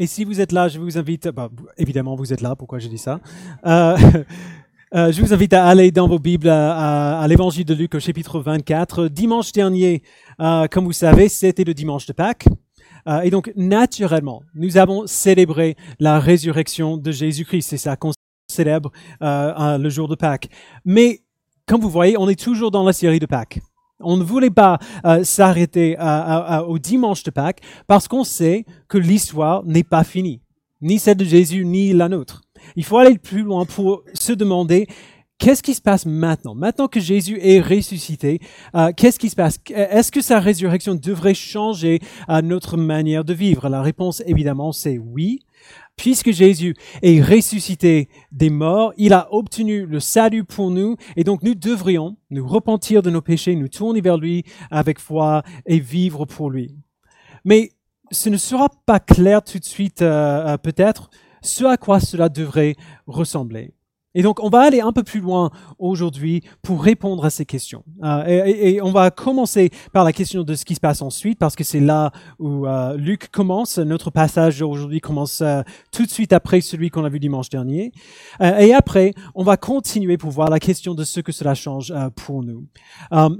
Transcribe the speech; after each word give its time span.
Et 0.00 0.06
si 0.06 0.24
vous 0.24 0.40
êtes 0.40 0.52
là, 0.52 0.66
je 0.66 0.78
vous 0.78 0.96
invite, 0.96 1.28
bah, 1.28 1.50
évidemment 1.76 2.16
vous 2.16 2.32
êtes 2.32 2.40
là, 2.40 2.56
pourquoi 2.56 2.78
je 2.78 2.88
dis 2.88 2.96
ça? 2.96 3.20
Euh, 3.66 3.98
euh, 4.94 5.12
Je 5.12 5.20
vous 5.20 5.34
invite 5.34 5.52
à 5.52 5.66
aller 5.66 5.90
dans 5.90 6.08
vos 6.08 6.18
Bibles 6.18 6.48
à, 6.48 7.22
l'évangile 7.28 7.66
de 7.66 7.74
Luc 7.74 7.94
au 7.94 8.00
chapitre 8.00 8.40
24. 8.40 9.08
Dimanche 9.08 9.52
dernier, 9.52 10.02
euh, 10.40 10.66
comme 10.68 10.86
vous 10.86 10.94
savez, 10.94 11.28
c'était 11.28 11.64
le 11.64 11.74
dimanche 11.74 12.06
de 12.06 12.14
Pâques. 12.14 12.46
Euh, 13.08 13.20
et 13.20 13.28
donc, 13.28 13.52
naturellement, 13.56 14.42
nous 14.54 14.78
avons 14.78 15.06
célébré 15.06 15.76
la 15.98 16.18
résurrection 16.18 16.96
de 16.96 17.12
Jésus-Christ. 17.12 17.68
C'est 17.68 17.76
ça 17.76 17.96
qu'on 17.96 18.12
célèbre 18.50 18.92
le 19.20 19.88
jour 19.90 20.08
de 20.08 20.14
Pâques. 20.14 20.48
Mais, 20.86 21.20
comme 21.66 21.82
vous 21.82 21.90
voyez, 21.90 22.16
on 22.16 22.26
est 22.26 22.42
toujours 22.42 22.70
dans 22.70 22.84
la 22.84 22.94
série 22.94 23.18
de 23.18 23.26
Pâques. 23.26 23.60
On 24.00 24.16
ne 24.16 24.24
voulait 24.24 24.50
pas 24.50 24.78
euh, 25.04 25.24
s'arrêter 25.24 25.96
au 26.66 26.78
dimanche 26.78 27.22
de 27.22 27.30
Pâques 27.30 27.60
parce 27.86 28.08
qu'on 28.08 28.24
sait 28.24 28.64
que 28.88 28.98
l'histoire 28.98 29.64
n'est 29.64 29.84
pas 29.84 30.04
finie, 30.04 30.40
ni 30.80 30.98
celle 30.98 31.16
de 31.16 31.24
Jésus, 31.24 31.64
ni 31.64 31.92
la 31.92 32.08
nôtre. 32.08 32.42
Il 32.76 32.84
faut 32.84 32.98
aller 32.98 33.18
plus 33.18 33.42
loin 33.42 33.64
pour 33.64 34.02
se 34.14 34.32
demander 34.32 34.86
qu'est-ce 35.38 35.62
qui 35.62 35.74
se 35.74 35.80
passe 35.80 36.06
maintenant? 36.06 36.54
Maintenant 36.54 36.86
que 36.86 37.00
Jésus 37.00 37.38
est 37.42 37.60
ressuscité, 37.60 38.40
euh, 38.74 38.92
qu'est-ce 38.96 39.18
qui 39.18 39.30
se 39.30 39.36
passe? 39.36 39.58
Est-ce 39.70 40.12
que 40.12 40.20
sa 40.20 40.38
résurrection 40.38 40.94
devrait 40.94 41.34
changer 41.34 42.00
euh, 42.28 42.42
notre 42.42 42.76
manière 42.76 43.24
de 43.24 43.34
vivre? 43.34 43.68
La 43.68 43.82
réponse, 43.82 44.22
évidemment, 44.26 44.72
c'est 44.72 44.98
oui 44.98 45.40
puisque 46.00 46.30
Jésus 46.30 46.74
est 47.02 47.20
ressuscité 47.20 48.08
des 48.32 48.48
morts, 48.48 48.94
il 48.96 49.12
a 49.12 49.28
obtenu 49.34 49.84
le 49.84 50.00
salut 50.00 50.44
pour 50.44 50.70
nous, 50.70 50.96
et 51.14 51.24
donc 51.24 51.42
nous 51.42 51.54
devrions 51.54 52.16
nous 52.30 52.48
repentir 52.48 53.02
de 53.02 53.10
nos 53.10 53.20
péchés, 53.20 53.54
nous 53.54 53.68
tourner 53.68 54.00
vers 54.00 54.16
lui 54.16 54.44
avec 54.70 54.98
foi 54.98 55.42
et 55.66 55.78
vivre 55.78 56.24
pour 56.24 56.50
lui. 56.50 56.74
Mais 57.44 57.72
ce 58.10 58.30
ne 58.30 58.38
sera 58.38 58.70
pas 58.86 58.98
clair 58.98 59.42
tout 59.44 59.58
de 59.58 59.64
suite, 59.64 60.00
euh, 60.00 60.54
euh, 60.54 60.56
peut-être, 60.56 61.10
ce 61.42 61.64
à 61.64 61.76
quoi 61.76 62.00
cela 62.00 62.30
devrait 62.30 62.76
ressembler. 63.06 63.74
Et 64.14 64.22
donc, 64.22 64.42
on 64.42 64.48
va 64.48 64.60
aller 64.60 64.80
un 64.80 64.92
peu 64.92 65.04
plus 65.04 65.20
loin 65.20 65.50
aujourd'hui 65.78 66.42
pour 66.62 66.82
répondre 66.82 67.24
à 67.24 67.30
ces 67.30 67.44
questions. 67.44 67.84
Euh, 68.02 68.24
et, 68.26 68.82
on 68.82 68.90
va 68.90 69.10
commencer 69.10 69.70
par 69.92 70.04
la 70.04 70.12
question 70.12 70.42
de 70.42 70.54
ce 70.54 70.64
qui 70.64 70.74
se 70.74 70.80
passe 70.80 71.00
ensuite, 71.00 71.38
parce 71.38 71.54
que 71.54 71.62
c'est 71.62 71.80
là 71.80 72.10
où 72.38 72.66
euh, 72.66 72.96
Luc 72.96 73.30
commence. 73.30 73.78
Notre 73.78 74.10
passage 74.10 74.62
aujourd'hui 74.62 75.00
commence 75.00 75.42
euh, 75.42 75.62
tout 75.92 76.04
de 76.04 76.10
suite 76.10 76.32
après 76.32 76.60
celui 76.60 76.90
qu'on 76.90 77.04
a 77.04 77.08
vu 77.08 77.20
dimanche 77.20 77.50
dernier. 77.50 77.92
et 78.40 78.74
après, 78.74 79.12
on 79.34 79.44
va 79.44 79.56
continuer 79.56 80.16
pour 80.16 80.30
voir 80.30 80.50
la 80.50 80.58
question 80.58 80.94
de 80.94 81.04
ce 81.04 81.20
que 81.20 81.32
cela 81.32 81.54
change 81.54 81.94
pour 82.16 82.42
nous. 82.42 82.66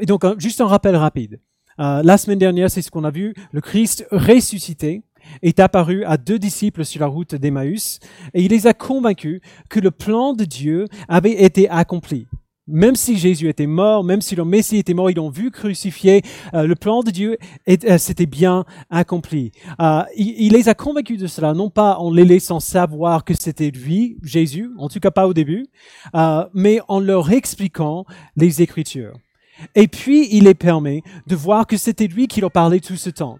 et 0.00 0.06
donc, 0.06 0.24
juste 0.38 0.60
un 0.60 0.66
rappel 0.66 0.94
rapide. 0.94 1.40
la 1.78 2.16
semaine 2.18 2.38
dernière, 2.38 2.70
c'est 2.70 2.82
ce 2.82 2.90
qu'on 2.90 3.05
a 3.05 3.10
vu, 3.10 3.34
le 3.52 3.60
Christ 3.60 4.06
ressuscité 4.10 5.02
est 5.42 5.60
apparu 5.60 6.04
à 6.04 6.16
deux 6.16 6.38
disciples 6.38 6.84
sur 6.84 7.00
la 7.00 7.06
route 7.06 7.34
d'Emmaüs 7.34 7.98
et 8.34 8.42
il 8.42 8.50
les 8.50 8.66
a 8.66 8.74
convaincus 8.74 9.40
que 9.68 9.80
le 9.80 9.90
plan 9.90 10.34
de 10.34 10.44
Dieu 10.44 10.86
avait 11.08 11.42
été 11.42 11.68
accompli. 11.68 12.27
Même 12.72 12.94
si 12.94 13.18
Jésus 13.18 13.48
était 13.48 13.66
mort, 13.66 14.04
même 14.04 14.20
si 14.20 14.36
le 14.36 14.44
Messie 14.44 14.77
était 14.77 14.94
mort, 14.94 15.10
ils 15.10 15.16
l'ont 15.16 15.28
vu 15.28 15.50
crucifié, 15.50 16.22
euh, 16.54 16.68
le 16.68 16.77
plan 16.77 17.02
de 17.02 17.10
Dieu 17.10 17.36
euh, 17.68 17.98
s'était 17.98 18.27
bien 18.27 18.64
accompli. 18.90 19.50
Euh, 19.80 20.02
il, 20.16 20.52
les 20.52 20.68
a 20.68 20.74
convaincus 20.74 21.18
de 21.18 21.27
cela, 21.27 21.52
non 21.52 21.68
pas 21.68 21.96
en 21.96 22.12
les 22.12 22.24
laissant 22.24 22.60
savoir 22.60 23.24
que 23.24 23.34
c'était 23.34 23.70
lui, 23.70 24.18
Jésus, 24.22 24.70
en 24.78 24.88
tout 24.88 25.00
cas 25.00 25.10
pas 25.10 25.27
au 25.27 25.34
début, 25.34 25.66
mais 26.55 26.80
en 26.86 27.00
leur 27.00 27.32
expliquant 27.32 28.05
les 28.36 28.62
Écritures. 28.62 29.14
Et 29.74 29.88
puis, 29.88 30.28
il 30.30 30.44
les 30.44 30.55
permet 30.55 31.02
de 31.27 31.36
voir 31.36 31.66
que 31.66 31.77
c'était 31.77 32.06
lui 32.06 32.28
qui 32.28 32.40
leur 32.40 32.52
parlait 32.52 32.80
tout 32.80 32.96
ce 32.96 33.10
temps. 33.10 33.38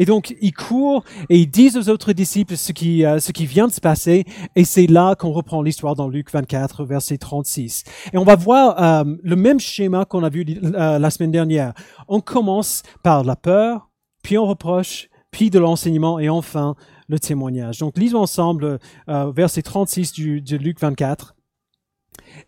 Et 0.00 0.06
donc, 0.06 0.34
ils 0.40 0.54
courent 0.54 1.04
et 1.28 1.38
ils 1.38 1.46
disent 1.46 1.76
aux 1.76 1.90
autres 1.90 2.14
disciples 2.14 2.56
ce 2.56 2.72
qui, 2.72 3.04
euh, 3.04 3.20
ce 3.20 3.32
qui 3.32 3.44
vient 3.44 3.66
de 3.66 3.72
se 3.72 3.82
passer. 3.82 4.24
Et 4.56 4.64
c'est 4.64 4.86
là 4.86 5.14
qu'on 5.14 5.30
reprend 5.30 5.60
l'histoire 5.60 5.94
dans 5.94 6.08
Luc 6.08 6.32
24, 6.32 6.84
verset 6.86 7.18
36. 7.18 7.84
Et 8.14 8.16
on 8.16 8.24
va 8.24 8.34
voir 8.34 8.82
euh, 8.82 9.14
le 9.22 9.36
même 9.36 9.60
schéma 9.60 10.06
qu'on 10.06 10.24
a 10.24 10.30
vu 10.30 10.46
euh, 10.64 10.98
la 10.98 11.10
semaine 11.10 11.30
dernière. 11.30 11.74
On 12.08 12.22
commence 12.22 12.82
par 13.02 13.24
la 13.24 13.36
peur, 13.36 13.90
puis 14.22 14.38
on 14.38 14.46
reproche, 14.46 15.10
puis 15.32 15.50
de 15.50 15.58
l'enseignement 15.58 16.18
et 16.18 16.30
enfin 16.30 16.76
le 17.10 17.18
témoignage. 17.18 17.78
Donc, 17.78 17.98
lisons 17.98 18.20
ensemble 18.20 18.78
verset 19.06 19.62
36 19.62 20.12
du, 20.12 20.40
de 20.40 20.56
Luc 20.56 20.80
24. 20.80 21.34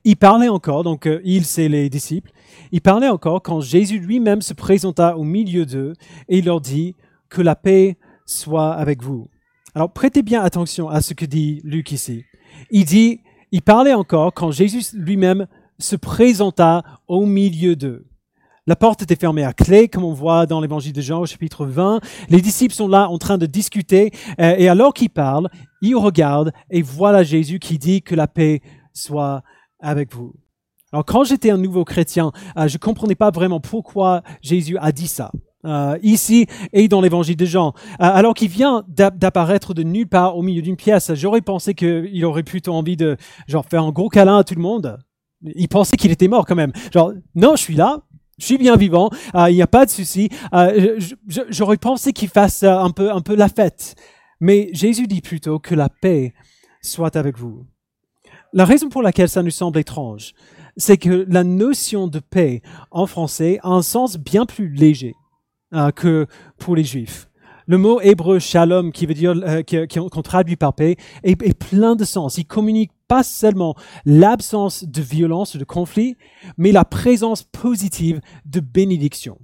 Il 0.05 0.17
parlait 0.17 0.49
encore, 0.49 0.85
donc 0.85 1.09
il, 1.25 1.45
c'est 1.45 1.69
les 1.69 1.91
disciples, 1.91 2.31
il 2.71 2.81
parlait 2.81 3.09
encore 3.09 3.43
quand 3.43 3.61
Jésus 3.61 3.99
lui-même 3.99 4.41
se 4.41 4.55
présenta 4.55 5.17
au 5.17 5.25
milieu 5.25 5.67
d'eux 5.67 5.95
et 6.29 6.39
il 6.39 6.45
leur 6.45 6.61
dit, 6.61 6.95
que 7.33 7.43
la 7.43 7.57
paix 7.57 7.97
soit 8.27 8.75
avec 8.75 9.03
vous. 9.03 9.29
Alors 9.75 9.91
prêtez 9.91 10.23
bien 10.23 10.43
attention 10.43 10.89
à 10.91 11.01
ce 11.01 11.15
que 11.15 11.25
dit 11.25 11.63
Luc 11.65 11.91
ici. 11.91 12.25
Il 12.71 12.85
dit, 12.85 13.21
il 13.53 13.63
parlait 13.63 13.95
encore 13.95 14.35
quand 14.35 14.51
Jésus 14.51 14.95
lui-même 14.95 15.47
se 15.79 15.97
présenta 15.97 16.83
au 17.09 17.25
milieu 17.25 17.75
d'eux. 17.75 18.07
La 18.67 18.77
porte 18.77 19.03
était 19.03 19.17
fermée 19.17 19.45
à 19.45 19.53
clé, 19.53 19.89
comme 19.89 20.05
on 20.05 20.13
voit 20.13 20.47
dans 20.47 20.61
l'évangile 20.61 20.93
de 20.93 21.01
Jean 21.01 21.21
au 21.21 21.27
chapitre 21.27 21.65
20. 21.65 22.01
Les 22.29 22.41
disciples 22.41 22.75
sont 22.75 22.87
là 22.87 23.09
en 23.09 23.19
train 23.19 23.39
de 23.39 23.47
discuter, 23.47 24.13
euh, 24.39 24.55
et 24.57 24.69
alors 24.69 24.95
qu'ils 24.95 25.11
parlent, 25.11 25.49
ils 25.81 25.97
regardent 25.97 26.53
et 26.71 26.83
voilà 26.83 27.25
Jésus 27.25 27.59
qui 27.59 27.79
dit 27.79 28.03
que 28.03 28.15
la 28.15 28.29
paix 28.29 28.61
soit 28.93 29.43
avec 29.81 30.15
vous. 30.15 30.35
Alors 30.93 31.07
quand 31.07 31.25
j'étais 31.25 31.51
un 31.51 31.57
nouveau 31.57 31.85
chrétien, 31.85 32.31
euh, 32.59 32.69
je 32.69 32.77
comprenais 32.77 33.15
pas 33.15 33.31
vraiment 33.31 33.59
pourquoi 33.59 34.23
Jésus 34.43 34.77
a 34.79 34.93
dit 34.93 35.09
ça. 35.09 35.33
Euh, 35.65 35.97
ici 36.03 36.47
et 36.73 36.89
dans 36.89 37.01
l'évangile 37.01 37.37
de 37.37 37.45
Jean. 37.45 37.69
Euh, 37.69 37.71
alors 37.99 38.35
qu'il 38.35 38.49
vient 38.49 38.83
d'apparaître 38.89 39.75
de 39.75 39.85
nulle 39.85 40.09
part 40.09 40.37
au 40.37 40.43
milieu 40.43 40.61
d'une 40.61 40.77
pièce, 40.77 41.15
j'aurais 41.15 41.41
pensé 41.41 41.75
qu'il 41.75 42.25
aurait 42.25 42.43
plutôt 42.43 42.73
envie 42.73 42.97
de 42.97 43.17
genre 43.47 43.65
faire 43.65 43.85
un 43.85 43.93
gros 43.93 44.09
câlin 44.09 44.39
à 44.39 44.45
tout 44.45 44.57
le 44.57 44.61
monde. 44.61 44.99
Il 45.55 45.69
pensait 45.69 45.97
qu'il 45.97 46.11
était 46.11 46.27
mort 46.27 46.47
quand 46.47 46.57
même. 46.57 46.73
Genre, 46.93 47.13
non, 47.37 47.55
je 47.55 47.63
suis 47.63 47.77
là, 47.77 48.01
je 48.39 48.47
suis 48.47 48.59
bien 48.59 48.75
vivant, 48.75 49.09
euh, 49.37 49.51
il 49.51 49.55
n'y 49.55 49.63
a 49.63 49.69
pas 49.69 49.87
de 49.87 49.91
souci. 49.91 50.31
j'aurais 51.49 51.77
pensé 51.77 52.13
qu'il 52.13 52.29
fasse 52.29 52.65
un 52.65 52.91
peu, 52.91 53.13
un 53.13 53.21
peu 53.21 53.37
la 53.37 53.49
fête. 53.49 53.95
Mais 54.41 54.69
Jésus 54.73 55.07
dit 55.07 55.21
plutôt 55.21 55.61
que 55.61 55.77
la 55.77 55.89
paix 55.89 56.35
soit 56.81 57.15
avec 57.15 57.39
vous. 57.39 57.67
La 58.53 58.65
raison 58.65 58.89
pour 58.89 59.03
laquelle 59.03 59.29
ça 59.29 59.45
nous 59.45 59.51
semble 59.51 59.79
étrange, 59.79 60.33
c'est 60.77 60.97
que 60.97 61.25
la 61.29 61.45
notion 61.45 62.09
de 62.09 62.19
paix 62.19 62.63
en 62.91 63.07
français 63.07 63.61
a 63.63 63.69
un 63.69 63.83
sens 63.83 64.17
bien 64.17 64.45
plus 64.45 64.69
léger. 64.69 65.15
Euh, 65.75 65.91
que 65.91 66.27
pour 66.59 66.77
les 66.77 66.85
Juifs. 66.85 67.31
Le 67.67 67.79
mot 67.79 67.99
hébreu 68.03 68.39
shalom, 68.39 68.93
qui 68.93 69.07
veut 69.07 69.15
dire 69.15 69.33
euh, 69.35 69.63
qu'on 69.87 70.21
traduit 70.21 70.57
par 70.57 70.75
paix, 70.75 70.97
est, 71.23 71.55
plein 71.55 71.97
de 71.97 72.05
sens. 72.05 72.37
Il 72.37 72.45
communique 72.45 72.91
pas 73.09 73.23
seulement 73.23 73.75
l'absence 74.05 74.85
de 74.85 75.01
violence, 75.01 75.57
de 75.57 75.65
conflit, 75.65 76.17
mais 76.59 76.73
la 76.73 76.85
présence 76.85 77.45
positive 77.45 78.21
de 78.45 78.61
bénédiction. 78.61 79.39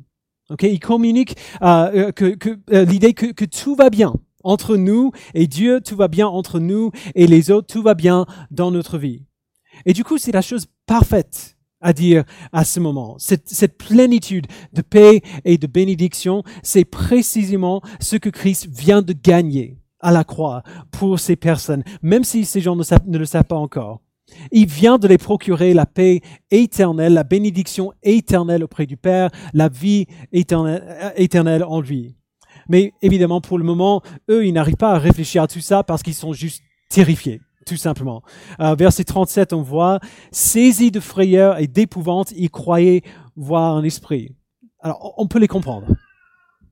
Okay? 0.51 0.71
Il 0.71 0.81
communique 0.81 1.35
euh, 1.63 2.13
que, 2.13 2.35
que 2.35 2.59
l'idée 2.85 3.15
que, 3.15 3.33
que 3.33 3.47
tout 3.47 3.75
va 3.75 3.89
bien 3.89 4.13
entre 4.45 4.77
nous 4.77 5.13
et 5.33 5.47
Dieu, 5.47 5.81
tout 5.81 5.97
va 5.97 6.09
bien 6.09 6.29
entre 6.29 6.61
nous 6.61 6.91
et 7.15 7.27
les 7.27 7.51
autres, 7.51 7.73
tout 7.73 7.83
va 7.83 7.95
bien 7.95 8.27
dans 8.51 8.71
notre 8.71 8.99
vie. 8.99 9.23
Et 9.87 9.95
du 9.95 10.05
coup, 10.05 10.19
c'est 10.19 10.33
la 10.33 10.43
chose 10.43 10.67
parfaite 10.85 11.58
à 11.81 11.93
dire 11.93 12.25
à 12.53 12.65
ce 12.65 12.81
moment. 12.81 13.17
Cette, 13.19 13.49
cette, 13.49 13.79
plénitude 13.79 14.47
de 14.73 14.83
paix 14.83 15.23
et 15.45 15.59
de 15.59 15.67
bénédiction, 15.67 16.43
c'est 16.63 16.85
précisément 16.85 17.83
ce 18.01 18.17
que 18.17 18.31
Christ 18.31 18.69
vient 18.71 19.03
de 19.03 19.13
gagner 19.13 19.79
à 20.01 20.13
la 20.13 20.25
croix 20.25 20.63
pour 20.91 21.19
ces 21.19 21.37
personnes, 21.37 21.83
même 22.03 22.25
si 22.25 22.45
ces 22.45 22.61
gens 22.61 22.77
ne, 22.77 23.19
le 23.19 23.25
savent 23.25 23.45
pas 23.45 23.57
encore. 23.57 24.01
Il 24.53 24.67
vient 24.67 24.99
de 24.99 25.09
les 25.09 25.19
procurer 25.19 25.73
la 25.73 25.87
paix 25.87 26.21
éternelle, 26.51 27.15
la 27.15 27.25
bénédiction 27.25 27.93
éternelle 28.03 28.63
auprès 28.63 28.87
du 28.87 28.97
Père, 28.97 29.31
la 29.55 29.69
vie 29.69 30.07
éternelle, 30.33 30.85
euh, 30.87 31.11
éternelle 31.17 31.65
en 31.65 31.81
lui. 31.81 32.15
Mais 32.69 32.93
évidemment, 33.01 33.41
pour 33.41 33.57
le 33.57 33.65
moment, 33.65 34.03
eux, 34.29 34.47
ils 34.47 34.53
n'arrivent 34.53 34.77
pas 34.77 34.93
à 34.93 34.99
réfléchir 34.99 35.43
à 35.43 35.49
tout 35.49 35.61
ça 35.61 35.83
parce 35.83 36.03
qu'ils 36.03 36.15
sont 36.15 36.35
juste 36.35 36.63
terrifiés 36.91 37.41
tout 37.69 37.77
simplement. 37.77 38.23
Euh, 38.61 38.75
verset 38.75 39.05
37, 39.05 39.53
on 39.53 39.63
voit, 39.63 40.01
saisi 40.33 40.91
de 40.91 41.01
frayeur 41.01 41.59
et 41.59 41.67
d'épouvante, 41.67 42.33
ils 42.33 42.51
croyaient 42.51 43.03
voir 43.37 43.77
un 43.77 43.85
esprit. 43.85 44.35
Alors, 44.81 45.15
on 45.17 45.27
peut 45.27 45.39
les 45.39 45.49
comprendre. 45.49 45.87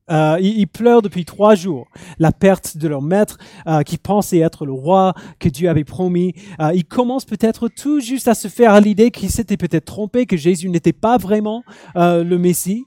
Euh, 0.08 0.38
ils, 0.40 0.69
pleurent 0.69 1.02
depuis 1.02 1.25
trois 1.25 1.56
jours 1.56 1.88
la 2.20 2.31
perte 2.31 2.76
de 2.76 2.87
leur 2.87 3.02
maître 3.02 3.38
euh, 3.66 3.82
qui 3.82 3.98
pensait 3.98 4.38
être 4.38 4.64
le 4.64 4.72
roi 4.72 5.14
que 5.40 5.48
Dieu 5.48 5.69
avait 5.69 5.84
promis. 5.84 6.32
Euh, 6.60 6.72
ils 6.75 6.84
commencent 6.84 7.25
peut-être 7.25 7.69
tout 7.69 7.98
juste 7.98 8.28
à 8.28 8.34
se 8.34 8.46
faire 8.46 8.72
à 8.72 8.81
l'idée 8.81 9.10
qu'ils 9.10 9.31
s'étaient 9.31 9.56
peut-être 9.56 9.84
trompés, 9.84 10.26
que 10.26 10.37
Jésus 10.37 10.69
n'était 10.69 10.93
pas 10.93 11.19
vraiment 11.19 11.64
euh, 11.96 12.22
le 12.22 12.38
Messie. 12.38 12.84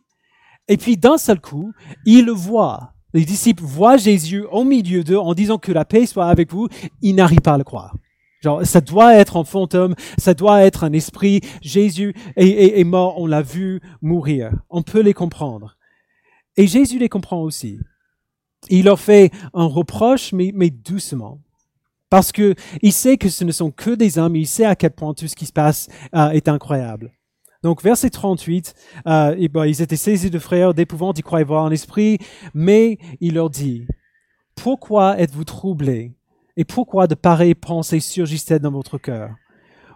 Et 0.69 0.77
puis 0.77 0.95
d'un 0.95 1.17
seul 1.17 1.41
coup, 1.41 1.73
ils 2.05 2.23
le 2.23 2.31
voient 2.31 2.93
les 3.13 3.25
disciples 3.25 3.63
voient 3.63 3.97
Jésus 3.97 4.45
au 4.51 4.63
milieu 4.63 5.03
d'eux 5.03 5.17
en 5.17 5.33
disant 5.33 5.57
que 5.57 5.71
la 5.71 5.85
paix 5.85 6.05
soit 6.05 6.27
avec 6.27 6.51
vous, 6.51 6.67
ils 7.01 7.15
n'arrivent 7.15 7.41
pas 7.41 7.53
à 7.53 7.57
le 7.57 7.63
croire. 7.63 7.95
Genre, 8.41 8.65
ça 8.65 8.79
doit 8.79 9.15
être 9.15 9.37
un 9.37 9.43
fantôme, 9.43 9.95
ça 10.17 10.33
doit 10.33 10.63
être 10.63 10.83
un 10.85 10.93
esprit. 10.93 11.41
Jésus 11.61 12.13
est, 12.37 12.83
mort, 12.85 13.19
on 13.19 13.25
l'a 13.25 13.41
vu 13.41 13.81
mourir. 14.01 14.51
On 14.69 14.81
peut 14.81 15.01
les 15.01 15.13
comprendre. 15.13 15.75
Et 16.55 16.67
Jésus 16.67 16.99
les 16.99 17.09
comprend 17.09 17.41
aussi. 17.41 17.79
il 18.69 18.85
leur 18.85 18.99
fait 18.99 19.31
un 19.53 19.65
reproche, 19.65 20.31
mais, 20.31 20.51
mais 20.53 20.69
doucement. 20.69 21.41
Parce 22.09 22.31
que 22.31 22.55
il 22.81 22.93
sait 22.93 23.17
que 23.17 23.29
ce 23.29 23.43
ne 23.43 23.51
sont 23.51 23.71
que 23.71 23.91
des 23.91 24.17
hommes, 24.17 24.35
il 24.35 24.47
sait 24.47 24.65
à 24.65 24.75
quel 24.75 24.91
point 24.91 25.13
tout 25.13 25.27
ce 25.27 25.35
qui 25.35 25.45
se 25.45 25.53
passe 25.53 25.89
euh, 26.15 26.29
est 26.29 26.47
incroyable. 26.47 27.11
Donc, 27.61 27.83
verset 27.83 28.09
38, 28.09 28.73
euh, 29.07 29.35
et 29.37 29.49
ben, 29.49 29.65
ils 29.65 29.81
étaient 29.81 29.97
saisis 29.97 30.29
de 30.29 30.39
frères, 30.39 30.73
d'épouvante, 30.73 31.19
ils 31.19 31.23
croyaient 31.23 31.43
voir 31.43 31.65
un 31.65 31.71
esprit, 31.71 32.17
mais 32.53 32.97
il 33.19 33.33
leur 33.33 33.49
dit, 33.49 33.85
pourquoi 34.55 35.19
êtes-vous 35.19 35.43
troublés 35.43 36.15
et 36.55 36.63
pourquoi 36.63 37.07
de 37.07 37.15
pareilles 37.15 37.55
pensées 37.55 37.99
surgissent-elles 37.99 38.61
dans 38.61 38.71
votre 38.71 38.97
cœur? 38.97 39.31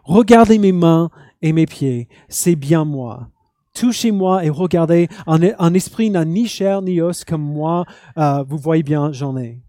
Regardez 0.04 0.58
mes 0.58 0.74
mains 0.74 1.10
et 1.42 1.54
mes 1.54 1.66
pieds, 1.66 2.10
c'est 2.28 2.56
bien 2.56 2.84
moi. 2.84 3.30
Touchez-moi 3.74 4.46
et 4.46 4.50
regardez, 4.50 5.08
un, 5.26 5.74
esprit 5.74 6.10
n'a 6.10 6.26
ni 6.26 6.48
chair 6.48 6.82
ni 6.82 7.02
os 7.02 7.24
comme 7.24 7.42
moi, 7.42 7.86
euh, 8.18 8.44
vous 8.44 8.58
voyez 8.58 8.84
bien, 8.84 9.12
j'en 9.14 9.38
ai. 9.38 9.64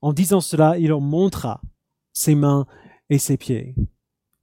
En 0.00 0.12
disant 0.12 0.40
cela, 0.40 0.78
il 0.78 0.88
leur 0.88 1.00
montra 1.00 1.60
ses 2.12 2.34
mains 2.34 2.66
et 3.10 3.18
ses 3.18 3.36
pieds. 3.36 3.74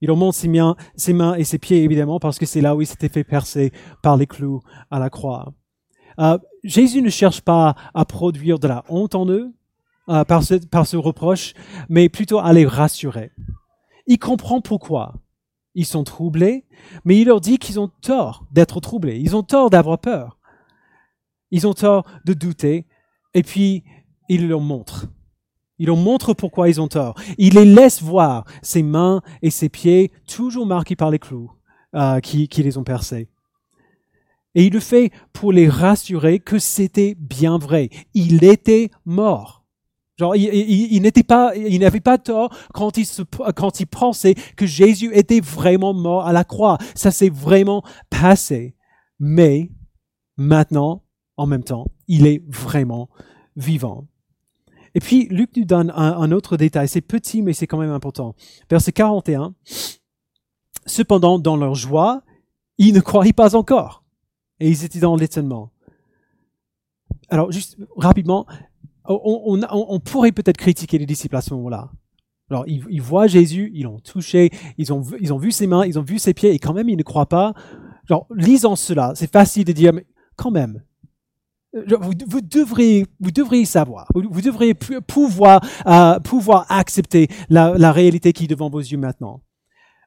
Il 0.00 0.08
leur 0.08 0.16
montre 0.16 0.36
ses 0.36 0.48
mains, 0.48 0.76
ses 0.94 1.12
mains 1.12 1.34
et 1.34 1.44
ses 1.44 1.58
pieds, 1.58 1.82
évidemment, 1.82 2.20
parce 2.20 2.38
que 2.38 2.46
c'est 2.46 2.60
là 2.60 2.76
où 2.76 2.82
il 2.82 2.86
s'était 2.86 3.08
fait 3.08 3.24
percer 3.24 3.72
par 4.02 4.16
les 4.16 4.26
clous 4.26 4.60
à 4.90 4.98
la 4.98 5.10
croix. 5.10 5.52
Euh, 6.18 6.38
Jésus 6.64 7.02
ne 7.02 7.10
cherche 7.10 7.40
pas 7.40 7.74
à 7.94 8.04
produire 8.04 8.58
de 8.58 8.68
la 8.68 8.84
honte 8.88 9.14
en 9.14 9.28
eux 9.28 9.54
euh, 10.08 10.24
par, 10.24 10.42
ce, 10.42 10.54
par 10.54 10.86
ce 10.86 10.96
reproche, 10.96 11.54
mais 11.88 12.08
plutôt 12.08 12.38
à 12.38 12.52
les 12.52 12.66
rassurer. 12.66 13.32
Il 14.06 14.18
comprend 14.18 14.60
pourquoi 14.60 15.14
ils 15.74 15.86
sont 15.86 16.04
troublés, 16.04 16.64
mais 17.04 17.18
il 17.18 17.26
leur 17.26 17.40
dit 17.40 17.58
qu'ils 17.58 17.78
ont 17.80 17.90
tort 18.00 18.46
d'être 18.50 18.80
troublés, 18.80 19.18
ils 19.18 19.36
ont 19.36 19.42
tort 19.42 19.68
d'avoir 19.68 19.98
peur, 19.98 20.38
ils 21.50 21.66
ont 21.66 21.74
tort 21.74 22.04
de 22.24 22.32
douter, 22.32 22.86
et 23.34 23.42
puis 23.42 23.84
il 24.28 24.48
leur 24.48 24.60
montre. 24.60 25.08
Il 25.78 25.86
leur 25.86 25.96
montre 25.96 26.34
pourquoi 26.34 26.68
ils 26.68 26.80
ont 26.80 26.88
tort. 26.88 27.14
Il 27.38 27.54
les 27.54 27.64
laisse 27.64 28.02
voir 28.02 28.44
ses 28.62 28.82
mains 28.82 29.20
et 29.42 29.50
ses 29.50 29.68
pieds 29.68 30.10
toujours 30.26 30.66
marqués 30.66 30.96
par 30.96 31.10
les 31.10 31.18
clous 31.18 31.50
euh, 31.94 32.20
qui, 32.20 32.48
qui 32.48 32.62
les 32.62 32.78
ont 32.78 32.84
percés. 32.84 33.28
Et 34.54 34.64
il 34.64 34.72
le 34.72 34.80
fait 34.80 35.10
pour 35.34 35.52
les 35.52 35.68
rassurer 35.68 36.38
que 36.38 36.58
c'était 36.58 37.14
bien 37.18 37.58
vrai. 37.58 37.90
Il 38.14 38.42
était 38.42 38.90
mort. 39.04 39.64
Genre, 40.18 40.34
il, 40.34 40.44
il, 40.44 41.02
n'était 41.02 41.22
pas, 41.22 41.54
il 41.54 41.78
n'avait 41.80 42.00
pas 42.00 42.16
tort 42.16 42.48
quand 42.72 42.96
il, 42.96 43.04
se, 43.04 43.20
quand 43.54 43.80
il 43.80 43.86
pensait 43.86 44.34
que 44.56 44.64
Jésus 44.64 45.10
était 45.12 45.40
vraiment 45.40 45.92
mort 45.92 46.26
à 46.26 46.32
la 46.32 46.44
croix. 46.44 46.78
Ça 46.94 47.10
s'est 47.10 47.28
vraiment 47.28 47.82
passé. 48.08 48.74
Mais 49.20 49.70
maintenant, 50.38 51.02
en 51.36 51.46
même 51.46 51.64
temps, 51.64 51.86
il 52.08 52.26
est 52.26 52.42
vraiment 52.48 53.10
vivant. 53.56 54.06
Et 54.96 55.00
puis, 55.00 55.26
Luc 55.26 55.54
nous 55.58 55.66
donne 55.66 55.92
un, 55.94 56.32
autre 56.32 56.56
détail. 56.56 56.88
C'est 56.88 57.02
petit, 57.02 57.42
mais 57.42 57.52
c'est 57.52 57.66
quand 57.66 57.76
même 57.76 57.90
important. 57.90 58.34
Verset 58.70 58.92
41. 58.92 59.54
Cependant, 60.86 61.38
dans 61.38 61.58
leur 61.58 61.74
joie, 61.74 62.22
ils 62.78 62.94
ne 62.94 63.00
croyaient 63.00 63.34
pas 63.34 63.54
encore. 63.56 64.04
Et 64.58 64.70
ils 64.70 64.84
étaient 64.86 65.00
dans 65.00 65.14
l'étonnement. 65.14 65.70
Alors, 67.28 67.52
juste 67.52 67.76
rapidement, 67.98 68.46
on, 69.04 70.00
pourrait 70.00 70.32
peut-être 70.32 70.56
critiquer 70.56 70.96
les 70.96 71.04
disciples 71.04 71.36
à 71.36 71.42
ce 71.42 71.52
moment-là. 71.52 71.90
Alors, 72.48 72.64
ils, 72.66 73.02
voient 73.02 73.26
Jésus, 73.26 73.70
ils 73.74 73.82
l'ont 73.82 74.00
touché, 74.00 74.48
ils 74.78 74.94
ont, 74.94 75.02
ils 75.20 75.30
ont 75.30 75.38
vu 75.38 75.52
ses 75.52 75.66
mains, 75.66 75.84
ils 75.84 75.98
ont 75.98 76.02
vu 76.04 76.18
ses 76.18 76.32
pieds, 76.32 76.54
et 76.54 76.58
quand 76.58 76.72
même, 76.72 76.88
ils 76.88 76.96
ne 76.96 77.02
croient 77.02 77.28
pas. 77.28 77.52
Genre, 78.08 78.26
lisant 78.34 78.76
cela, 78.76 79.12
c'est 79.14 79.30
facile 79.30 79.66
de 79.66 79.72
dire, 79.72 79.92
mais 79.92 80.06
quand 80.36 80.50
même, 80.50 80.82
vous, 81.86 82.12
vous, 82.26 82.40
devriez, 82.40 83.06
vous 83.20 83.64
savoir, 83.64 84.08
vous, 84.14 84.40
devriez 84.40 84.74
pouvoir, 84.74 85.60
euh, 85.86 86.18
pouvoir 86.20 86.66
accepter 86.70 87.28
la, 87.48 87.92
réalité 87.92 88.32
qui 88.32 88.44
est 88.44 88.48
devant 88.48 88.70
vos 88.70 88.80
yeux 88.80 88.98
maintenant. 88.98 89.42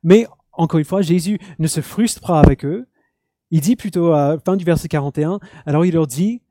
Mais, 0.03 0.27
encore 0.53 0.79
une 0.79 0.85
fois, 0.85 1.01
Jésus 1.01 1.39
ne 1.59 1.67
se 1.67 1.81
frustre 1.81 2.21
pas 2.21 2.39
avec 2.39 2.65
eux. 2.65 2.87
Il 3.51 3.61
dit 3.61 3.75
plutôt, 3.75 4.13
à 4.13 4.37
fin 4.43 4.55
du 4.55 4.65
verset 4.65 4.87
41, 4.87 5.39
alors 5.65 5.85
il 5.85 5.93
leur 5.93 6.07
dit, 6.07 6.41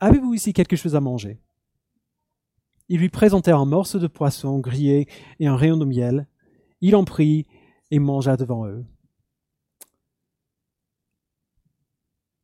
avez-vous 0.00 0.34
ici 0.34 0.52
quelque 0.52 0.76
chose 0.76 0.96
à 0.96 1.00
manger? 1.00 1.40
Ils 2.88 2.98
lui 2.98 3.10
présentèrent 3.10 3.60
un 3.60 3.66
morceau 3.66 3.98
de 3.98 4.06
poisson 4.06 4.58
grillé 4.58 5.08
et 5.40 5.46
un 5.46 5.56
rayon 5.56 5.76
de 5.76 5.84
miel. 5.84 6.26
Il 6.80 6.96
en 6.96 7.04
prit 7.04 7.46
et 7.90 7.98
mangea 7.98 8.36
devant 8.36 8.66
eux. 8.66 8.84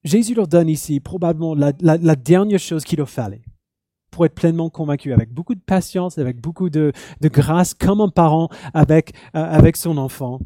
Jésus 0.04 0.34
leur 0.34 0.46
donne 0.46 0.68
ici 0.68 1.00
probablement 1.00 1.54
la, 1.54 1.72
dernière 2.16 2.58
chose 2.58 2.84
qu'il 2.84 2.98
leur 2.98 3.08
fallait 3.08 3.42
pour 4.10 4.26
être 4.26 4.34
pleinement 4.34 4.70
convaincu, 4.70 5.12
avec 5.12 5.32
beaucoup 5.32 5.54
de 5.54 5.60
patience, 5.60 6.18
avec 6.18 6.40
beaucoup 6.40 6.70
de, 6.70 6.92
grâce, 7.22 7.74
comme 7.74 8.00
un 8.00 8.10
parent 8.10 8.48
avec, 8.72 9.12
euh, 9.34 9.42
avec 9.42 9.76
son 9.76 9.98
enfant. 9.98 10.40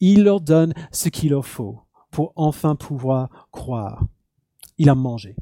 Il 0.00 0.22
leur 0.22 0.40
donne 0.40 0.74
ce 0.92 1.08
qu'il 1.08 1.30
leur 1.30 1.46
faut 1.46 1.80
pour 2.10 2.32
enfin 2.36 2.76
pouvoir 2.76 3.48
croire. 3.50 4.04
Il 4.78 4.88
a 4.90 4.94
mangé. 4.94 5.34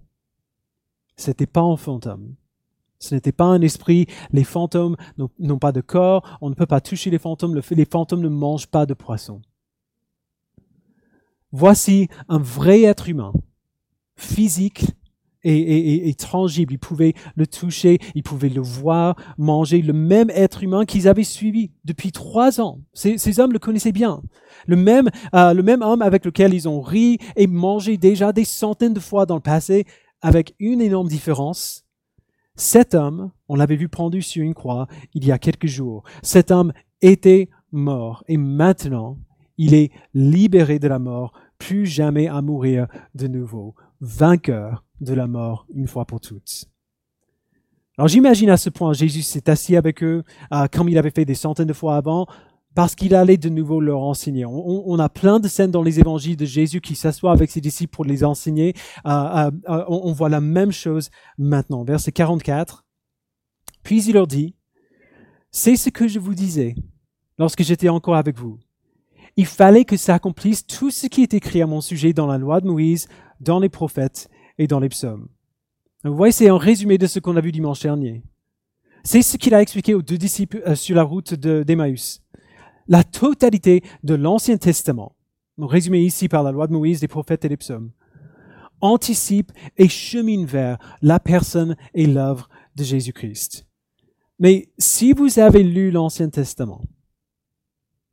C'était 1.17 1.47
pas 1.47 1.61
un 1.61 1.77
fantôme. 1.77 2.37
Ce 2.99 3.15
n'était 3.15 3.33
pas 3.33 3.45
un 3.45 3.61
esprit. 3.61 4.07
Les 4.31 4.45
fantômes 4.45 4.97
n'ont 5.39 5.59
pas 5.59 5.73
de 5.73 5.81
corps. 5.81 6.39
On 6.41 6.49
ne 6.49 6.55
peut 6.55 6.67
pas 6.67 6.81
toucher 6.81 7.11
les 7.11 7.19
fantômes. 7.19 7.61
Les 7.71 7.85
fantômes 7.85 8.23
ne 8.23 8.29
mangent 8.29 8.69
pas 8.69 8.87
de 8.87 8.95
poisson. 8.95 9.43
Voici 11.53 12.09
un 12.29 12.39
vrai 12.39 12.83
être 12.83 13.09
humain, 13.09 13.33
physique 14.17 14.87
et, 15.45 16.15
tangible. 16.15 16.75
Ils 16.75 16.79
pouvaient 16.79 17.15
le 17.35 17.47
toucher, 17.47 17.99
ils 18.15 18.23
pouvaient 18.23 18.49
le 18.49 18.63
voir, 18.63 19.17
manger. 19.39 19.83
Le 19.83 19.93
même 19.93 20.31
être 20.31 20.63
humain 20.63 20.85
qu'ils 20.85 21.09
avaient 21.09 21.25
suivi 21.25 21.71
depuis 21.85 22.13
trois 22.13 22.61
ans. 22.61 22.81
Ces, 22.95 23.41
hommes 23.41 23.53
le 23.53 23.59
connaissaient 23.59 23.93
bien. 23.93 24.23
Le 24.67 24.77
même, 24.77 25.11
euh, 25.35 25.53
le 25.53 25.63
même 25.63 25.83
homme 25.83 26.03
avec 26.03 26.25
lequel 26.25 26.55
ils 26.55 26.69
ont 26.69 26.81
ri 26.81 27.19
et 27.37 27.47
mangé 27.47 27.97
déjà 27.97 28.33
des 28.33 28.45
centaines 28.45 28.95
de 28.95 29.01
fois 29.01 29.27
dans 29.27 29.35
le 29.37 29.41
passé, 29.41 29.85
avec 30.21 30.55
une 30.59 30.81
énorme 30.81 31.09
différence 31.09 31.85
cet 32.55 32.95
homme, 32.95 33.31
on 33.49 33.57
l'avait 33.57 33.77
vu 33.77 33.89
pendu 33.89 34.21
sur 34.21 34.45
une 34.45 34.55
croix 34.55 34.87
il 35.15 35.25
y 35.25 35.33
a 35.33 35.39
quelques 35.39 35.67
jours. 35.67 36.03
Cet 36.23 36.51
homme 36.51 36.73
était 37.01 37.49
mort 37.73 38.25
et 38.29 38.37
maintenant 38.37 39.19
il 39.59 39.75
est 39.75 39.91
libéré 40.15 40.79
de 40.79 40.89
la 40.89 40.99
mort, 40.99 41.33
plus 41.59 41.87
jamais 41.87 42.29
à 42.29 42.43
mourir 42.43 42.87
de 43.15 43.29
nouveau, 43.29 43.75
vainqueur 44.01 44.85
de 45.01 45.15
la 45.15 45.27
mort 45.27 45.67
une 45.75 45.87
fois 45.87 46.05
pour 46.05 46.21
toutes. 46.21 46.67
Alors 47.99 48.09
j'imagine 48.09 48.51
à 48.51 48.57
ce 48.57 48.71
point 48.71 48.93
Jésus 48.95 49.23
s'est 49.23 49.51
assis 49.51 49.77
avec 49.77 50.03
eux, 50.03 50.25
euh, 50.53 50.67
comme 50.73 50.89
il 50.89 50.99
avait 50.99 51.11
fait 51.11 51.25
des 51.25 51.35
centaines 51.35 51.69
de 51.69 51.73
fois 51.73 51.97
avant, 51.97 52.27
parce 52.75 52.95
qu'il 52.95 53.15
allait 53.15 53.37
de 53.37 53.49
nouveau 53.49 53.81
leur 53.81 54.01
enseigner. 54.01 54.45
On, 54.47 54.99
a 54.99 55.09
plein 55.09 55.41
de 55.41 55.49
scènes 55.49 55.71
dans 55.71 55.83
les 55.83 56.01
évangiles 56.01 56.37
de 56.37 56.45
Jésus 56.45 56.81
qui 56.81 56.95
s'assoit 56.95 57.33
avec 57.33 57.51
ses 57.51 57.61
disciples 57.61 57.95
pour 57.95 58.05
les 58.05 58.25
enseigner. 58.25 58.75
Euh, 59.07 59.11
euh, 59.11 59.51
euh, 59.69 59.85
on, 59.89 60.13
voit 60.13 60.29
la 60.29 60.41
même 60.41 60.73
chose 60.73 61.11
maintenant. 61.39 61.85
Verset 61.85 62.13
44. 62.13 62.85
Puis 63.83 64.05
il 64.05 64.15
leur 64.15 64.27
dit, 64.27 64.55
c'est 65.51 65.77
ce 65.77 65.91
que 65.91 66.09
je 66.09 66.19
vous 66.19 66.35
disais 66.35 66.75
lorsque 67.39 67.63
j'étais 67.63 67.89
encore 67.89 68.17
avec 68.17 68.39
vous. 68.39 68.59
Il 69.37 69.47
fallait 69.47 69.85
que 69.85 69.97
s'accomplisse 69.97 70.67
tout 70.67 70.91
ce 70.91 71.07
qui 71.07 71.23
est 71.23 71.35
écrit 71.35 71.63
à 71.63 71.67
mon 71.67 71.81
sujet 71.81 72.13
dans 72.13 72.27
la 72.27 72.39
loi 72.39 72.61
de 72.61 72.67
Moïse, 72.67 73.09
dans 73.41 73.59
les 73.59 73.69
prophètes 73.69 74.29
et 74.59 74.67
dans 74.67 74.81
les 74.81 74.89
psaumes. 74.89 75.29
Vous 76.05 76.17
voyez, 76.17 76.33
c'est 76.33 76.49
un 76.49 76.59
résumé 76.59 76.99
de 76.99 77.07
ce 77.07 77.19
qu'on 77.19 77.37
a 77.37 77.41
vu 77.41 77.53
dimanche 77.53 77.81
dernier. 77.81 78.23
C'est 79.05 79.23
ce 79.23 79.37
qu'il 79.37 79.55
a 79.55 79.63
expliqué 79.63 79.95
aux 79.95 80.03
deux 80.03 80.19
disciples 80.19 80.77
sur 80.77 80.97
la 80.97 81.03
route 81.03 81.35
d'Emmaüs 81.35 82.23
la 82.89 83.05
totalité 83.05 83.83
de 84.03 84.15
l'Ancien 84.15 84.57
Testament, 84.57 85.17
résumé 85.59 86.01
ici 86.01 86.29
par 86.29 86.43
la 86.43 86.53
loi 86.53 86.67
de 86.67 86.73
Moïse, 86.73 87.01
des 87.01 87.09
prophètes 87.09 87.45
et 87.45 87.49
des 87.49 87.57
psaumes, 87.57 87.91
anticipe 88.81 89.53
et 89.77 89.89
chemine 89.89 90.45
vers 90.45 90.79
la 91.01 91.21
personne 91.21 91.77
et 91.95 92.07
l'œuvre 92.07 92.49
de 92.77 92.85
Jésus-Christ. 92.85 93.67
Mais 94.39 94.73
si 94.79 95.13
vous 95.13 95.39
avez 95.39 95.63
lu 95.63 95.91
l'Ancien 95.91 96.29
Testament, 96.29 96.83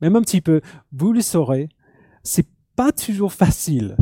même 0.00 0.16
un 0.16 0.22
petit 0.22 0.40
peu, 0.40 0.60
vous 0.92 1.12
le 1.12 1.20
saurez, 1.20 1.68
c'est 2.22 2.46
pas 2.76 2.92
toujours 2.92 3.32
facile 3.32 3.96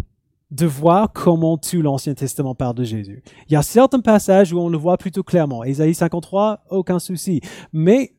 de 0.51 0.67
voir 0.67 1.13
comment 1.13 1.59
tout 1.59 1.83
l'Ancien 1.83 2.15
Testament 2.15 2.55
parle 2.55 2.75
de 2.75 2.85
Jésus. 2.85 3.23
Il 3.49 3.53
y 3.53 3.57
a 3.57 3.63
certains 3.63 4.01
passages 4.01 4.53
où 4.53 4.59
on 4.59 4.69
le 4.69 4.79
voit 4.79 4.97
plutôt 4.97 5.23
clairement. 5.23 5.63
Ésaïe 5.63 5.95
53, 5.95 6.65
aucun 6.71 6.99
souci. 6.99 7.41
Mais 7.73 8.15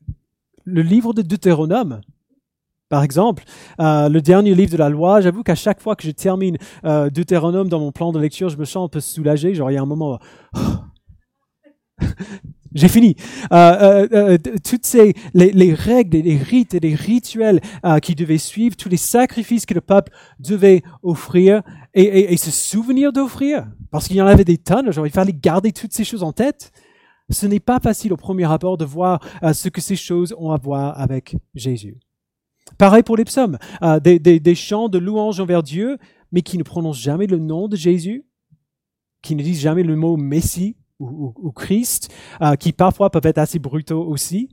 le 0.64 0.82
livre 0.82 1.12
de 1.12 1.22
Deutéronome, 1.22 2.00
par 2.88 3.02
exemple, 3.02 3.44
euh, 3.80 4.08
le 4.08 4.20
dernier 4.20 4.54
livre 4.54 4.72
de 4.72 4.76
la 4.76 4.88
loi, 4.88 5.20
j'avoue 5.20 5.42
qu'à 5.42 5.54
chaque 5.54 5.80
fois 5.80 5.96
que 5.96 6.04
je 6.04 6.10
termine 6.10 6.56
euh, 6.84 7.10
Deutéronome 7.10 7.68
dans 7.68 7.80
mon 7.80 7.92
plan 7.92 8.12
de 8.12 8.20
lecture, 8.20 8.48
je 8.48 8.56
me 8.56 8.64
sens 8.64 8.86
un 8.86 8.88
peu 8.88 9.00
soulagé. 9.00 9.54
Genre, 9.54 9.70
il 9.70 9.74
y 9.74 9.76
a 9.76 9.82
un 9.82 9.86
moment, 9.86 10.18
j'ai 12.74 12.88
fini. 12.88 13.16
Euh, 13.52 14.06
euh, 14.12 14.38
toutes 14.64 14.86
ces 14.86 15.14
les, 15.34 15.50
les, 15.52 15.74
règles, 15.74 16.18
les 16.18 16.36
rites 16.36 16.74
et 16.74 16.80
les 16.80 16.94
rituels 16.94 17.60
qui 18.02 18.14
devaient 18.14 18.38
suivre, 18.38 18.76
tous 18.76 18.88
les 18.88 18.96
sacrifices 18.96 19.66
que 19.66 19.74
le 19.74 19.80
peuple 19.80 20.12
devait 20.38 20.82
offrir 21.02 21.62
et, 21.94 22.02
et, 22.02 22.32
et 22.32 22.36
se 22.36 22.50
souvenir 22.50 23.12
d'offrir, 23.12 23.66
parce 23.90 24.06
qu'il 24.06 24.16
y 24.16 24.22
en 24.22 24.26
avait 24.26 24.44
des 24.44 24.58
tonnes. 24.58 24.92
Genre, 24.92 25.06
il 25.06 25.12
fallait 25.12 25.32
garder 25.32 25.72
toutes 25.72 25.92
ces 25.92 26.04
choses 26.04 26.22
en 26.22 26.32
tête. 26.32 26.72
Ce 27.30 27.46
n'est 27.46 27.60
pas 27.60 27.78
facile 27.78 28.12
au 28.12 28.16
premier 28.16 28.50
abord 28.50 28.76
de 28.76 28.84
voir 28.84 29.20
euh, 29.42 29.52
ce 29.52 29.68
que 29.68 29.80
ces 29.80 29.96
choses 29.96 30.34
ont 30.36 30.50
à 30.50 30.58
voir 30.58 31.00
avec 31.00 31.36
Jésus. 31.54 31.98
Pareil 32.76 33.02
pour 33.02 33.16
les 33.16 33.24
psaumes, 33.24 33.58
euh, 33.82 34.00
des, 34.00 34.54
chants 34.54 34.88
de 34.88 34.98
louange 34.98 35.40
envers 35.40 35.62
Dieu, 35.62 35.96
mais 36.32 36.42
qui 36.42 36.58
ne 36.58 36.62
prononcent 36.62 37.00
jamais 37.00 37.26
le 37.26 37.38
nom 37.38 37.68
de 37.68 37.76
Jésus, 37.76 38.26
qui 39.22 39.36
ne 39.36 39.42
disent 39.42 39.60
jamais 39.60 39.82
le 39.82 39.96
mot 39.96 40.16
Messie 40.16 40.76
ou, 41.00 41.52
Christ, 41.52 42.12
euh, 42.42 42.54
qui 42.56 42.72
parfois 42.72 43.10
peuvent 43.10 43.26
être 43.26 43.38
assez 43.38 43.58
brutaux 43.58 44.04
aussi. 44.04 44.50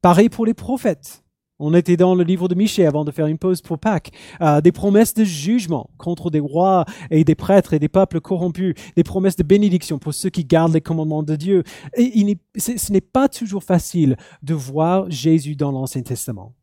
Pareil 0.00 0.28
pour 0.28 0.46
les 0.46 0.54
prophètes. 0.54 1.24
On 1.58 1.72
était 1.72 1.96
dans 1.96 2.14
le 2.14 2.22
livre 2.22 2.48
de 2.48 2.54
Michée 2.54 2.84
avant 2.84 3.04
de 3.04 3.10
faire 3.10 3.26
une 3.26 3.38
pause 3.38 3.62
pour 3.62 3.78
Pâques. 3.78 4.10
Euh, 4.42 4.60
des 4.60 4.72
promesses 4.72 5.14
de 5.14 5.24
jugement 5.24 5.88
contre 5.96 6.30
des 6.30 6.40
rois 6.40 6.84
et 7.10 7.24
des 7.24 7.34
prêtres 7.34 7.72
et 7.72 7.78
des 7.78 7.88
peuples 7.88 8.20
corrompus. 8.20 8.74
Des 8.94 9.02
promesses 9.02 9.36
de 9.36 9.42
bénédiction 9.42 9.98
pour 9.98 10.12
ceux 10.12 10.28
qui 10.28 10.44
gardent 10.44 10.74
les 10.74 10.82
commandements 10.82 11.22
de 11.22 11.34
Dieu. 11.34 11.62
Et 11.96 12.38
ce 12.56 12.92
n'est 12.92 13.00
pas 13.00 13.28
toujours 13.28 13.64
facile 13.64 14.16
de 14.42 14.54
voir 14.54 15.10
Jésus 15.10 15.56
dans 15.56 15.72
l'Ancien 15.72 16.02
Testament. 16.02 16.54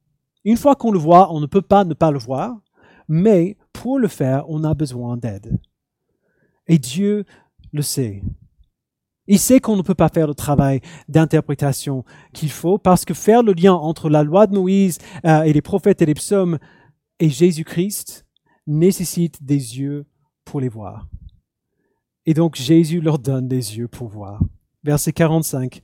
Une 0.45 0.57
fois 0.57 0.75
qu'on 0.75 0.91
le 0.91 0.99
voit, 0.99 1.33
on 1.33 1.39
ne 1.39 1.47
peut 1.47 1.61
pas 1.61 1.85
ne 1.85 1.95
pas 1.95 2.11
le 2.11 2.19
voir. 2.19 2.55
Mais 3.07 3.57
pour 3.73 3.97
le 3.97 4.07
faire, 4.07 4.45
on 4.47 4.63
a 4.63 4.73
besoin 4.75 5.17
d'aide. 5.17 5.59
Et 6.67 6.77
Dieu 6.77 7.25
le 7.71 7.81
sait. 7.81 8.21
Il 9.27 9.39
sait 9.39 9.59
qu'on 9.59 9.77
ne 9.77 9.81
peut 9.81 9.95
pas 9.95 10.09
faire 10.09 10.27
le 10.27 10.33
travail 10.33 10.81
d'interprétation 11.07 12.03
qu'il 12.33 12.51
faut 12.51 12.77
parce 12.77 13.05
que 13.05 13.13
faire 13.13 13.41
le 13.41 13.53
lien 13.53 13.73
entre 13.73 14.09
la 14.09 14.23
loi 14.23 14.47
de 14.47 14.55
Moïse 14.55 14.97
euh, 15.25 15.43
et 15.43 15.53
les 15.53 15.61
prophètes 15.61 16.01
et 16.01 16.05
les 16.05 16.13
psaumes 16.13 16.59
et 17.19 17.29
Jésus-Christ 17.29 18.25
nécessite 18.67 19.43
des 19.43 19.79
yeux 19.79 20.05
pour 20.43 20.59
les 20.59 20.67
voir. 20.67 21.07
Et 22.25 22.33
donc 22.33 22.55
Jésus 22.55 23.01
leur 23.01 23.19
donne 23.19 23.47
des 23.47 23.77
yeux 23.77 23.87
pour 23.87 24.09
voir. 24.09 24.41
Verset 24.83 25.13
45. 25.13 25.81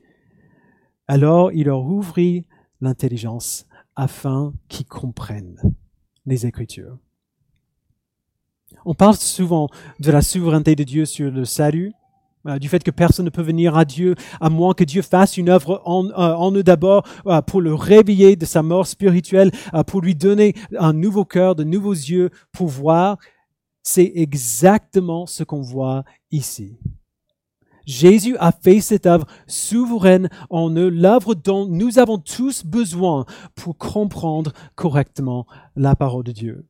Alors 1.07 1.51
il 1.53 1.65
leur 1.65 1.83
ouvrit 1.83 2.45
l'intelligence 2.81 3.65
afin 3.95 4.53
qu'ils 4.67 4.85
comprennent 4.85 5.59
les 6.25 6.45
Écritures. 6.45 6.97
On 8.85 8.93
parle 8.93 9.15
souvent 9.15 9.67
de 9.99 10.11
la 10.11 10.21
souveraineté 10.21 10.75
de 10.75 10.83
Dieu 10.83 11.05
sur 11.05 11.31
le 11.31 11.43
salut, 11.43 11.93
du 12.45 12.69
fait 12.69 12.83
que 12.83 12.91
personne 12.91 13.25
ne 13.25 13.29
peut 13.29 13.41
venir 13.41 13.77
à 13.77 13.85
Dieu 13.85 14.15
à 14.39 14.49
moins 14.49 14.73
que 14.73 14.83
Dieu 14.83 15.01
fasse 15.01 15.37
une 15.37 15.49
œuvre 15.49 15.81
en, 15.85 16.07
euh, 16.07 16.57
eux 16.57 16.63
d'abord 16.63 17.03
euh, 17.27 17.41
pour 17.41 17.61
le 17.61 17.73
réveiller 17.73 18.35
de 18.35 18.45
sa 18.45 18.63
mort 18.63 18.87
spirituelle, 18.87 19.51
pour 19.87 20.01
lui 20.01 20.15
donner 20.15 20.55
un 20.77 20.93
nouveau 20.93 21.25
cœur, 21.25 21.55
de 21.55 21.63
nouveaux 21.63 21.93
yeux 21.93 22.29
pour 22.51 22.67
voir. 22.67 23.17
C'est 23.83 24.11
exactement 24.15 25.25
ce 25.25 25.43
qu'on 25.43 25.61
voit 25.61 26.03
ici. 26.31 26.77
Jésus 27.85 28.37
a 28.37 28.51
fait 28.51 28.81
cette 28.81 29.07
œuvre 29.07 29.25
souveraine 29.47 30.29
en 30.51 30.69
eux, 30.75 30.89
l'œuvre 30.89 31.33
dont 31.33 31.65
nous 31.65 31.97
avons 31.97 32.19
tous 32.19 32.63
besoin 32.63 33.25
pour 33.55 33.77
comprendre 33.77 34.53
correctement 34.75 35.47
la 35.75 35.95
parole 35.95 36.23
de 36.23 36.31
Dieu. 36.31 36.68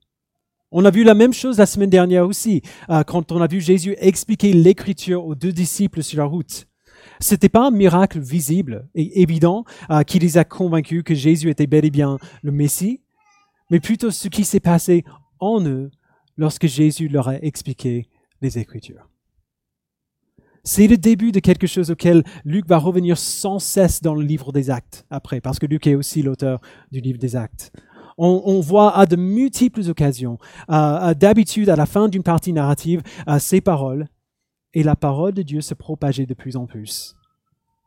On 0.72 0.86
a 0.86 0.92
vu 0.92 1.04
la 1.04 1.16
même 1.16 1.34
chose 1.34 1.58
la 1.58 1.66
semaine 1.66 1.90
dernière 1.90 2.28
aussi, 2.28 2.62
euh, 2.92 3.02
quand 3.04 3.32
on 3.32 3.42
a 3.42 3.48
vu 3.48 3.60
Jésus 3.60 3.96
expliquer 3.98 4.54
l'écriture 4.54 5.26
aux 5.26 5.34
deux 5.34 5.52
disciples 5.52 6.04
sur 6.04 6.20
la 6.20 6.26
route. 6.26 6.68
C'était 7.20 7.50
pas 7.50 7.66
un 7.66 7.72
miracle 7.72 8.20
visible 8.20 8.88
et 8.94 9.22
évident 9.22 9.66
euh, 9.90 10.04
qui 10.04 10.20
les 10.20 10.38
a 10.38 10.44
convaincus 10.44 11.02
que 11.04 11.16
Jésus 11.16 11.50
était 11.50 11.66
bel 11.66 11.86
et 11.86 11.90
bien 11.90 12.20
le 12.44 12.52
Messie, 12.52 13.02
mais 13.72 13.80
plutôt 13.80 14.12
ce 14.12 14.28
qui 14.28 14.46
s'est 14.46 14.60
passé 14.60 15.04
en 15.40 15.66
eux 15.66 15.90
lorsque 16.38 16.68
Jésus 16.68 17.08
leur 17.08 17.30
a 17.30 17.38
expliqué 17.42 18.08
les 18.42 18.60
Écritures. 18.60 19.10
C'est 20.64 20.88
le 20.88 20.98
début 20.98 21.32
de 21.32 21.40
quelque 21.40 21.66
chose 21.66 21.90
auquel 21.90 22.24
Luc 22.46 22.68
va 22.68 22.78
revenir 22.78 23.18
sans 23.18 23.58
cesse 23.58 24.04
dans 24.04 24.14
le 24.14 24.22
livre 24.22 24.52
des 24.52 24.70
Actes 24.70 25.06
après, 25.10 25.42
parce 25.42 25.58
que 25.58 25.66
Luc 25.66 25.88
est 25.88 25.96
aussi 25.96 26.22
l'auteur 26.22 26.62
du 26.92 27.00
livre 27.00 27.18
des 27.18 27.36
Actes 27.36 27.72
on, 28.20 28.60
voit 28.60 28.98
à 28.98 29.06
de 29.06 29.16
multiples 29.16 29.90
occasions, 29.90 30.38
d'habitude 30.68 31.70
à 31.70 31.76
la 31.76 31.86
fin 31.86 32.10
d'une 32.10 32.24
partie 32.24 32.54
narrative, 32.54 33.02
ces 33.40 33.62
paroles, 33.62 34.08
et 34.74 34.84
la 34.84 34.96
parole 34.96 35.34
de 35.34 35.42
Dieu 35.42 35.62
se 35.62 35.74
propageait 35.74 36.26
de 36.26 36.34
plus 36.34 36.56
en 36.56 36.66
plus. 36.66 37.16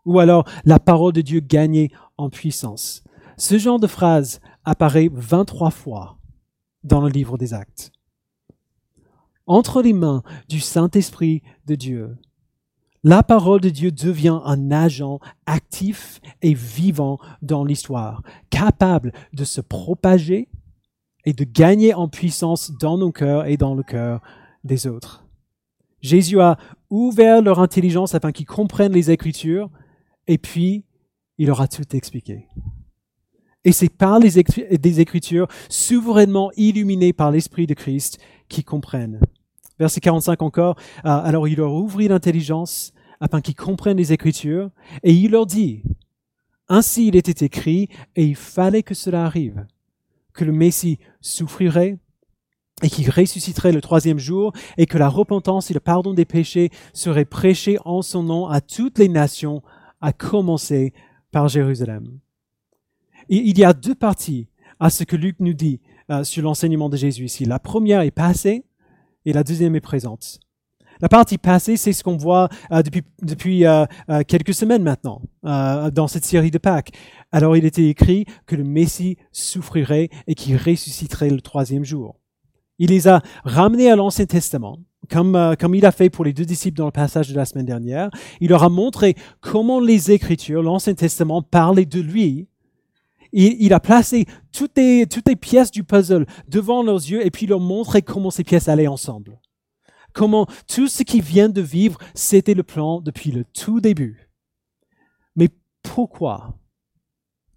Ou 0.05 0.19
alors 0.19 0.49
la 0.65 0.81
parole 0.81 1.13
de 1.13 1.21
Dieu 1.21 1.41
gagnait 1.41 1.91
en 2.17 2.29
puissance. 2.29 3.05
Ce 3.37 3.59
genre 3.59 3.79
de 3.79 3.87
phrase 3.87 4.41
apparaît 4.65 5.11
23 5.13 5.71
fois 5.71 6.19
dans 6.85 7.01
le 7.01 7.09
livre 7.09 7.39
des 7.39 7.55
actes. 7.55 7.93
Entre 9.47 9.83
les 9.83 9.93
mains 9.93 10.23
du 10.49 10.61
Saint-Esprit 10.61 11.43
de 11.67 11.75
Dieu, 11.75 12.17
la 13.05 13.23
parole 13.23 13.61
de 13.61 13.69
Dieu 13.69 13.91
devient 13.91 14.41
un 14.45 14.71
agent 14.71 15.19
actif 15.47 16.21
et 16.41 16.55
vivant 16.55 17.19
dans 17.41 17.65
l'histoire, 17.65 18.23
capable 18.51 19.13
de 19.33 19.45
se 19.45 19.61
propager 19.61 20.49
et 21.25 21.33
de 21.33 21.45
gagner 21.45 21.95
en 21.95 22.09
puissance 22.09 22.73
dans 22.79 22.99
nos 22.99 23.13
cœurs 23.13 23.47
et 23.47 23.57
dans 23.57 23.75
le 23.75 23.83
cœur 23.83 24.21
des 24.65 24.87
autres. 24.87 25.25
Jésus 26.01 26.41
a 26.41 26.59
ouvert 26.91 27.43
leur 27.43 27.61
intelligence 27.61 28.15
afin 28.15 28.33
qu'ils 28.33 28.47
comprennent 28.47 28.93
les 28.93 29.11
Écritures, 29.11 29.71
et 30.27 30.39
puis 30.39 30.85
il 31.39 31.47
leur 31.47 31.61
a 31.61 31.69
tout 31.69 31.97
expliqué. 31.97 32.49
Et 33.65 33.73
c'est 33.73 33.89
par 33.89 34.19
les 34.19 34.43
des 34.79 35.01
Écritures 35.01 35.47
souverainement 35.69 36.51
illuminées 36.57 37.13
par 37.13 37.31
l'Esprit 37.31 37.67
de 37.67 37.75
Christ 37.75 38.19
qu'ils 38.49 38.65
comprennent. 38.65 39.21
Verset 39.83 39.99
45 39.99 40.43
encore, 40.43 40.77
euh, 41.05 41.09
alors 41.09 41.49
il 41.49 41.57
leur 41.57 41.75
ouvrit 41.75 42.07
l'intelligence 42.07 42.93
afin 43.19 43.41
qu'ils 43.41 43.57
comprennent 43.57 43.97
les 43.97 44.13
Écritures, 44.13 44.71
et 45.03 45.13
il 45.13 45.33
leur 45.33 45.45
dit, 45.45 45.83
ainsi 46.69 47.09
il 47.09 47.17
était 47.17 47.45
écrit, 47.45 47.89
et 48.15 48.25
il 48.25 48.37
fallait 48.37 48.85
que 48.85 48.95
cela 48.95 49.25
arrive, 49.25 49.67
que 50.35 50.45
le 50.45 50.53
Messie 50.53 51.01
souffrirait, 51.21 51.99
et 52.85 52.89
qu'il 52.89 53.11
ressusciterait 53.11 53.73
le 53.73 53.81
troisième 53.81 54.21
jour, 54.21 54.53
et 54.79 54.87
que 54.87 54.99
la 54.99 55.09
repentance 55.09 55.69
et 55.73 55.75
le 55.75 55.81
pardon 55.81 56.15
des 56.15 56.27
péchés 56.27 56.71
seraient 56.93 57.25
prêchés 57.25 57.79
en 57.85 58.03
son 58.03 58.23
nom 58.23 58.47
à 58.47 58.61
toutes 58.61 59.01
les 59.01 59.09
nations, 59.09 59.65
à 60.01 60.13
commencer 60.13 60.93
par 61.33 61.49
Jérusalem. 61.49 62.21
il 63.29 63.59
y 63.59 63.65
a 63.65 63.73
deux 63.73 63.97
parties 63.97 64.47
à 64.79 64.91
ce 64.91 65.03
que 65.03 65.17
Luc 65.17 65.41
nous 65.41 65.55
dit 65.55 65.81
euh, 66.09 66.23
sur 66.23 66.45
l'enseignement 66.45 66.89
de 66.89 66.97
Jésus 66.97 67.25
ici. 67.25 67.47
La 67.47 67.59
première 67.59 68.03
est 68.03 68.13
passée 68.13 68.65
et 69.25 69.33
la 69.33 69.45
deuxième 69.45 69.77
est 69.77 69.81
présente. 69.81 70.41
La 71.03 71.09
partie 71.09 71.37
passée, 71.37 71.77
c'est 71.77 71.93
ce 71.93 72.05
qu'on 72.05 72.17
voit 72.17 72.49
euh, 72.71 72.81
depuis, 72.83 73.03
depuis 73.23 73.67
euh, 73.67 73.85
euh, 74.09 74.23
quelques 74.27 74.55
semaines 74.55 74.85
maintenant 74.85 75.21
dans 75.43 76.07
cette 76.07 76.25
série 76.25 76.53
de 76.53 76.59
Pâques. 76.59 76.93
Alors 77.33 77.57
il 77.57 77.65
était 77.65 77.89
écrit 77.89 78.25
que 78.47 78.55
le 78.55 78.63
Messie 78.63 79.17
souffrirait 79.33 80.09
et 80.29 80.37
qu'il 80.37 80.57
ressusciterait 80.57 81.31
le 81.31 81.41
troisième 81.41 81.85
jour. 81.85 82.21
Il 82.79 82.91
les 82.91 83.09
a 83.09 83.23
ramenés 83.43 83.91
à 83.91 83.97
l'Ancien 83.97 84.27
Testament, 84.27 84.79
comme, 85.11 85.57
comme 85.59 85.75
il 85.75 85.85
a 85.85 85.91
fait 85.91 86.11
pour 86.11 86.25
les 86.25 86.33
deux 86.33 86.45
disciples 86.45 86.79
dans 86.79 86.87
le 86.87 86.93
passage 86.93 87.29
de 87.29 87.35
la 87.35 87.45
semaine 87.45 87.67
dernière. 87.67 88.11
Il 88.41 88.51
leur 88.51 88.63
a 88.63 88.69
montré 88.69 89.17
comment 89.41 89.81
les 89.81 90.13
Écritures, 90.13 90.63
l'Ancien 90.63 90.95
Testament, 90.95 91.43
parlaient 91.43 91.85
de 91.85 92.01
lui 92.01 92.47
il, 93.33 93.57
il, 93.61 93.73
a 93.73 93.81
placé 93.81 94.27
toutes 94.53 94.77
les, 94.77 95.07
toutes 95.07 95.29
les 95.29 95.37
pièces 95.37 95.71
du 95.71 95.85
puzzle 95.85 96.27
devant 96.49 96.83
leurs 96.83 96.97
yeux 96.97 97.25
et 97.25 97.31
puis 97.31 97.47
leur 97.47 97.61
montré 97.61 98.03
comment 98.03 98.31
ces 98.31 98.45
pièces 98.45 98.69
allaient 98.69 98.87
ensemble. 98.87 99.41
Comment 100.13 100.47
tout 100.69 100.89
ce 100.89 101.03
qui 101.03 101.21
vient 101.21 101.49
de 101.49 101.63
vivre, 101.63 101.99
c'était 102.15 102.55
le 102.55 102.63
plan 102.63 103.01
depuis 103.01 103.31
le 103.31 103.45
tout 103.45 103.81
début. 103.81 104.29
Mais 105.37 105.49
pourquoi? 105.83 106.59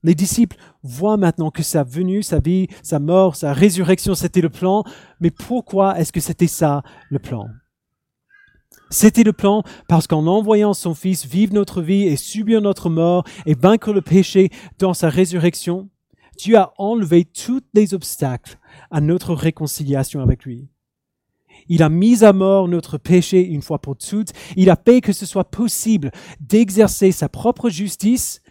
Les 0.03 0.15
disciples 0.15 0.57
voient 0.83 1.17
maintenant 1.17 1.51
que 1.51 1.63
sa 1.63 1.83
venue, 1.83 2.23
sa 2.23 2.39
vie, 2.39 2.67
sa 2.83 2.99
mort, 2.99 3.35
sa 3.35 3.53
résurrection, 3.53 4.13
c'était 4.13 4.41
le 4.41 4.49
plan, 4.49 4.83
mais 5.19 5.31
pourquoi 5.31 5.99
est-ce 5.99 6.13
que 6.13 6.19
c'était 6.19 6.47
ça 6.47 6.83
le 7.09 7.19
plan? 7.19 7.47
C'était 8.89 9.23
le 9.23 9.33
plan 9.33 9.63
parce 9.87 10.07
qu'en 10.07 10.27
envoyant 10.27 10.73
son 10.73 10.93
Fils 10.93 11.25
vivre 11.25 11.53
notre 11.53 11.81
vie 11.81 12.03
et 12.03 12.17
subir 12.17 12.61
notre 12.61 12.89
mort 12.89 13.23
et 13.45 13.55
vaincre 13.55 13.93
le 13.93 14.01
péché 14.01 14.49
dans 14.79 14.93
sa 14.93 15.09
résurrection, 15.09 15.89
Dieu 16.37 16.57
a 16.57 16.73
enlevé 16.77 17.25
tous 17.25 17.61
les 17.73 17.93
obstacles 17.93 18.57
à 18.91 19.01
notre 19.01 19.33
réconciliation 19.33 20.21
avec 20.21 20.45
lui. 20.45 20.67
Il 21.67 21.81
a 21.81 21.89
mis 21.89 22.23
à 22.23 22.33
mort 22.33 22.67
notre 22.67 22.97
péché 22.97 23.43
une 23.43 23.61
fois 23.61 23.79
pour 23.79 23.97
toutes. 23.97 24.33
Il 24.55 24.69
a 24.69 24.75
fait 24.75 25.01
que 25.01 25.13
ce 25.13 25.25
soit 25.25 25.49
possible 25.49 26.11
d'exercer 26.39 27.11
sa 27.11 27.29
propre 27.29 27.69
justice 27.69 28.41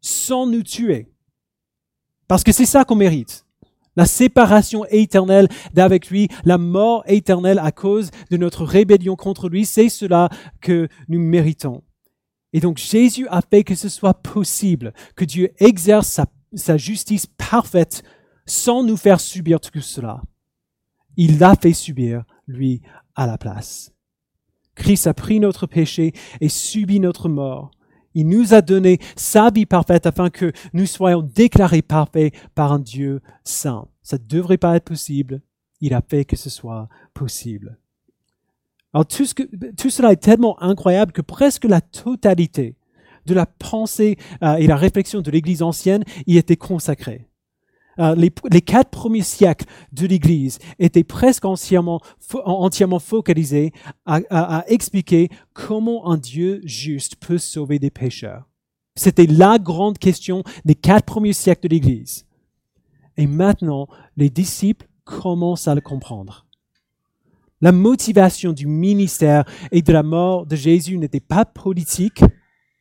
sans 0.00 0.46
nous 0.46 0.62
tuer. 0.62 1.10
Parce 2.28 2.44
que 2.44 2.52
c'est 2.52 2.66
ça 2.66 2.84
qu'on 2.84 2.96
mérite. 2.96 3.46
La 3.96 4.06
séparation 4.06 4.84
éternelle 4.86 5.48
d'avec 5.74 6.10
lui, 6.10 6.28
la 6.44 6.58
mort 6.58 7.02
éternelle 7.06 7.58
à 7.58 7.72
cause 7.72 8.10
de 8.30 8.36
notre 8.36 8.64
rébellion 8.64 9.16
contre 9.16 9.48
lui, 9.48 9.64
c'est 9.64 9.88
cela 9.88 10.28
que 10.60 10.88
nous 11.08 11.20
méritons. 11.20 11.82
Et 12.52 12.60
donc 12.60 12.78
Jésus 12.78 13.26
a 13.28 13.42
fait 13.42 13.64
que 13.64 13.74
ce 13.74 13.88
soit 13.88 14.14
possible, 14.14 14.92
que 15.16 15.24
Dieu 15.24 15.50
exerce 15.58 16.08
sa, 16.08 16.26
sa 16.54 16.76
justice 16.76 17.26
parfaite 17.26 18.02
sans 18.46 18.82
nous 18.82 18.96
faire 18.96 19.20
subir 19.20 19.60
tout 19.60 19.80
cela. 19.80 20.22
Il 21.16 21.38
l'a 21.38 21.54
fait 21.54 21.72
subir 21.72 22.24
lui 22.46 22.82
à 23.14 23.26
la 23.26 23.38
place. 23.38 23.92
Christ 24.74 25.06
a 25.06 25.14
pris 25.14 25.40
notre 25.40 25.66
péché 25.66 26.12
et 26.40 26.48
subi 26.48 27.00
notre 27.00 27.28
mort. 27.28 27.70
Il 28.14 28.28
nous 28.28 28.54
a 28.54 28.60
donné 28.60 28.98
sa 29.16 29.50
vie 29.50 29.66
parfaite 29.66 30.06
afin 30.06 30.30
que 30.30 30.52
nous 30.72 30.86
soyons 30.86 31.22
déclarés 31.22 31.82
parfaits 31.82 32.34
par 32.54 32.72
un 32.72 32.78
Dieu 32.80 33.20
saint. 33.44 33.86
Ça 34.02 34.18
ne 34.18 34.24
devrait 34.24 34.58
pas 34.58 34.76
être 34.76 34.84
possible. 34.84 35.42
Il 35.80 35.94
a 35.94 36.02
fait 36.02 36.24
que 36.24 36.36
ce 36.36 36.50
soit 36.50 36.88
possible. 37.14 37.78
Alors 38.92 39.06
tout, 39.06 39.24
ce 39.24 39.34
que, 39.34 39.44
tout 39.76 39.90
cela 39.90 40.12
est 40.12 40.16
tellement 40.22 40.60
incroyable 40.60 41.12
que 41.12 41.22
presque 41.22 41.64
la 41.64 41.80
totalité 41.80 42.76
de 43.26 43.34
la 43.34 43.46
pensée 43.46 44.16
euh, 44.42 44.56
et 44.56 44.66
la 44.66 44.76
réflexion 44.76 45.20
de 45.20 45.30
l'Église 45.30 45.62
ancienne 45.62 46.04
y 46.26 46.36
était 46.36 46.56
consacrée. 46.56 47.29
Euh, 48.00 48.14
les, 48.14 48.60
quatre 48.62 48.90
premiers 48.90 49.22
siècles 49.22 49.66
de 49.92 50.06
l'Église 50.06 50.58
étaient 50.78 51.04
presque 51.04 51.44
entièrement, 51.44 52.00
entièrement 52.44 52.98
focalisés 52.98 53.72
à, 54.06 54.20
à, 54.30 54.64
expliquer 54.68 55.28
comment 55.52 56.10
un 56.10 56.16
Dieu 56.16 56.60
juste 56.64 57.16
peut 57.16 57.38
sauver 57.38 57.78
des 57.78 57.90
pécheurs. 57.90 58.48
C'était 58.96 59.26
la 59.26 59.58
grande 59.58 59.98
question 59.98 60.42
des 60.64 60.74
quatre 60.74 61.04
premiers 61.04 61.34
siècles 61.34 61.68
de 61.68 61.74
l'Église. 61.74 62.26
Et 63.16 63.26
maintenant, 63.26 63.86
les 64.16 64.30
disciples 64.30 64.86
commencent 65.04 65.68
à 65.68 65.74
le 65.74 65.80
comprendre. 65.82 66.46
La 67.60 67.72
motivation 67.72 68.54
du 68.54 68.66
ministère 68.66 69.44
et 69.70 69.82
de 69.82 69.92
la 69.92 70.02
mort 70.02 70.46
de 70.46 70.56
Jésus 70.56 70.96
n'était 70.96 71.20
pas 71.20 71.44
politique, 71.44 72.22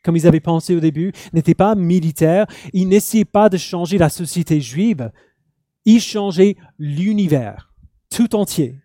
comme 0.04 0.16
ils 0.16 0.28
avaient 0.28 0.40
pensé 0.40 0.76
au 0.76 0.80
début, 0.80 1.12
n'était 1.34 1.56
pas 1.56 1.76
militaire. 1.76 2.46
Il 2.74 2.88
n'essayait 2.88 3.26
pas 3.26 3.50
de 3.50 3.58
changer 3.58 3.98
la 3.98 4.10
société 4.10 4.62
juive. 4.62 5.12
Il 5.86 6.00
changeait 6.00 6.56
l'univers 6.78 7.74
tout 8.10 8.36
entier. 8.36 8.80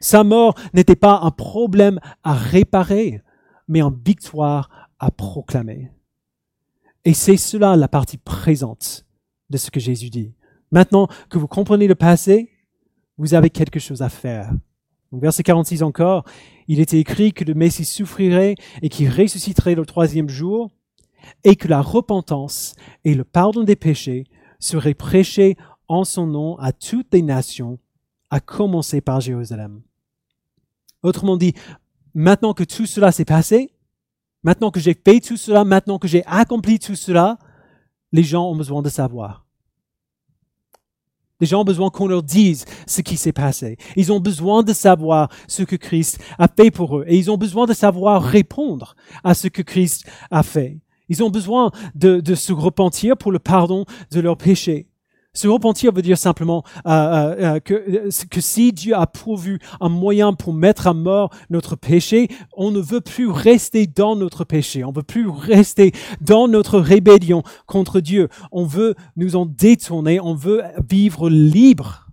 Sa 0.00 0.24
mort 0.24 0.54
n'était 0.74 0.96
pas 0.96 1.20
un 1.22 1.30
problème 1.30 2.00
à 2.22 2.34
réparer, 2.34 3.22
mais 3.68 3.80
une 3.80 3.96
victoire 4.04 4.90
à 4.98 5.10
proclamer. 5.10 5.90
Et 7.04 7.14
c'est 7.14 7.36
cela 7.36 7.76
la 7.76 7.88
partie 7.88 8.18
présente 8.18 9.06
de 9.48 9.56
ce 9.56 9.70
que 9.70 9.80
Jésus 9.80 10.10
dit. 10.10 10.34
Maintenant 10.70 11.08
que 11.30 11.38
vous 11.38 11.46
comprenez 11.46 11.86
le 11.86 11.94
passé, 11.94 12.50
vous 13.16 13.34
avez 13.34 13.50
quelque 13.50 13.80
chose 13.80 14.02
à 14.02 14.08
faire. 14.08 14.50
Donc, 15.12 15.22
verset 15.22 15.42
46 15.42 15.82
encore, 15.82 16.24
il 16.68 16.80
était 16.80 16.98
écrit 16.98 17.32
que 17.32 17.44
le 17.44 17.54
Messie 17.54 17.84
souffrirait 17.84 18.56
et 18.82 18.88
qu'il 18.88 19.08
ressusciterait 19.08 19.74
le 19.74 19.86
troisième 19.86 20.28
jour, 20.28 20.70
et 21.44 21.56
que 21.56 21.68
la 21.68 21.80
repentance 21.80 22.74
et 23.04 23.14
le 23.14 23.24
pardon 23.24 23.64
des 23.64 23.76
péchés 23.76 24.24
seraient 24.58 24.94
prêchés 24.94 25.56
en 25.88 26.04
son 26.04 26.26
nom 26.26 26.56
à 26.58 26.72
toutes 26.72 27.12
les 27.12 27.22
nations, 27.22 27.78
à 28.30 28.40
commencer 28.40 29.00
par 29.00 29.20
Jérusalem. 29.20 29.82
Autrement 31.02 31.36
dit, 31.36 31.54
maintenant 32.14 32.54
que 32.54 32.64
tout 32.64 32.86
cela 32.86 33.12
s'est 33.12 33.24
passé, 33.24 33.72
maintenant 34.42 34.70
que 34.70 34.80
j'ai 34.80 34.94
fait 34.94 35.20
tout 35.20 35.36
cela, 35.36 35.64
maintenant 35.64 35.98
que 35.98 36.08
j'ai 36.08 36.24
accompli 36.26 36.78
tout 36.78 36.96
cela, 36.96 37.38
les 38.12 38.22
gens 38.22 38.50
ont 38.50 38.56
besoin 38.56 38.82
de 38.82 38.88
savoir. 38.88 39.45
Les 41.40 41.46
gens 41.46 41.60
ont 41.60 41.64
besoin 41.64 41.90
qu'on 41.90 42.06
leur 42.06 42.22
dise 42.22 42.64
ce 42.86 43.02
qui 43.02 43.16
s'est 43.18 43.32
passé. 43.32 43.76
Ils 43.94 44.10
ont 44.10 44.20
besoin 44.20 44.62
de 44.62 44.72
savoir 44.72 45.28
ce 45.46 45.62
que 45.62 45.76
Christ 45.76 46.18
a 46.38 46.48
fait 46.48 46.70
pour 46.70 46.98
eux. 46.98 47.04
Et 47.08 47.16
ils 47.16 47.30
ont 47.30 47.36
besoin 47.36 47.66
de 47.66 47.74
savoir 47.74 48.22
répondre 48.22 48.96
à 49.22 49.34
ce 49.34 49.48
que 49.48 49.60
Christ 49.62 50.06
a 50.30 50.42
fait. 50.42 50.78
Ils 51.08 51.22
ont 51.22 51.30
besoin 51.30 51.70
de, 51.94 52.20
de 52.20 52.34
se 52.34 52.52
repentir 52.52 53.16
pour 53.16 53.32
le 53.32 53.38
pardon 53.38 53.84
de 54.10 54.20
leurs 54.20 54.38
péchés. 54.38 54.88
Se 55.36 55.48
repentir 55.48 55.92
veut 55.92 56.00
dire 56.00 56.16
simplement 56.16 56.64
euh, 56.86 56.90
euh, 56.90 57.56
euh, 57.56 57.60
que, 57.60 58.08
que 58.30 58.40
si 58.40 58.72
Dieu 58.72 58.94
a 58.96 59.06
pourvu 59.06 59.58
un 59.82 59.90
moyen 59.90 60.32
pour 60.32 60.54
mettre 60.54 60.86
à 60.86 60.94
mort 60.94 61.28
notre 61.50 61.76
péché, 61.76 62.28
on 62.56 62.70
ne 62.70 62.80
veut 62.80 63.02
plus 63.02 63.28
rester 63.28 63.86
dans 63.86 64.16
notre 64.16 64.44
péché, 64.44 64.82
on 64.82 64.92
ne 64.92 64.96
veut 64.96 65.02
plus 65.02 65.28
rester 65.28 65.92
dans 66.22 66.48
notre 66.48 66.78
rébellion 66.78 67.42
contre 67.66 68.00
Dieu. 68.00 68.30
On 68.50 68.64
veut 68.64 68.94
nous 69.16 69.36
en 69.36 69.44
détourner, 69.44 70.20
on 70.20 70.34
veut 70.34 70.62
vivre 70.88 71.28
libre 71.28 72.08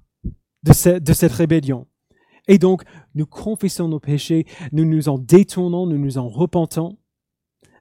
de, 0.64 1.00
de 1.00 1.14
cette 1.14 1.32
rébellion. 1.32 1.88
Et 2.50 2.58
donc, 2.58 2.84
nous 3.16 3.26
confessons 3.26 3.88
nos 3.88 4.02
péchés, 4.02 4.46
nous 4.74 4.84
nous 4.84 5.08
en 5.08 5.18
détournons, 5.18 5.88
nous 5.88 5.98
nous 5.98 6.18
en 6.18 6.28
repentons. 6.28 6.98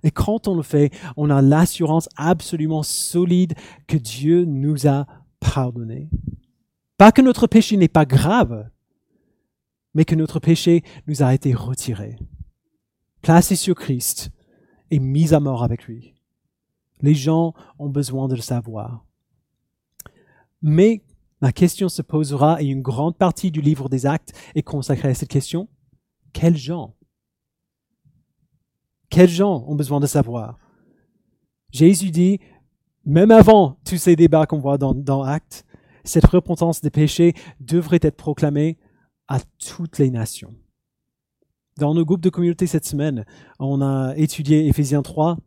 Et 0.05 0.13
quand 0.13 0.47
on 0.47 0.55
le 0.55 0.63
fait, 0.63 0.93
on 1.17 1.31
a 1.31 1.43
l'assurance 1.43 2.09
absolument 2.17 2.85
solide 2.85 3.55
que 3.89 3.97
Dieu 3.97 4.45
nous 4.45 4.87
a 4.87 5.07
pardonné. 5.43 6.09
Pas 6.97 7.13
que 7.13 7.23
notre 7.23 7.47
péché 7.47 7.77
n'est 7.77 7.89
pas 7.89 8.07
grave, 8.07 8.71
mais 9.95 10.05
que 10.05 10.15
notre 10.15 10.39
péché 10.39 10.83
nous 11.07 11.23
a 11.23 11.35
été 11.35 11.53
retiré, 11.53 12.17
placé 13.21 13.57
sur 13.57 13.75
Christ 13.75 14.31
et 14.91 14.99
mis 14.99 15.35
à 15.35 15.41
mort 15.41 15.65
avec 15.65 15.85
lui. 15.85 16.15
Les 17.01 17.15
gens 17.15 17.55
ont 17.79 17.91
besoin 17.91 18.29
de 18.29 18.37
le 18.37 18.41
savoir. 18.41 19.05
Mais 20.63 21.03
la 21.41 21.53
question 21.53 21.89
se 21.89 22.03
posera, 22.03 22.63
et 22.63 22.67
une 22.67 22.83
grande 22.83 23.17
partie 23.19 23.51
du 23.51 23.61
livre 23.61 23.89
des 23.89 24.07
actes 24.07 24.33
est 24.55 24.63
consacrée 24.63 25.09
à 25.09 25.15
cette 25.15 25.29
question. 25.29 25.69
Quels 26.33 26.57
gens? 26.57 26.95
Quels 29.11 29.29
gens 29.29 29.65
ont 29.67 29.75
besoin 29.75 29.99
de 29.99 30.07
savoir? 30.07 30.59
Jésus 31.73 32.13
dit, 32.13 32.39
même 33.05 33.31
avant 33.31 33.79
tous 33.85 33.97
ces 33.97 34.17
débats 34.17 34.47
qu'on 34.47 34.59
voit 34.59 34.79
dans, 34.79 35.23
Actes, 35.23 35.65
cette 36.05 36.27
repentance 36.27 36.81
des 36.81 36.91
péchés 36.91 37.35
devrait 37.61 38.01
être 38.03 38.17
proclamée 38.17 38.79
à 39.29 39.39
toutes 39.65 39.99
les 39.99 40.11
nations. 40.11 40.55
Dans 41.79 41.95
nos 41.95 42.05
groupes 42.05 42.21
de 42.21 42.29
communauté 42.29 42.67
cette 42.67 42.85
semaine, 42.85 43.25
on 43.59 43.81
a 43.81 44.15
étudié 44.17 44.67
Éphésiens 44.67 45.03
3, 45.03 45.39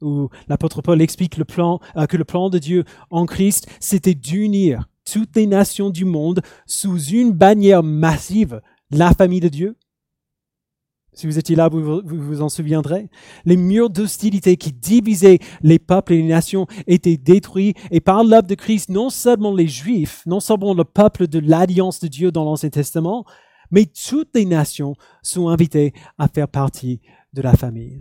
où 0.00 0.28
l'apôtre 0.48 0.82
Paul 0.82 1.00
explique 1.00 1.38
euh, 1.38 2.06
que 2.06 2.16
le 2.16 2.24
plan 2.24 2.50
de 2.50 2.58
Dieu 2.58 2.84
en 3.10 3.26
Christ, 3.26 3.68
c'était 3.80 4.14
d'unir 4.14 4.88
toutes 5.10 5.34
les 5.36 5.46
nations 5.46 5.90
du 5.90 6.04
monde 6.04 6.42
sous 6.66 6.98
une 6.98 7.32
bannière 7.32 7.82
massive, 7.82 8.60
la 8.90 9.12
famille 9.14 9.40
de 9.40 9.48
Dieu, 9.48 9.76
si 11.14 11.26
vous 11.26 11.38
étiez 11.38 11.56
là, 11.56 11.68
vous 11.68 12.00
vous, 12.04 12.42
en 12.42 12.48
souviendrez. 12.48 13.08
Les 13.44 13.56
murs 13.56 13.90
d'hostilité 13.90 14.56
qui 14.56 14.72
divisaient 14.72 15.38
les 15.62 15.78
peuples 15.78 16.14
et 16.14 16.22
les 16.22 16.28
nations 16.28 16.66
étaient 16.86 17.18
détruits 17.18 17.74
et 17.90 18.00
par 18.00 18.24
l'œuvre 18.24 18.46
de 18.46 18.54
Christ, 18.54 18.88
non 18.88 19.10
seulement 19.10 19.54
les 19.54 19.68
Juifs, 19.68 20.22
non 20.26 20.40
seulement 20.40 20.72
le 20.74 20.84
peuple 20.84 21.26
de 21.26 21.38
l'alliance 21.38 22.00
de 22.00 22.08
Dieu 22.08 22.32
dans 22.32 22.44
l'Ancien 22.44 22.70
Testament, 22.70 23.26
mais 23.70 23.86
toutes 23.86 24.30
les 24.34 24.46
nations 24.46 24.94
sont 25.22 25.48
invitées 25.48 25.92
à 26.18 26.28
faire 26.28 26.48
partie 26.48 27.00
de 27.34 27.42
la 27.42 27.54
famille. 27.54 27.98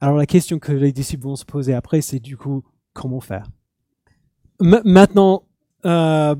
Alors 0.00 0.16
la 0.16 0.26
question 0.26 0.58
que 0.58 0.72
les 0.72 0.92
disciples 0.92 1.24
vont 1.24 1.36
se 1.36 1.44
poser 1.44 1.74
après, 1.74 2.00
c'est 2.00 2.20
du 2.20 2.36
coup, 2.36 2.62
comment 2.92 3.20
faire? 3.20 3.46
Maintenant, 4.60 5.42
euh, 5.84 6.34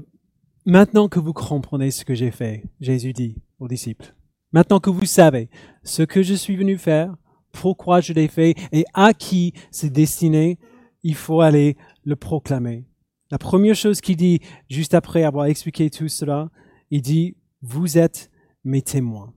maintenant 0.65 1.09
que 1.09 1.19
vous 1.19 1.33
comprenez 1.33 1.91
ce 1.91 2.05
que 2.05 2.15
j'ai 2.15 2.31
fait, 2.31 2.65
Jésus 2.81 3.13
dit 3.13 3.37
aux 3.59 3.69
disciples, 3.69 4.15
Maintenant 4.55 4.79
que 4.79 4.89
vous 4.89 5.05
savez 5.05 5.51
ce 5.83 6.05
que 6.05 6.23
je 6.23 6.33
suis 6.33 6.55
venu 6.55 6.79
faire, 6.79 7.17
pourquoi 7.51 8.01
je 8.01 8.13
l'ai 8.13 8.29
fait 8.29 8.55
et 8.71 8.85
à 8.95 9.13
qui 9.13 9.53
c'est 9.73 9.91
destiné, 9.91 10.61
il 11.03 11.17
faut 11.17 11.41
aller 11.41 11.77
le 12.05 12.15
proclamer. 12.15 12.87
La 13.33 13.39
première 13.39 13.75
chose 13.75 14.01
qu'il 14.01 14.17
dit 14.17 14.39
juste 14.71 14.95
après 14.95 15.25
avoir 15.25 15.47
expliqué 15.47 15.91
tout 15.91 16.07
cela, 16.07 16.51
il 16.93 17.03
dit, 17.03 17.37
vous 17.63 17.99
êtes 17.99 18.31
mes 18.63 18.81
témoins 18.81 19.35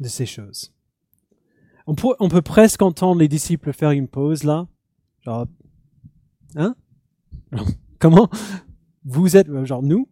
de 0.00 0.08
ces 0.08 0.26
choses. 0.26 0.74
On 1.86 1.94
peut, 1.94 2.42
presque 2.42 2.82
entendre 2.82 3.20
les 3.20 3.28
disciples 3.28 3.72
faire 3.72 3.92
une 3.92 4.08
pause 4.08 4.42
là. 4.42 4.66
Genre, 5.20 5.46
hein? 6.56 6.74
Comment? 8.00 8.28
Vous 9.04 9.36
êtes, 9.36 9.46
genre 9.66 9.84
nous? 9.84 10.08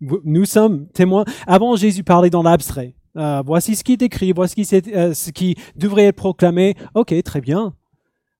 Nous 0.00 0.44
sommes 0.44 0.86
témoins. 0.90 1.24
Avant, 1.48 1.74
Jésus 1.74 2.04
parlait 2.04 2.30
dans 2.30 2.44
l'abstrait. 2.44 2.94
Euh, 3.16 3.42
voici 3.44 3.76
ce 3.76 3.84
qui 3.84 3.92
est 3.92 4.02
écrit, 4.02 4.32
voici 4.32 4.66
euh, 4.72 5.14
ce 5.14 5.30
qui 5.30 5.56
devrait 5.76 6.04
être 6.04 6.16
proclamé. 6.16 6.74
Ok, 6.94 7.14
très 7.22 7.40
bien. 7.40 7.74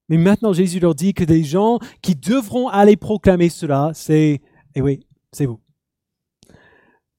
Mais 0.09 0.17
maintenant, 0.17 0.53
Jésus 0.53 0.81
leur 0.81 0.95
dit 0.95 1.15
que 1.15 1.25
des 1.25 1.45
gens 1.45 1.79
qui 2.01 2.15
devront 2.15 2.69
aller 2.69 2.97
proclamer 2.97 3.49
cela, 3.49 3.93
c'est, 3.95 4.41
eh 4.75 4.83
oui, 4.83 5.07
c'est 5.33 5.47
vous. 5.47 5.61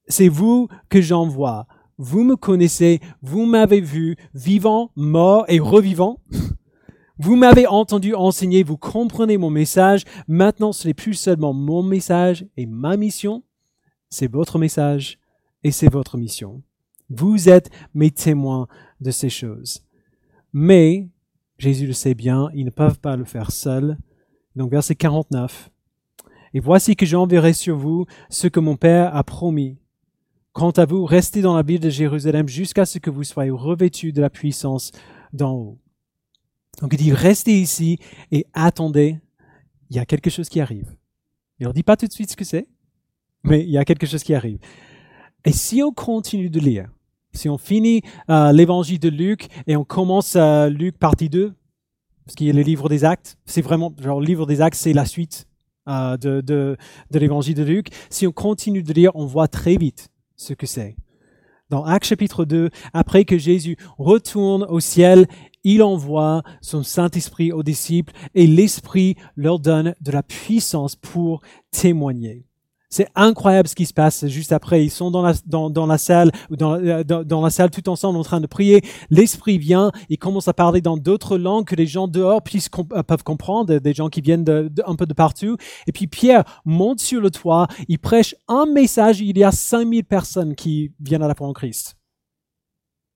C'est 0.08 0.28
vous 0.28 0.68
que 0.90 1.02
j'envoie. 1.02 1.68
Vous 1.98 2.24
me 2.24 2.36
connaissez, 2.36 3.00
vous 3.22 3.46
m'avez 3.46 3.82
vu, 3.82 4.18
vivant, 4.34 4.92
mort 4.96 5.46
et 5.48 5.60
revivant. 5.60 6.20
Vous 7.20 7.36
m'avez 7.36 7.68
entendu 7.68 8.16
enseigner, 8.16 8.64
vous 8.64 8.78
comprenez 8.78 9.38
mon 9.38 9.52
message. 9.52 10.04
Maintenant, 10.28 10.74
ce 10.74 10.88
n'est 10.88 10.96
plus 10.96 11.14
seulement 11.14 11.54
mon 11.54 11.84
message 11.84 12.46
et 12.58 12.66
ma 12.66 12.98
mission, 12.98 13.44
c'est 14.10 14.30
votre 14.30 14.58
message 14.58 15.20
et 15.64 15.72
c'est 15.72 15.92
votre 15.92 16.18
mission. 16.18 16.64
Vous 17.16 17.50
êtes 17.50 17.70
mes 17.94 18.12
témoins 18.12 18.68
de 19.02 19.12
ces 19.12 19.30
choses. 19.30 19.86
Mais, 20.52 21.10
Jésus 21.58 21.88
le 21.88 21.94
sait 21.94 22.16
bien, 22.16 22.50
ils 22.54 22.66
ne 22.66 22.72
peuvent 22.72 23.00
pas 23.00 23.16
le 23.16 23.26
faire 23.26 23.52
seuls. 23.52 23.98
Donc 24.56 24.72
verset 24.72 24.96
49. 24.96 25.70
Et 26.54 26.60
voici 26.60 26.96
que 26.96 27.06
j'enverrai 27.06 27.54
sur 27.54 27.78
vous 27.78 28.06
ce 28.30 28.48
que 28.48 28.60
mon 28.60 28.76
Père 28.76 29.16
a 29.16 29.24
promis. 29.24 29.78
Quant 30.52 30.72
à 30.72 30.86
vous, 30.86 31.06
restez 31.06 31.42
dans 31.42 31.56
la 31.56 31.64
ville 31.64 31.80
de 31.80 31.90
Jérusalem 31.90 32.48
jusqu'à 32.48 32.86
ce 32.86 33.00
que 33.00 33.10
vous 33.10 33.24
soyez 33.24 33.50
revêtus 33.50 34.14
de 34.14 34.22
la 34.22 34.30
puissance 34.30 34.92
d'en 35.34 35.54
haut. 35.54 35.80
Donc 36.82 36.94
il 36.94 36.98
dit, 36.98 37.12
restez 37.12 37.60
ici 37.60 37.98
et 38.32 38.46
attendez, 38.54 39.20
il 39.90 39.96
y 39.96 40.00
a 40.00 40.06
quelque 40.06 40.30
chose 40.30 40.50
qui 40.50 40.60
arrive. 40.60 40.96
Il 41.60 41.68
ne 41.68 41.74
dit 41.74 41.84
pas 41.84 41.98
tout 41.98 42.08
de 42.08 42.12
suite 42.12 42.32
ce 42.32 42.36
que 42.36 42.46
c'est, 42.46 42.68
mais 43.44 43.64
il 43.64 43.70
y 43.70 43.78
a 43.78 43.86
quelque 43.86 44.06
chose 44.06 44.24
qui 44.24 44.36
arrive. 44.36 44.60
Et 45.46 45.52
si 45.52 45.82
on 45.84 45.92
continue 45.92 46.50
de 46.50 46.60
lire, 46.60 46.90
si 47.34 47.50
on 47.50 47.58
finit 47.58 48.02
euh, 48.30 48.52
l'évangile 48.52 49.00
de 49.00 49.10
Luc 49.10 49.48
et 49.68 49.76
on 49.76 49.84
commence 49.84 50.36
euh, 50.36 50.70
Luc 50.70 50.98
partie 50.98 51.30
2, 51.30 51.54
ce 52.28 52.36
qui 52.36 52.50
est 52.50 52.54
le 52.54 52.62
livre 52.62 52.90
des 52.90 53.04
actes, 53.04 53.38
c'est 53.46 53.62
vraiment, 53.62 53.94
genre 54.00 54.20
le 54.20 54.26
livre 54.26 54.46
des 54.46 54.62
actes, 54.62 54.78
c'est 54.78 54.94
la 54.94 55.06
suite 55.06 55.48
euh, 55.90 56.16
de, 56.18 56.42
de, 56.42 56.78
de 57.12 57.20
l'évangile 57.20 57.56
de 57.56 57.64
Luc. 57.64 57.90
Si 58.10 58.26
on 58.28 58.32
continue 58.32 58.84
de 58.84 58.94
lire, 58.94 59.12
on 59.16 59.26
voit 59.26 59.48
très 59.48 59.76
vite 59.76 60.10
ce 60.36 60.54
que 60.54 60.66
c'est. 60.66 60.96
Dans 61.70 61.84
Actes 61.86 62.08
chapitre 62.08 62.46
2, 62.46 62.70
après 62.94 63.26
que 63.26 63.38
Jésus 63.38 63.78
retourne 63.98 64.64
au 64.64 64.80
ciel, 64.80 65.28
il 65.64 65.82
envoie 65.82 66.44
son 66.62 66.84
Saint-Esprit 66.84 67.52
aux 67.52 67.64
disciples 67.64 68.14
et 68.36 68.46
l'Esprit 68.46 69.16
leur 69.36 69.60
donne 69.60 69.96
de 70.02 70.12
la 70.12 70.22
puissance 70.22 70.96
pour 70.96 71.42
témoigner. 71.72 72.46
C'est 72.94 73.08
incroyable 73.16 73.68
ce 73.68 73.74
qui 73.74 73.88
se 73.88 73.94
passe 73.94 74.28
juste 74.28 74.52
après. 74.52 74.86
Ils 74.86 74.92
sont 74.92 75.10
dans 75.10 75.24
la, 75.24 75.98
salle, 75.98 76.32
dans, 76.52 76.76
euh, 76.76 77.04
dans, 77.04 77.42
la 77.42 77.50
salle 77.50 77.72
tout 77.72 77.90
ensemble 77.90 78.20
en 78.20 78.24
train 78.24 78.40
de 78.40 78.46
prier. 78.46 78.84
L'esprit 79.10 79.58
vient, 79.58 79.92
il 80.10 80.20
commence 80.20 80.48
à 80.48 80.54
parler 80.54 80.80
dans 80.80 80.96
d'autres 80.96 81.40
langues 81.40 81.66
que 81.66 81.76
les 81.76 81.88
gens 81.88 82.08
dehors 82.08 82.44
puissent, 82.44 82.70
euh, 82.94 83.02
peuvent 83.02 83.24
comprendre, 83.24 83.80
des 83.80 83.94
gens 83.96 84.10
qui 84.10 84.22
viennent 84.22 84.44
de, 84.44 84.72
un 84.86 84.96
peu 84.96 85.08
de 85.08 85.14
partout. 85.16 85.58
Et 85.88 85.92
puis 85.92 86.06
Pierre 86.06 86.44
monte 86.66 87.00
sur 87.00 87.20
le 87.20 87.32
toit, 87.32 87.66
il 87.88 87.98
prêche 87.98 88.36
un 88.48 88.68
message, 88.68 89.22
il 89.22 89.40
y 89.40 89.44
a 89.44 89.52
5000 89.52 90.04
personnes 90.04 90.54
qui 90.54 90.92
viennent 91.00 91.24
à 91.24 91.28
la 91.28 91.34
foi 91.34 91.48
en 91.48 91.54
Christ. 91.54 91.98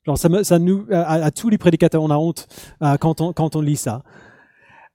Genre 0.08 0.18
ça, 0.18 0.58
nous, 0.58 0.88
à, 0.90 1.30
tous 1.30 1.50
les 1.50 1.60
prédicateurs, 1.60 2.02
on 2.02 2.10
a 2.10 2.18
honte 2.18 2.48
euh, 2.82 2.98
quand, 2.98 3.22
on, 3.22 3.32
quand 3.32 3.56
on 3.56 3.62
lit 3.62 3.78
ça. 3.78 4.02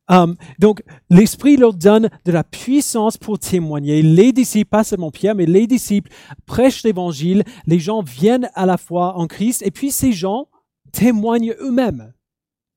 Um, 0.09 0.35
donc, 0.59 0.83
l'Esprit 1.11 1.57
leur 1.57 1.75
donne 1.75 2.11
de 2.25 2.33
la 2.33 2.45
puissance 2.45 3.17
pour 3.17 3.39
témoigner. 3.39 4.03
Les 4.03 4.33
disciples, 4.33 4.69
pas 4.69 4.85
seulement 4.85 5.11
Pierre, 5.11 5.35
mais 5.35 5.47
les 5.47 5.67
disciples 5.67 6.11
prêchent 6.45 6.83
l'Évangile. 6.83 7.45
Les 7.67 7.79
gens 7.79 8.03
viennent 8.03 8.51
à 8.55 8.67
la 8.67 8.77
foi 8.77 9.17
en 9.17 9.27
Christ. 9.27 9.63
Et 9.65 9.71
puis, 9.71 9.91
ces 9.91 10.13
gens 10.13 10.49
témoignent 10.93 11.55
eux-mêmes 11.61 12.13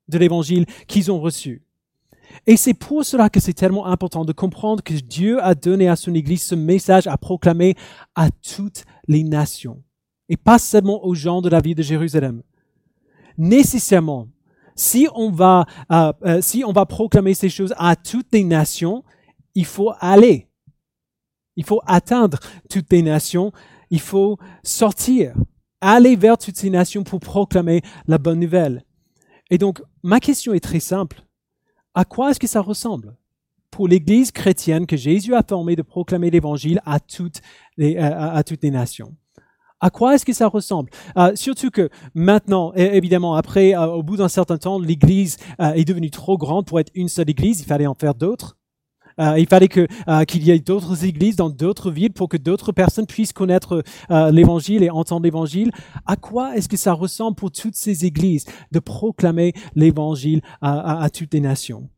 de 0.07 0.17
l'Évangile 0.17 0.65
qu'ils 0.87 1.11
ont 1.11 1.19
reçu. 1.19 1.63
Et 2.47 2.57
c'est 2.57 2.73
pour 2.73 3.05
cela 3.05 3.29
que 3.29 3.39
c'est 3.39 3.53
tellement 3.53 3.85
important 3.85 4.25
de 4.25 4.33
comprendre 4.33 4.83
que 4.83 4.93
Dieu 4.93 5.43
a 5.43 5.55
donné 5.55 5.87
à 5.87 5.95
son 5.95 6.13
Église 6.13 6.43
ce 6.43 6.55
message 6.55 7.07
à 7.07 7.17
proclamer 7.17 7.75
à 8.13 8.29
toutes 8.29 8.85
les 9.07 9.23
nations. 9.23 9.81
Et 10.29 10.37
pas 10.37 10.59
seulement 10.59 11.05
aux 11.05 11.15
gens 11.15 11.41
de 11.41 11.49
la 11.49 11.61
ville 11.61 11.75
de 11.75 11.83
Jérusalem. 11.83 12.41
Nécessairement, 13.37 14.27
si 14.75 15.07
on 15.15 15.31
va, 15.31 15.65
euh, 15.91 16.13
euh, 16.25 16.41
si 16.41 16.63
on 16.65 16.73
va 16.73 16.85
proclamer 16.85 17.33
ces 17.33 17.49
choses 17.49 17.73
à 17.77 17.95
toutes 17.95 18.27
les 18.33 18.43
nations, 18.43 19.03
il 19.55 19.65
faut 19.65 19.91
aller. 19.99 20.49
Il 21.55 21.63
faut 21.63 21.81
atteindre 21.85 22.39
toutes 22.69 22.91
les 22.91 23.01
nations. 23.01 23.51
Il 23.89 24.01
faut 24.01 24.37
sortir, 24.63 25.33
aller 25.79 26.15
vers 26.15 26.37
toutes 26.37 26.57
ces 26.57 26.69
nations 26.69 27.03
pour 27.03 27.19
proclamer 27.19 27.81
la 28.07 28.17
bonne 28.17 28.39
nouvelle. 28.39 28.83
Et 29.49 29.57
donc, 29.57 29.81
ma 30.03 30.19
question 30.19 30.53
est 30.53 30.59
très 30.59 30.79
simple. 30.79 31.21
À 31.93 32.03
quoi 32.03 32.31
est-ce 32.31 32.39
que 32.39 32.47
ça 32.47 32.61
ressemble? 32.61 33.15
Pour 33.71 33.87
l'Église 33.87 34.31
chrétienne 34.31 34.85
que 34.85 34.97
Jésus 34.97 35.33
a 35.35 35.43
formée 35.47 35.75
de 35.75 35.81
proclamer 35.81 36.29
l'Évangile 36.29 36.81
à 36.85 36.99
toutes 36.99 37.41
les, 37.77 37.95
euh, 37.95 38.31
à 38.31 38.43
toutes 38.43 38.63
les 38.63 38.71
nations 38.71 39.15
à 39.85 39.91
quoi 39.91 40.15
est-ce 40.15 40.25
que 40.25 40.33
ça 40.33 40.47
ressemble? 40.47 40.89
Euh, 41.15 41.33
Surtout 41.35 41.69
que 41.69 41.89
maintenant, 42.15 42.73
évidemment, 42.73 43.35
après, 43.35 43.75
euh, 43.75 43.85
au 43.85 44.01
bout 44.01 44.17
d'un 44.17 44.27
certain 44.27 44.57
temps, 44.57 44.79
l'Église 44.79 45.37
euh, 45.61 45.73
est 45.73 45.85
devenue 45.85 46.09
trop 46.09 46.39
grande 46.39 46.65
pour 46.65 46.79
être 46.79 46.91
une 46.95 47.07
seule 47.07 47.29
Église. 47.29 47.59
Il 47.59 47.67
fallait 47.67 47.85
en 47.85 47.93
faire 47.93 48.15
d'autres. 48.15 48.57
il 49.19 49.47
fallait 49.47 49.67
qu'il 49.69 50.43
y 50.43 50.49
ait 50.49 50.59
d'autres 50.59 51.05
églises 51.05 51.35
dans 51.35 51.51
d'autres 51.51 51.91
villes 51.91 52.13
pour 52.13 52.29
que 52.29 52.35
d'autres 52.35 52.71
personnes 52.71 53.05
puissent 53.05 53.31
connaître 53.31 53.83
l'Évangile 54.09 54.81
et 54.83 54.89
entendre 54.89 55.23
l'Évangile. 55.23 55.71
À 56.05 56.15
quoi 56.15 56.57
est-ce 56.57 56.67
que 56.67 56.77
ça 56.77 56.93
ressemble 56.93 57.35
pour 57.35 57.51
toutes 57.51 57.75
ces 57.75 58.05
églises 58.05 58.45
de 58.71 58.79
proclamer 58.79 59.53
l'Évangile 59.75 60.41
à, 60.61 61.01
à, 61.01 61.09
toutes 61.09 61.33
les 61.33 61.39
nations? 61.39 61.89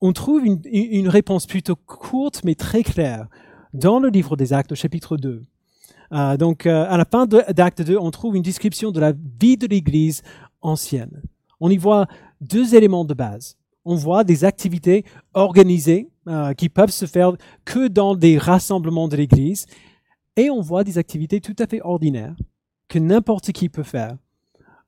On 0.00 0.12
trouve 0.12 0.44
une, 0.44 0.60
une 0.70 1.08
réponse 1.08 1.46
plutôt 1.46 1.74
courte 1.74 2.42
mais 2.44 2.54
très 2.54 2.82
claire 2.82 3.26
dans 3.72 3.98
le 3.98 4.10
livre 4.10 4.36
des 4.36 4.52
Actes 4.52 4.72
au 4.72 4.76
chapitre 4.76 5.16
2. 5.16 5.42
Euh, 6.14 6.36
donc, 6.36 6.66
euh, 6.66 6.86
à 6.88 6.96
la 6.96 7.04
fin 7.04 7.26
d'acte 7.26 7.82
2, 7.82 7.98
on 7.98 8.10
trouve 8.10 8.36
une 8.36 8.42
description 8.42 8.92
de 8.92 9.00
la 9.00 9.12
vie 9.12 9.56
de 9.56 9.66
l'Église 9.66 10.22
ancienne. 10.62 11.22
On 11.60 11.70
y 11.70 11.76
voit 11.76 12.06
deux 12.40 12.74
éléments 12.74 13.04
de 13.04 13.14
base. 13.14 13.56
On 13.84 13.96
voit 13.96 14.22
des 14.22 14.44
activités 14.44 15.04
organisées 15.34 16.10
euh, 16.28 16.54
qui 16.54 16.68
peuvent 16.68 16.90
se 16.90 17.06
faire 17.06 17.32
que 17.64 17.88
dans 17.88 18.14
des 18.14 18.38
rassemblements 18.38 19.08
de 19.08 19.16
l'Église, 19.16 19.66
et 20.36 20.50
on 20.50 20.60
voit 20.60 20.84
des 20.84 20.98
activités 20.98 21.40
tout 21.40 21.56
à 21.58 21.66
fait 21.66 21.80
ordinaires 21.82 22.36
que 22.88 22.98
n'importe 22.98 23.52
qui 23.52 23.68
peut 23.68 23.82
faire. 23.82 24.16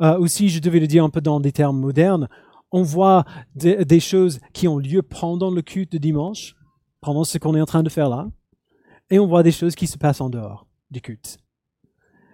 aussi, 0.01 0.49
je 0.49 0.61
devais 0.61 0.81
le 0.81 0.87
dire 0.87 1.05
un 1.05 1.11
peu 1.11 1.21
dans 1.21 1.41
des 1.41 1.53
termes 1.53 1.79
modernes, 1.79 2.29
on 2.73 2.83
voit 2.83 3.25
des 3.55 4.01
choses 4.01 4.41
qui 4.53 4.69
ont 4.69 4.79
lieu 4.79 5.03
pendant 5.03 5.51
le 5.51 5.62
culte 5.62 5.93
de 5.93 5.99
dimanche, 5.99 6.57
pendant 7.01 7.25
ce 7.25 7.39
qu'on 7.39 7.55
est 7.55 7.61
en 7.61 7.67
train 7.67 7.83
de 7.83 7.89
faire 7.89 8.09
là, 8.09 8.29
et 9.09 9.19
on 9.19 9.27
voit 9.27 9.43
des 9.43 9.53
choses 9.53 9.75
qui 9.75 9.87
se 9.87 9.97
passent 9.97 10.21
en 10.21 10.31
dehors 10.31 10.66
du 10.90 11.01
culte. 11.01 11.38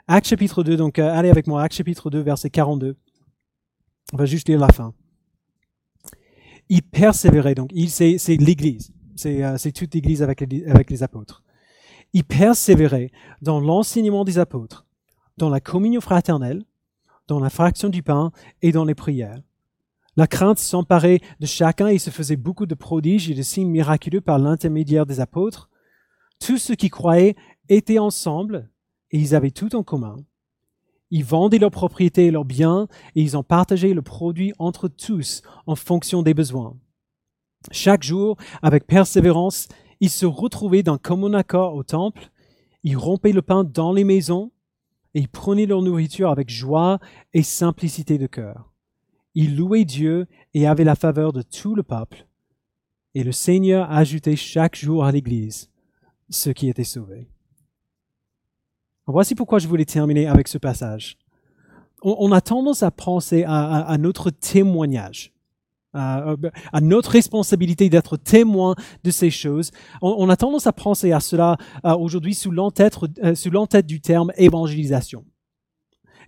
Acte 0.08 0.28
chapitre 0.28 0.62
2, 0.62 0.76
donc 0.76 0.98
euh, 0.98 1.12
allez 1.12 1.30
avec 1.30 1.46
moi, 1.46 1.62
Acte 1.62 1.74
chapitre 1.74 2.10
2, 2.10 2.20
verset 2.20 2.50
42. 2.50 2.96
On 4.12 4.16
va 4.16 4.26
juste 4.26 4.48
lire 4.48 4.58
la 4.58 4.68
fin. 4.68 4.94
Il 6.68 6.82
persévérait, 6.82 7.54
donc 7.54 7.70
c'est, 7.88 8.16
l'Église, 8.38 8.92
c'est, 9.16 9.42
euh, 9.42 9.56
toute 9.74 9.94
l'Église 9.94 10.22
avec 10.22 10.40
les, 10.40 10.64
avec 10.66 10.90
les 10.90 11.02
apôtres. 11.02 11.42
Il 12.12 12.24
persévérait 12.24 13.10
dans 13.40 13.60
l'enseignement 13.60 14.24
des 14.24 14.38
apôtres, 14.38 14.86
dans 15.38 15.48
la 15.48 15.60
communion 15.60 16.00
fraternelle, 16.00 16.64
dans 17.28 17.40
la 17.40 17.50
fraction 17.50 17.88
du 17.88 18.02
pain 18.02 18.32
et 18.60 18.72
dans 18.72 18.84
les 18.84 18.94
prières. 18.94 19.40
La 20.16 20.26
crainte 20.26 20.58
s'emparait 20.58 21.20
de 21.40 21.46
chacun 21.46 21.86
et 21.86 21.98
se 21.98 22.10
faisait 22.10 22.36
beaucoup 22.36 22.66
de 22.66 22.74
prodiges 22.74 23.30
et 23.30 23.34
de 23.34 23.42
signes 23.42 23.70
miraculeux 23.70 24.20
par 24.20 24.38
l'intermédiaire 24.38 25.06
des 25.06 25.20
apôtres. 25.20 25.70
Tous 26.38 26.58
ceux 26.58 26.74
qui 26.74 26.90
croyaient 26.90 27.36
étaient 27.68 27.98
ensemble 27.98 28.70
et 29.11 29.18
ils 29.18 29.35
avaient 29.35 29.51
tout 29.51 29.75
en 29.77 29.83
commun. 29.83 30.16
Ils 31.11 31.25
vendaient 31.25 31.59
leurs 31.59 31.70
propriétés 31.70 32.27
et 32.27 32.31
leurs 32.31 32.44
biens 32.44 32.88
et 33.14 33.22
ils 33.22 33.37
en 33.37 33.42
partageaient 33.42 33.92
le 33.92 34.03
produit 34.03 34.55
entre 34.59 34.88
tous 34.88 35.42
en 35.66 35.77
fonction 35.77 36.22
des 36.22 36.35
besoins. 36.35 36.77
Chaque 37.70 38.03
jour, 38.03 38.37
avec 38.62 38.87
persévérance, 38.87 39.68
ils 40.01 40.11
se 40.11 40.27
retrouvaient 40.27 40.83
d'un 40.83 40.98
commun 40.98 41.35
accord 41.35 41.75
au 41.75 41.83
temple, 41.83 42.31
ils 42.83 42.96
rompaient 42.96 43.33
le 43.33 43.42
pain 43.42 43.62
dans 43.62 43.92
les 43.92 44.05
maisons 44.05 44.51
et 45.14 45.20
ils 45.20 45.29
prenaient 45.29 45.66
leur 45.66 45.83
nourriture 45.83 46.31
avec 46.31 46.48
joie 46.48 46.98
et 47.35 47.42
simplicité 47.42 48.18
de 48.18 48.27
cœur. 48.27 48.72
Ils 49.35 49.57
louaient 49.57 49.85
Dieu 49.85 50.27
et 50.55 50.66
avaient 50.66 50.85
la 50.85 50.96
faveur 50.96 51.33
de 51.33 51.42
tout 51.42 51.75
le 51.75 51.83
peuple. 51.83 52.27
Et 53.14 53.22
le 53.22 53.33
Seigneur 53.33 53.90
ajoutait 53.90 54.37
chaque 54.37 54.77
jour 54.77 55.05
à 55.05 55.12
l'Église 55.12 55.70
ceux 56.31 56.53
qui 56.53 56.68
étaient 56.68 56.85
sauvés. 56.85 57.29
Voici 59.06 59.34
pourquoi 59.34 59.58
je 59.58 59.66
voulais 59.66 59.84
terminer 59.84 60.26
avec 60.26 60.48
ce 60.48 60.58
passage. 60.58 61.18
On, 62.04 62.32
a 62.32 62.40
tendance 62.40 62.82
à 62.82 62.90
penser 62.90 63.44
à, 63.46 63.96
notre 63.98 64.30
témoignage, 64.30 65.32
à, 65.92 66.34
notre 66.80 67.10
responsabilité 67.10 67.88
d'être 67.90 68.16
témoin 68.16 68.74
de 69.04 69.10
ces 69.10 69.30
choses. 69.30 69.70
On, 70.00 70.28
a 70.28 70.36
tendance 70.36 70.66
à 70.66 70.72
penser 70.72 71.12
à 71.12 71.20
cela 71.20 71.58
euh, 71.84 71.94
aujourd'hui 71.94 72.34
sous 72.34 72.50
l'entête 72.50 72.98
euh, 73.22 73.82
du 73.82 74.00
terme 74.00 74.32
évangélisation. 74.36 75.24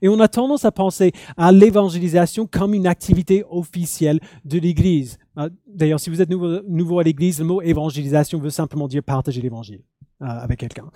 Et 0.00 0.08
on 0.08 0.20
a 0.20 0.28
tendance 0.28 0.64
à 0.64 0.70
penser 0.70 1.12
à 1.36 1.50
l'évangélisation 1.50 2.46
comme 2.46 2.74
une 2.74 2.86
activité 2.86 3.44
officielle 3.48 4.20
de 4.44 4.58
l'Église. 4.58 5.18
Euh, 5.38 5.50
d'ailleurs, 5.66 5.98
si 5.98 6.08
vous 6.08 6.22
êtes 6.22 6.30
nouveau 6.30 6.98
à 7.00 7.02
l'Église, 7.02 7.40
le 7.40 7.46
mot 7.46 7.62
évangélisation 7.62 8.38
veut 8.38 8.50
simplement 8.50 8.86
dire 8.86 9.02
partager 9.02 9.40
l'Évangile 9.40 9.82
avec 10.20 10.60
quelqu'un. 10.60 10.90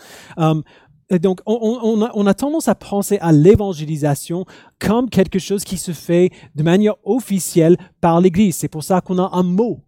Donc, 1.10 1.40
on, 1.46 2.26
a, 2.26 2.34
tendance 2.34 2.68
à 2.68 2.74
penser 2.74 3.18
à 3.20 3.32
l'évangélisation 3.32 4.44
comme 4.78 5.08
quelque 5.08 5.38
chose 5.38 5.64
qui 5.64 5.78
se 5.78 5.92
fait 5.92 6.30
de 6.54 6.62
manière 6.62 6.96
officielle 7.02 7.78
par 8.00 8.20
l'Église. 8.20 8.56
C'est 8.56 8.68
pour 8.68 8.84
ça 8.84 9.00
qu'on 9.00 9.18
a 9.18 9.30
un 9.32 9.42
mot, 9.42 9.80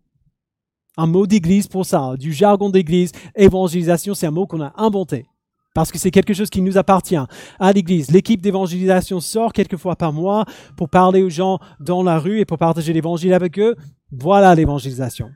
un 0.96 1.06
mot 1.06 1.26
d'Église 1.26 1.68
pour 1.68 1.84
ça, 1.84 2.14
du 2.18 2.32
jargon 2.32 2.70
d'Église. 2.70 3.12
Évangélisation, 3.36 4.14
c'est 4.14 4.26
un 4.26 4.30
mot 4.30 4.46
qu'on 4.46 4.62
a 4.62 4.72
inventé 4.76 5.26
parce 5.74 5.92
que 5.92 5.98
c'est 5.98 6.10
quelque 6.10 6.34
chose 6.34 6.50
qui 6.50 6.62
nous 6.62 6.78
appartient 6.78 7.16
à 7.58 7.72
l'Église. 7.72 8.10
L'équipe 8.10 8.40
d'évangélisation 8.40 9.20
sort 9.20 9.52
quelques 9.52 9.76
fois 9.76 9.96
par 9.96 10.12
mois 10.12 10.44
pour 10.76 10.88
parler 10.88 11.22
aux 11.22 11.30
gens 11.30 11.58
dans 11.78 12.02
la 12.02 12.18
rue 12.18 12.40
et 12.40 12.44
pour 12.44 12.58
partager 12.58 12.92
l'Évangile 12.92 13.32
avec 13.34 13.58
eux. 13.58 13.76
Voilà 14.10 14.54
l'évangélisation. 14.54 15.30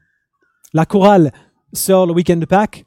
La 0.73 0.87
chorale 0.87 1.31
sort 1.73 2.07
le 2.07 2.13
week-end 2.13 2.37
de 2.37 2.47
Pâques 2.47 2.85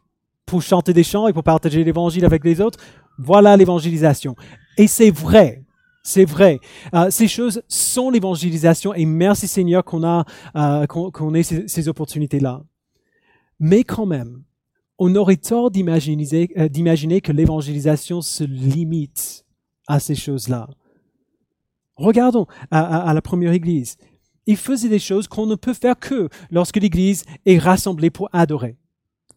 pour 0.48 0.64
chanter 0.64 0.94
des 0.94 1.04
chants 1.04 1.28
et 1.28 1.34
pour 1.34 1.44
partager 1.44 1.84
l'évangile 1.84 2.26
avec 2.26 2.44
les 2.44 2.60
autres. 2.62 2.80
Voilà 3.20 3.56
l'évangélisation. 3.56 4.36
Et 4.78 4.88
c'est 4.88 5.12
vrai. 5.12 5.64
C'est 6.02 6.26
vrai. 6.26 6.60
Euh, 6.94 7.10
ces 7.12 7.28
choses 7.28 7.62
sont 7.68 8.10
l'évangélisation 8.10 8.94
et 8.94 9.06
merci 9.06 9.46
Seigneur 9.48 9.84
qu'on 9.84 10.04
a 10.06 10.24
euh, 10.56 10.88
qu'on 10.88 11.34
ait 11.34 11.44
ces, 11.44 11.90
opportunités-là. 11.90 12.64
Mais 13.60 13.84
quand 13.84 14.06
même, 14.06 14.44
on 14.98 15.14
aurait 15.16 15.36
tort 15.36 15.70
d'imaginer 15.70 16.50
euh, 16.58 16.70
d'imaginer 16.70 17.20
que 17.20 17.34
l'évangélisation 17.34 18.22
se 18.22 18.46
limite 18.46 19.46
à 19.86 20.00
ces 20.00 20.16
choses-là. 20.16 20.70
Regardons 21.98 22.46
à, 22.72 23.12
la 23.14 23.22
première 23.22 23.52
Église. 23.52 23.98
Ils 24.46 24.56
faisaient 24.56 24.88
des 24.88 25.00
choses 25.00 25.28
qu'on 25.28 25.48
ne 25.48 25.56
peut 25.56 25.74
faire 25.74 26.00
que 26.00 26.30
lorsque 26.52 26.78
l'Église 26.78 27.26
est 27.46 27.58
rassemblée 27.58 28.12
pour 28.12 28.30
adorer. 28.32 28.78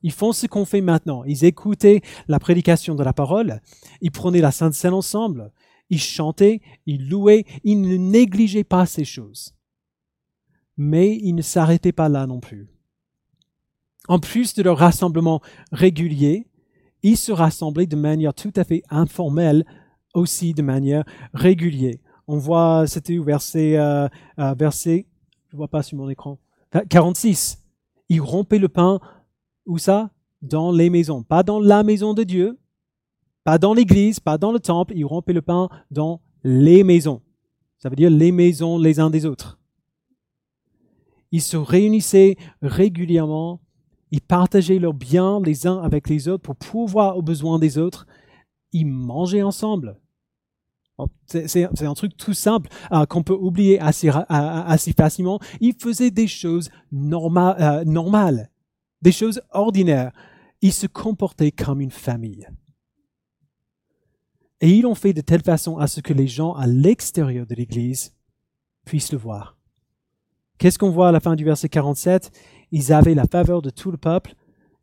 Ils 0.02 0.12
font 0.12 0.32
ce 0.32 0.46
qu'on 0.46 0.64
fait 0.64 0.80
maintenant. 0.80 1.24
Ils 1.24 1.44
écoutaient 1.44 2.00
la 2.28 2.38
prédication 2.38 2.94
de 2.94 3.04
la 3.04 3.12
parole, 3.12 3.60
ils 4.00 4.10
prenaient 4.10 4.40
la 4.40 4.50
Sainte 4.50 4.74
Seine 4.74 4.94
ensemble, 4.94 5.52
ils 5.90 6.00
chantaient, 6.00 6.60
ils 6.86 7.08
louaient, 7.08 7.44
ils 7.64 7.80
ne 7.80 7.96
négligeaient 7.96 8.64
pas 8.64 8.86
ces 8.86 9.04
choses. 9.04 9.54
Mais 10.76 11.16
ils 11.16 11.34
ne 11.34 11.42
s'arrêtaient 11.42 11.92
pas 11.92 12.08
là 12.08 12.26
non 12.26 12.40
plus. 12.40 12.68
En 14.08 14.18
plus 14.18 14.54
de 14.54 14.62
leur 14.62 14.78
rassemblement 14.78 15.40
régulier, 15.72 16.46
ils 17.02 17.16
se 17.16 17.32
rassemblaient 17.32 17.86
de 17.86 17.96
manière 17.96 18.34
tout 18.34 18.52
à 18.56 18.64
fait 18.64 18.82
informelle, 18.90 19.64
aussi 20.14 20.54
de 20.54 20.62
manière 20.62 21.04
régulière. 21.34 21.96
On 22.26 22.38
voit, 22.38 22.86
c'était 22.86 23.18
verset, 23.18 23.76
euh, 23.76 24.08
euh, 24.38 24.54
verset, 24.54 25.06
je 25.50 25.56
vois 25.56 25.68
pas 25.68 25.82
sur 25.82 25.98
mon 25.98 26.08
écran, 26.08 26.38
46. 26.88 27.58
Ils 28.08 28.20
rompaient 28.20 28.58
le 28.58 28.68
pain, 28.68 29.00
où 29.70 29.78
ça 29.78 30.10
Dans 30.42 30.72
les 30.72 30.90
maisons. 30.90 31.22
Pas 31.22 31.42
dans 31.42 31.60
la 31.60 31.82
maison 31.82 32.12
de 32.12 32.24
Dieu, 32.24 32.58
pas 33.44 33.58
dans 33.58 33.72
l'église, 33.72 34.20
pas 34.20 34.36
dans 34.36 34.52
le 34.52 34.60
temple, 34.60 34.92
ils 34.96 35.04
rompaient 35.04 35.32
le 35.32 35.42
pain 35.42 35.68
dans 35.90 36.20
les 36.44 36.84
maisons. 36.84 37.22
Ça 37.78 37.88
veut 37.88 37.96
dire 37.96 38.10
les 38.10 38.32
maisons 38.32 38.78
les 38.78 39.00
uns 39.00 39.10
des 39.10 39.24
autres. 39.24 39.58
Ils 41.32 41.42
se 41.42 41.56
réunissaient 41.56 42.36
régulièrement, 42.60 43.60
ils 44.10 44.20
partageaient 44.20 44.78
leurs 44.78 44.94
biens 44.94 45.40
les 45.40 45.66
uns 45.66 45.80
avec 45.80 46.08
les 46.08 46.28
autres 46.28 46.42
pour 46.42 46.56
pouvoir 46.56 47.16
aux 47.16 47.22
besoins 47.22 47.58
des 47.58 47.78
autres. 47.78 48.06
Ils 48.72 48.86
mangeaient 48.86 49.42
ensemble. 49.42 49.96
C'est 51.24 51.64
un 51.64 51.94
truc 51.94 52.16
tout 52.16 52.34
simple 52.34 52.68
euh, 52.92 53.06
qu'on 53.06 53.22
peut 53.22 53.32
oublier 53.34 53.80
assez, 53.80 54.10
assez, 54.28 54.92
facilement. 54.92 55.38
Ils 55.60 55.74
faisaient 55.74 56.10
des 56.10 56.26
choses 56.26 56.68
euh, 56.92 57.84
normales, 57.84 58.49
des 59.02 59.12
choses 59.12 59.40
ordinaires. 59.50 60.12
Ils 60.62 60.72
se 60.72 60.86
comportaient 60.86 61.52
comme 61.52 61.80
une 61.80 61.90
famille. 61.90 62.48
Et 64.60 64.70
ils 64.70 64.82
l'ont 64.82 64.94
fait 64.94 65.14
de 65.14 65.22
telle 65.22 65.42
façon 65.42 65.78
à 65.78 65.86
ce 65.86 66.00
que 66.00 66.12
les 66.12 66.28
gens 66.28 66.52
à 66.52 66.66
l'extérieur 66.66 67.46
de 67.46 67.54
l'Église 67.54 68.14
puissent 68.84 69.12
le 69.12 69.18
voir. 69.18 69.56
Qu'est-ce 70.58 70.78
qu'on 70.78 70.90
voit 70.90 71.08
à 71.08 71.12
la 71.12 71.20
fin 71.20 71.36
du 71.36 71.44
verset 71.44 71.70
47 71.70 72.30
Ils 72.70 72.92
avaient 72.92 73.14
la 73.14 73.24
faveur 73.24 73.62
de 73.62 73.70
tout 73.70 73.90
le 73.90 73.96
peuple 73.96 74.34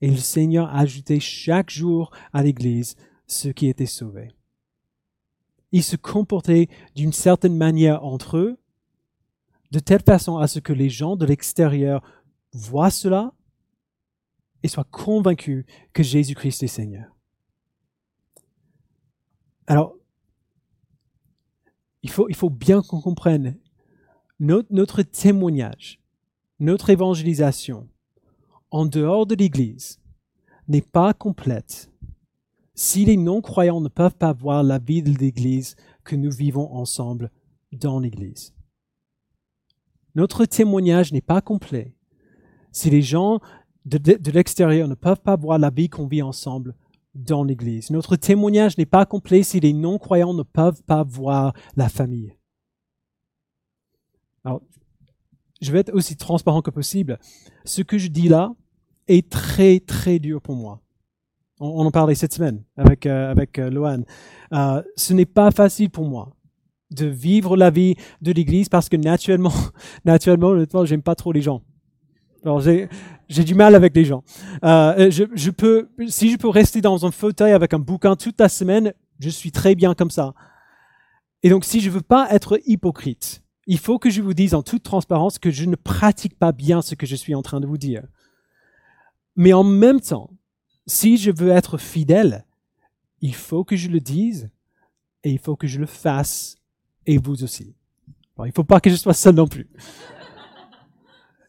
et 0.02 0.10
le 0.10 0.18
Seigneur 0.18 0.74
ajoutait 0.74 1.20
chaque 1.20 1.70
jour 1.70 2.12
à 2.34 2.42
l'Église 2.42 2.96
ceux 3.28 3.52
qui 3.52 3.68
étaient 3.68 3.86
sauvés. 3.86 4.32
Ils 5.72 5.84
se 5.84 5.96
comportaient 5.96 6.70
d'une 6.96 7.14
certaine 7.14 7.56
manière 7.56 8.04
entre 8.04 8.38
eux, 8.38 8.58
de 9.72 9.80
telle 9.80 10.02
façon 10.02 10.38
à 10.38 10.48
ce 10.48 10.60
que 10.60 10.74
les 10.74 10.90
gens 10.90 11.16
de 11.16 11.26
l'extérieur 11.26 12.02
voient 12.54 12.90
cela 12.90 13.34
et 14.64 14.68
soient 14.68 14.88
convaincus 14.90 15.66
que 15.94 16.04
Jésus-Christ 16.04 16.64
est 16.64 16.68
Seigneur. 16.68 17.16
Alors, 19.68 19.96
il 22.04 22.10
faut, 22.10 22.30
il 22.30 22.36
faut 22.36 22.50
bien 22.50 22.82
qu'on 22.82 23.02
comprenne 23.02 23.60
notre, 24.40 24.74
notre 24.74 25.02
témoignage, 25.02 26.00
notre 26.60 26.90
évangélisation 26.90 27.90
en 28.72 28.86
dehors 28.86 29.26
de 29.26 29.36
l'Église 29.36 30.00
n'est 30.68 30.82
pas 30.82 31.14
complète 31.14 31.92
si 32.76 33.06
les 33.06 33.18
non-croyants 33.18 33.82
ne 33.82 33.90
peuvent 33.90 34.16
pas 34.16 34.34
voir 34.34 34.64
la 34.64 34.78
vie 34.78 35.02
de 35.02 35.12
l'Église 35.18 35.76
que 36.04 36.16
nous 36.16 36.32
vivons 36.32 36.72
ensemble 36.74 37.32
dans 37.72 38.00
l'Église. 38.00 38.54
Notre 40.16 40.46
témoignage 40.46 41.12
n'est 41.12 41.22
pas 41.22 41.42
complet 41.42 41.96
si 42.72 42.90
les 42.90 43.02
gens 43.02 43.40
de, 43.88 44.32
l'extérieur 44.32 44.88
ne 44.88 44.96
peuvent 44.96 45.22
pas 45.22 45.36
voir 45.36 45.58
la 45.58 45.70
vie 45.70 45.90
qu'on 45.90 46.08
vit 46.08 46.22
ensemble 46.22 46.76
dans 47.16 47.44
l'Église. 47.44 47.90
Notre 47.90 48.16
témoignage 48.16 48.78
n'est 48.78 48.86
pas 48.86 49.06
complet 49.06 49.44
si 49.44 49.60
les 49.60 49.74
non-croyants 49.74 50.34
ne 50.34 50.44
peuvent 50.44 50.84
pas 50.84 51.04
voir 51.04 51.54
la 51.76 51.90
famille. 51.90 52.36
Alors, 54.44 54.62
je 55.62 55.72
vais 55.72 55.80
être 55.80 55.94
aussi 55.94 56.16
transparent 56.16 56.62
que 56.62 56.70
possible. 56.70 57.18
Ce 57.66 57.82
que 57.82 57.98
je 57.98 58.08
dis 58.08 58.28
là 58.28 58.52
est 59.08 59.30
très, 59.30 59.80
très 59.80 60.20
dur 60.20 60.42
pour 60.42 60.56
moi. 60.56 60.82
On, 61.60 61.86
en 61.86 61.92
parlait 61.92 62.14
cette 62.14 62.34
semaine 62.34 62.64
avec, 62.76 63.08
euh, 63.08 63.32
avec 63.32 63.58
euh. 63.58 63.98
Euh, 64.54 64.84
ce 64.96 65.14
n'est 65.14 65.26
pas 65.26 65.50
facile 65.50 65.90
pour 65.90 66.06
moi 66.06 66.36
de 66.92 67.08
vivre 67.08 67.58
la 67.58 67.72
vie 67.72 67.96
de 68.22 68.32
l'Église 68.32 68.70
parce 68.70 68.90
que 68.90 68.96
naturellement, 68.96 69.54
naturellement, 70.06 70.50
honnêtement, 70.50 70.86
j'aime 70.86 71.02
pas 71.02 71.16
trop 71.16 71.32
les 71.32 71.42
gens. 71.42 71.64
Alors 72.44 72.62
j'ai, 73.30 73.44
du 73.44 73.56
mal 73.56 73.76
avec 73.76 73.96
les 73.96 74.06
gens. 74.06 74.24
Euh, 74.64 75.12
je, 75.12 75.24
je, 75.34 75.52
peux, 75.52 75.90
si 76.08 76.32
je 76.32 76.38
peux 76.38 76.50
rester 76.50 76.82
dans 76.82 77.06
un 77.06 77.12
fauteuil 77.12 77.54
avec 77.54 77.74
un 77.74 77.80
bouquin 77.80 78.16
toute 78.16 78.40
la 78.40 78.50
semaine, 78.50 78.94
je 79.20 79.30
suis 79.30 79.52
très 79.52 79.76
bien 79.76 79.94
comme 79.94 80.12
ça. 80.12 80.34
Et 81.44 81.50
donc, 81.50 81.66
si 81.66 81.80
je 81.80 81.90
veux 81.90 82.02
pas 82.02 82.28
être 82.32 82.60
hypocrite, 82.66 83.44
il 83.68 83.78
faut 83.78 84.00
que 84.00 84.10
je 84.10 84.22
vous 84.22 84.34
dise 84.34 84.54
en 84.54 84.64
toute 84.64 84.84
transparence 84.84 85.40
que 85.40 85.52
je 85.52 85.66
ne 85.66 85.76
pratique 85.76 86.38
pas 86.38 86.52
bien 86.52 86.82
ce 86.82 86.96
que 86.96 87.06
je 87.06 87.16
suis 87.16 87.36
en 87.36 87.42
train 87.42 87.60
de 87.60 87.68
vous 87.68 87.78
dire. 87.78 88.04
Mais 89.36 89.54
en 89.54 89.64
même 89.64 90.02
temps, 90.02 90.32
si 90.88 91.18
je 91.18 91.32
veux 91.32 91.50
être 91.50 91.78
fidèle, 91.78 92.46
il 93.22 93.36
faut 93.36 93.64
que 93.64 93.76
je 93.76 93.90
le 93.90 94.00
dise 94.00 94.50
et 95.24 95.32
il 95.32 95.40
faut 95.40 95.56
que 95.56 95.68
je 95.68 95.80
le 95.80 95.86
fasse 95.86 96.58
et 97.06 97.18
vous 97.18 97.44
aussi. 97.44 97.76
Il 98.40 98.46
ne 98.46 98.52
faut 98.52 98.64
pas 98.64 98.80
que 98.80 98.90
je 98.90 98.96
sois 98.96 99.14
seul 99.14 99.36
non 99.36 99.48
plus. 99.48 99.68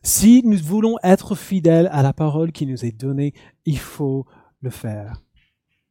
Si 0.03 0.43
nous 0.45 0.59
voulons 0.59 0.97
être 1.03 1.35
fidèles 1.35 1.89
à 1.93 2.03
la 2.03 2.13
parole 2.13 2.53
qui 2.53 2.67
nous 2.67 2.85
est 2.85 2.99
donnée, 2.99 3.35
il 3.65 3.79
faut 3.79 4.27
le 4.61 4.71
faire. 4.71 5.23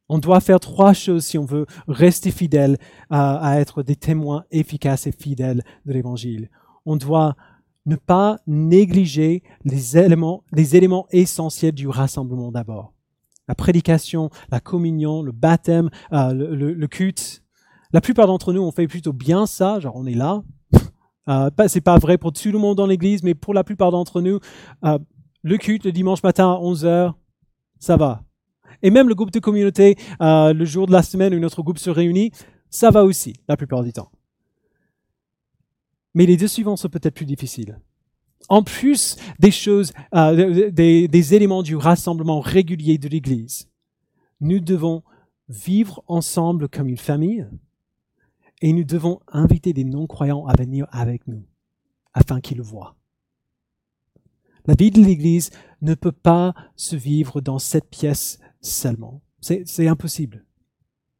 On 0.08 0.18
doit 0.18 0.40
faire 0.40 0.60
trois 0.60 0.94
choses 0.94 1.26
si 1.26 1.36
on 1.36 1.44
veut 1.44 1.66
rester 1.86 2.30
fidèle 2.30 2.78
à, 3.10 3.60
être 3.60 3.82
des 3.82 3.96
témoins 3.96 4.44
efficaces 4.50 5.06
et 5.06 5.12
fidèles 5.12 5.62
de 5.84 5.92
l'Évangile. 5.92 6.50
On 6.86 6.96
doit 6.96 7.36
ne 7.84 7.96
pas 7.96 8.38
négliger 8.46 9.42
les 9.64 9.98
éléments, 9.98 10.44
les 10.52 10.76
éléments 10.76 11.06
essentiels 11.10 11.72
du 11.72 11.88
rassemblement 11.88 12.50
d'abord. 12.50 12.94
La 13.48 13.54
prédication, 13.54 14.30
la 14.50 14.60
communion, 14.60 15.22
le 15.22 15.32
baptême, 15.32 15.90
euh, 16.12 16.32
le, 16.32 16.72
le 16.72 16.86
culte. 16.86 17.42
La 17.92 18.02
plupart 18.02 18.26
d'entre 18.26 18.52
nous, 18.52 18.62
on 18.62 18.72
fait 18.72 18.86
plutôt 18.86 19.14
bien 19.14 19.46
ça, 19.46 19.80
genre 19.80 19.96
on 19.96 20.06
est 20.06 20.14
là, 20.14 20.42
euh, 21.28 21.50
c'est 21.68 21.80
pas 21.80 21.98
vrai 21.98 22.18
pour 22.18 22.32
tout 22.32 22.50
le 22.50 22.58
monde 22.58 22.76
dans 22.76 22.86
l'église, 22.86 23.22
mais 23.22 23.34
pour 23.34 23.54
la 23.54 23.64
plupart 23.64 23.90
d'entre 23.90 24.20
nous, 24.20 24.40
euh, 24.84 24.98
le 25.42 25.56
culte 25.56 25.84
le 25.84 25.92
dimanche 25.92 26.22
matin 26.22 26.50
à 26.52 26.56
11h, 26.56 27.12
ça 27.78 27.96
va. 27.96 28.24
Et 28.82 28.90
même 28.90 29.08
le 29.08 29.14
groupe 29.14 29.30
de 29.30 29.40
communauté, 29.40 29.96
euh, 30.20 30.52
le 30.52 30.64
jour 30.64 30.86
de 30.86 30.92
la 30.92 31.02
semaine 31.02 31.34
où 31.34 31.38
notre 31.38 31.62
groupe 31.62 31.78
se 31.78 31.90
réunit, 31.90 32.30
ça 32.70 32.90
va 32.90 33.04
aussi, 33.04 33.34
la 33.48 33.56
plupart 33.56 33.82
du 33.82 33.92
temps. 33.92 34.10
Mais 36.14 36.26
les 36.26 36.36
deux 36.36 36.48
suivants 36.48 36.76
sont 36.76 36.88
peut-être 36.88 37.14
plus 37.14 37.26
difficiles. 37.26 37.80
En 38.48 38.62
plus 38.62 39.16
des 39.38 39.50
choses, 39.50 39.92
euh, 40.14 40.70
des, 40.70 41.08
des 41.08 41.34
éléments 41.34 41.62
du 41.62 41.76
rassemblement 41.76 42.40
régulier 42.40 42.98
de 42.98 43.08
l'Église, 43.08 43.68
nous 44.40 44.60
devons 44.60 45.02
vivre 45.48 46.02
ensemble 46.06 46.68
comme 46.68 46.88
une 46.88 46.98
famille, 46.98 47.46
et 48.62 48.72
nous 48.72 48.84
devons 48.84 49.20
inviter 49.28 49.72
des 49.72 49.84
non-croyants 49.84 50.46
à 50.46 50.54
venir 50.56 50.86
avec 50.90 51.26
nous, 51.28 51.44
afin 52.12 52.40
qu'ils 52.40 52.58
le 52.58 52.62
voient. 52.62 52.96
La 54.66 54.74
vie 54.74 54.90
de 54.90 55.00
l'Église 55.00 55.50
ne 55.80 55.94
peut 55.94 56.12
pas 56.12 56.54
se 56.76 56.96
vivre 56.96 57.40
dans 57.40 57.58
cette 57.58 57.88
pièce 57.88 58.38
seulement. 58.60 59.22
C'est 59.40 59.88
impossible. 59.88 60.44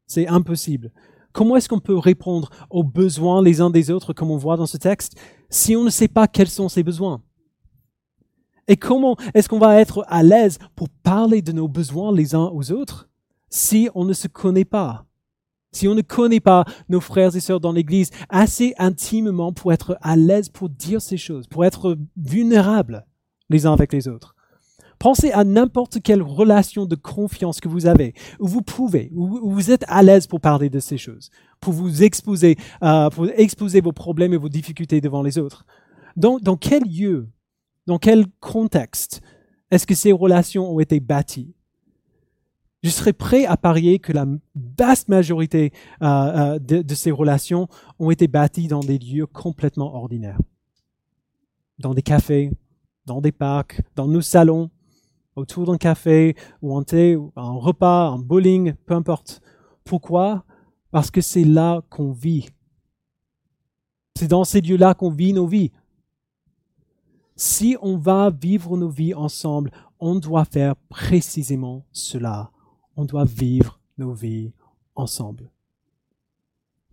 C'est 0.06 0.26
impossible. 0.26 0.92
Comment 1.32 1.56
est-ce 1.56 1.68
qu'on 1.68 1.80
peut 1.80 1.96
répondre 1.96 2.50
aux 2.68 2.82
besoins 2.82 3.42
les 3.42 3.60
uns 3.60 3.70
des 3.70 3.90
autres, 3.90 4.12
comme 4.12 4.30
on 4.30 4.36
voit 4.36 4.56
dans 4.56 4.66
ce 4.66 4.76
texte, 4.76 5.18
si 5.50 5.76
on 5.76 5.84
ne 5.84 5.90
sait 5.90 6.08
pas 6.08 6.26
quels 6.26 6.48
sont 6.48 6.68
ces 6.68 6.82
besoins? 6.82 7.22
Et 8.66 8.76
comment 8.76 9.16
est-ce 9.32 9.48
qu'on 9.48 9.58
va 9.58 9.80
être 9.80 10.04
à 10.08 10.22
l'aise 10.22 10.58
pour 10.76 10.90
parler 10.90 11.40
de 11.40 11.52
nos 11.52 11.68
besoins 11.68 12.12
les 12.12 12.34
uns 12.34 12.50
aux 12.52 12.70
autres 12.70 13.08
si 13.48 13.88
on 13.94 14.04
ne 14.04 14.12
se 14.12 14.28
connaît 14.28 14.66
pas? 14.66 15.07
Si 15.72 15.88
on 15.88 15.94
ne 15.94 16.02
connaît 16.02 16.40
pas 16.40 16.64
nos 16.88 17.00
frères 17.00 17.34
et 17.36 17.40
sœurs 17.40 17.60
dans 17.60 17.72
l'Église 17.72 18.10
assez 18.28 18.74
intimement 18.78 19.52
pour 19.52 19.72
être 19.72 19.98
à 20.00 20.16
l'aise 20.16 20.48
pour 20.48 20.68
dire 20.68 21.02
ces 21.02 21.16
choses, 21.16 21.46
pour 21.46 21.64
être 21.64 21.96
vulnérables 22.16 23.06
les 23.50 23.66
uns 23.66 23.72
avec 23.72 23.92
les 23.92 24.08
autres. 24.08 24.34
Pensez 24.98 25.30
à 25.30 25.44
n'importe 25.44 26.02
quelle 26.02 26.22
relation 26.22 26.84
de 26.84 26.96
confiance 26.96 27.60
que 27.60 27.68
vous 27.68 27.86
avez, 27.86 28.14
où 28.40 28.48
vous 28.48 28.62
pouvez, 28.62 29.12
où 29.14 29.50
vous 29.50 29.70
êtes 29.70 29.84
à 29.86 30.02
l'aise 30.02 30.26
pour 30.26 30.40
parler 30.40 30.70
de 30.70 30.80
ces 30.80 30.98
choses. 30.98 31.30
pour 31.60 31.72
vous 31.72 32.02
exposer, 32.02 32.56
euh, 32.82 33.10
pour 33.10 33.28
exposer 33.30 33.80
vos 33.80 33.92
problèmes 33.92 34.32
et 34.32 34.36
vos 34.36 34.48
difficultés 34.48 35.00
devant 35.00 35.22
les 35.22 35.38
autres. 35.38 35.66
Dans, 36.16 36.38
dans 36.38 36.56
quel 36.56 36.82
lieu, 36.82 37.28
dans 37.86 37.98
quel 37.98 38.26
contexte 38.40 39.20
est-ce 39.70 39.86
que 39.86 39.94
ces 39.94 40.12
relations 40.12 40.70
ont 40.70 40.80
été 40.80 41.00
bâties? 41.00 41.54
Je 42.82 42.90
serais 42.90 43.12
prêt 43.12 43.44
à 43.44 43.56
parier 43.56 43.98
que 43.98 44.12
la 44.12 44.26
vaste 44.78 45.08
majorité 45.08 45.72
euh, 46.02 46.06
euh, 46.06 46.58
de, 46.58 46.82
de 46.82 46.94
ces 46.94 47.10
relations 47.10 47.68
ont 47.98 48.10
été 48.10 48.28
bâties 48.28 48.68
dans 48.68 48.80
des 48.80 48.98
lieux 48.98 49.26
complètement 49.26 49.94
ordinaires. 49.94 50.38
Dans 51.78 51.94
des 51.94 52.02
cafés, 52.02 52.52
dans 53.04 53.20
des 53.20 53.32
parcs, 53.32 53.80
dans 53.96 54.06
nos 54.06 54.20
salons, 54.20 54.70
autour 55.38 55.66
d'un 55.66 55.76
café 55.78 56.36
ou 56.62 56.76
un 56.76 56.82
thé, 56.82 57.16
ou 57.16 57.32
un 57.36 57.52
repas, 57.52 58.08
un 58.08 58.18
bowling, 58.18 58.74
peu 58.86 58.94
importe. 58.94 59.40
Pourquoi? 59.84 60.44
Parce 60.90 61.10
que 61.10 61.20
c'est 61.20 61.44
là 61.44 61.82
qu'on 61.88 62.12
vit. 62.12 62.48
C'est 64.16 64.28
dans 64.28 64.44
ces 64.44 64.60
lieux-là 64.60 64.94
qu'on 64.94 65.10
vit 65.10 65.32
nos 65.32 65.46
vies. 65.46 65.70
Si 67.36 67.76
on 67.82 67.96
va 67.96 68.30
vivre 68.30 68.76
nos 68.76 68.88
vies 68.88 69.14
ensemble, 69.14 69.70
on 70.00 70.16
doit 70.16 70.44
faire 70.44 70.74
précisément 70.88 71.84
cela. 71.92 72.50
On 72.98 73.04
doit 73.04 73.24
vivre 73.24 73.78
nos 73.96 74.12
vies 74.12 74.50
ensemble. 74.96 75.52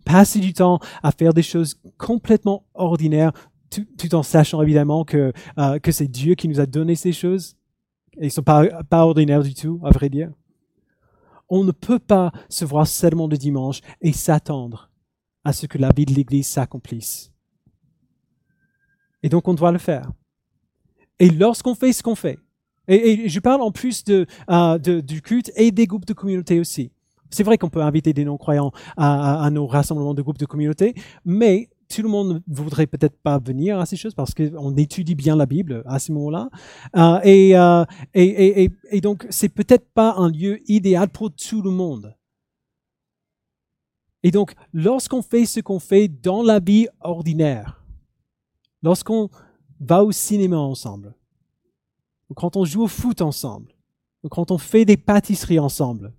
Passer 0.04 0.38
du 0.38 0.52
temps 0.52 0.78
à 1.02 1.10
faire 1.10 1.34
des 1.34 1.42
choses 1.42 1.80
complètement 1.98 2.64
ordinaires, 2.74 3.32
tout, 3.70 4.14
en 4.14 4.22
sachant 4.22 4.62
évidemment 4.62 5.04
que, 5.04 5.32
euh, 5.58 5.80
que 5.80 5.90
c'est 5.90 6.06
Dieu 6.06 6.36
qui 6.36 6.46
nous 6.46 6.60
a 6.60 6.66
donné 6.66 6.94
ces 6.94 7.10
choses, 7.10 7.56
et 8.18 8.26
ils 8.26 8.30
sont 8.30 8.44
pas, 8.44 8.84
pas 8.84 9.04
ordinaires 9.04 9.42
du 9.42 9.52
tout, 9.52 9.80
à 9.82 9.90
vrai 9.90 10.08
dire. 10.08 10.30
On 11.48 11.64
ne 11.64 11.72
peut 11.72 11.98
pas 11.98 12.30
se 12.48 12.64
voir 12.64 12.86
seulement 12.86 13.26
le 13.26 13.36
dimanche 13.36 13.80
et 14.00 14.12
s'attendre 14.12 14.92
à 15.42 15.52
ce 15.52 15.66
que 15.66 15.76
la 15.76 15.90
vie 15.90 16.06
de 16.06 16.14
l'Église 16.14 16.46
s'accomplisse. 16.46 17.32
Et 19.24 19.28
donc 19.28 19.48
on 19.48 19.54
doit 19.54 19.72
le 19.72 19.78
faire. 19.78 20.12
Et 21.18 21.30
lorsqu'on 21.30 21.74
fait 21.74 21.92
ce 21.92 22.04
qu'on 22.04 22.14
fait, 22.14 22.38
et, 22.88 23.28
je 23.28 23.40
parle 23.40 23.62
en 23.62 23.70
plus 23.70 24.04
euh, 24.08 24.78
de, 24.78 25.00
du 25.00 25.22
culte 25.22 25.50
et 25.56 25.70
des 25.70 25.86
groupes 25.86 26.06
de 26.06 26.12
communauté 26.12 26.60
aussi. 26.60 26.90
C'est 27.30 27.42
vrai 27.42 27.58
qu'on 27.58 27.70
peut 27.70 27.82
inviter 27.82 28.12
des 28.12 28.24
non-croyants 28.24 28.72
à, 28.96 29.48
nos 29.50 29.66
rassemblements 29.66 30.14
de 30.14 30.22
groupes 30.22 30.38
de 30.38 30.46
communauté, 30.46 30.94
mais 31.24 31.68
tout 31.88 32.02
le 32.02 32.08
monde 32.08 32.42
ne 32.46 32.54
voudrait 32.54 32.86
peut-être 32.86 33.16
pas 33.20 33.38
venir 33.38 33.78
à 33.78 33.86
ces 33.86 33.96
choses 33.96 34.14
parce 34.14 34.32
qu'on 34.32 34.76
étudie 34.76 35.14
bien 35.14 35.36
la 35.36 35.46
Bible 35.46 35.82
à 35.86 35.98
ce 35.98 36.12
moment-là. 36.12 36.48
Euh, 36.96 37.20
euh, 37.24 37.84
et, 38.14 38.24
et, 38.24 38.64
et, 38.64 38.70
et, 38.90 39.00
donc, 39.00 39.26
c'est 39.30 39.48
peut-être 39.48 39.88
pas 39.92 40.14
un 40.16 40.30
lieu 40.30 40.60
idéal 40.70 41.08
pour 41.08 41.32
tout 41.32 41.62
le 41.62 41.70
monde. 41.70 42.14
Et 44.22 44.30
donc, 44.30 44.54
lorsqu'on 44.72 45.22
fait 45.22 45.46
ce 45.46 45.60
qu'on 45.60 45.78
fait 45.78 46.08
dans 46.08 46.42
la 46.42 46.58
vie 46.58 46.88
ordinaire, 47.00 47.84
lorsqu'on 48.82 49.28
va 49.80 50.02
au 50.02 50.12
cinéma 50.12 50.58
ensemble, 50.58 51.14
quand 52.34 52.56
on 52.56 52.64
joue 52.64 52.82
au 52.82 52.88
foot 52.88 53.22
ensemble, 53.22 53.72
ou 54.22 54.28
quand 54.28 54.50
on 54.50 54.58
fait 54.58 54.84
des 54.84 54.96
pâtisseries 54.96 55.58
ensemble, 55.58 56.12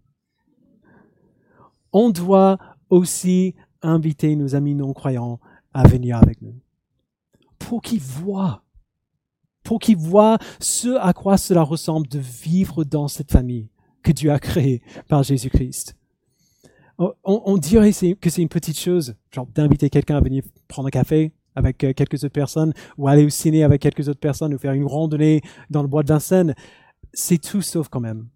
on 1.91 2.09
doit 2.09 2.57
aussi 2.89 3.55
inviter 3.81 4.35
nos 4.35 4.55
amis 4.55 4.75
non-croyants 4.75 5.39
à 5.73 5.87
venir 5.87 6.17
avec 6.17 6.41
nous. 6.41 6.55
Pour 7.59 7.81
qu'ils 7.81 8.01
voient, 8.01 8.63
pour 9.63 9.79
qu'ils 9.79 9.97
voient 9.97 10.37
ce 10.59 10.97
à 10.99 11.13
quoi 11.13 11.37
cela 11.37 11.63
ressemble 11.63 12.07
de 12.07 12.19
vivre 12.19 12.83
dans 12.83 13.07
cette 13.07 13.31
famille 13.31 13.69
que 14.03 14.11
Dieu 14.11 14.31
a 14.31 14.39
créée 14.39 14.81
par 15.07 15.23
Jésus-Christ. 15.23 15.95
On, 17.23 17.57
dirait 17.57 17.91
que 17.91 18.29
c'est 18.29 18.41
une 18.41 18.49
petite 18.49 18.79
chose, 18.79 19.15
genre 19.31 19.45
d'inviter 19.45 19.89
quelqu'un 19.89 20.17
à 20.17 20.21
venir 20.21 20.43
prendre 20.67 20.87
un 20.87 20.91
café 20.91 21.31
avec 21.57 21.83
euh, 21.83 21.91
quelques 21.93 22.23
autres 22.23 22.33
personnes, 22.33 22.71
ou 22.97 23.07
aller 23.07 23.25
au 23.25 23.29
ciné 23.29 23.63
avec 23.63 23.81
quelques 23.81 24.07
autres 24.07 24.19
personnes, 24.19 24.53
ou 24.53 24.57
faire 24.59 24.73
une 24.73 24.85
randonnée 24.85 25.41
dans 25.71 25.81
le 25.81 25.87
bois 25.87 26.03
de 26.03 26.09
Vincennes. 26.09 26.53
C'est 27.13 27.39
tout 27.39 27.63
sauf 27.63 27.89
quand 27.89 27.99
même. 27.99 28.27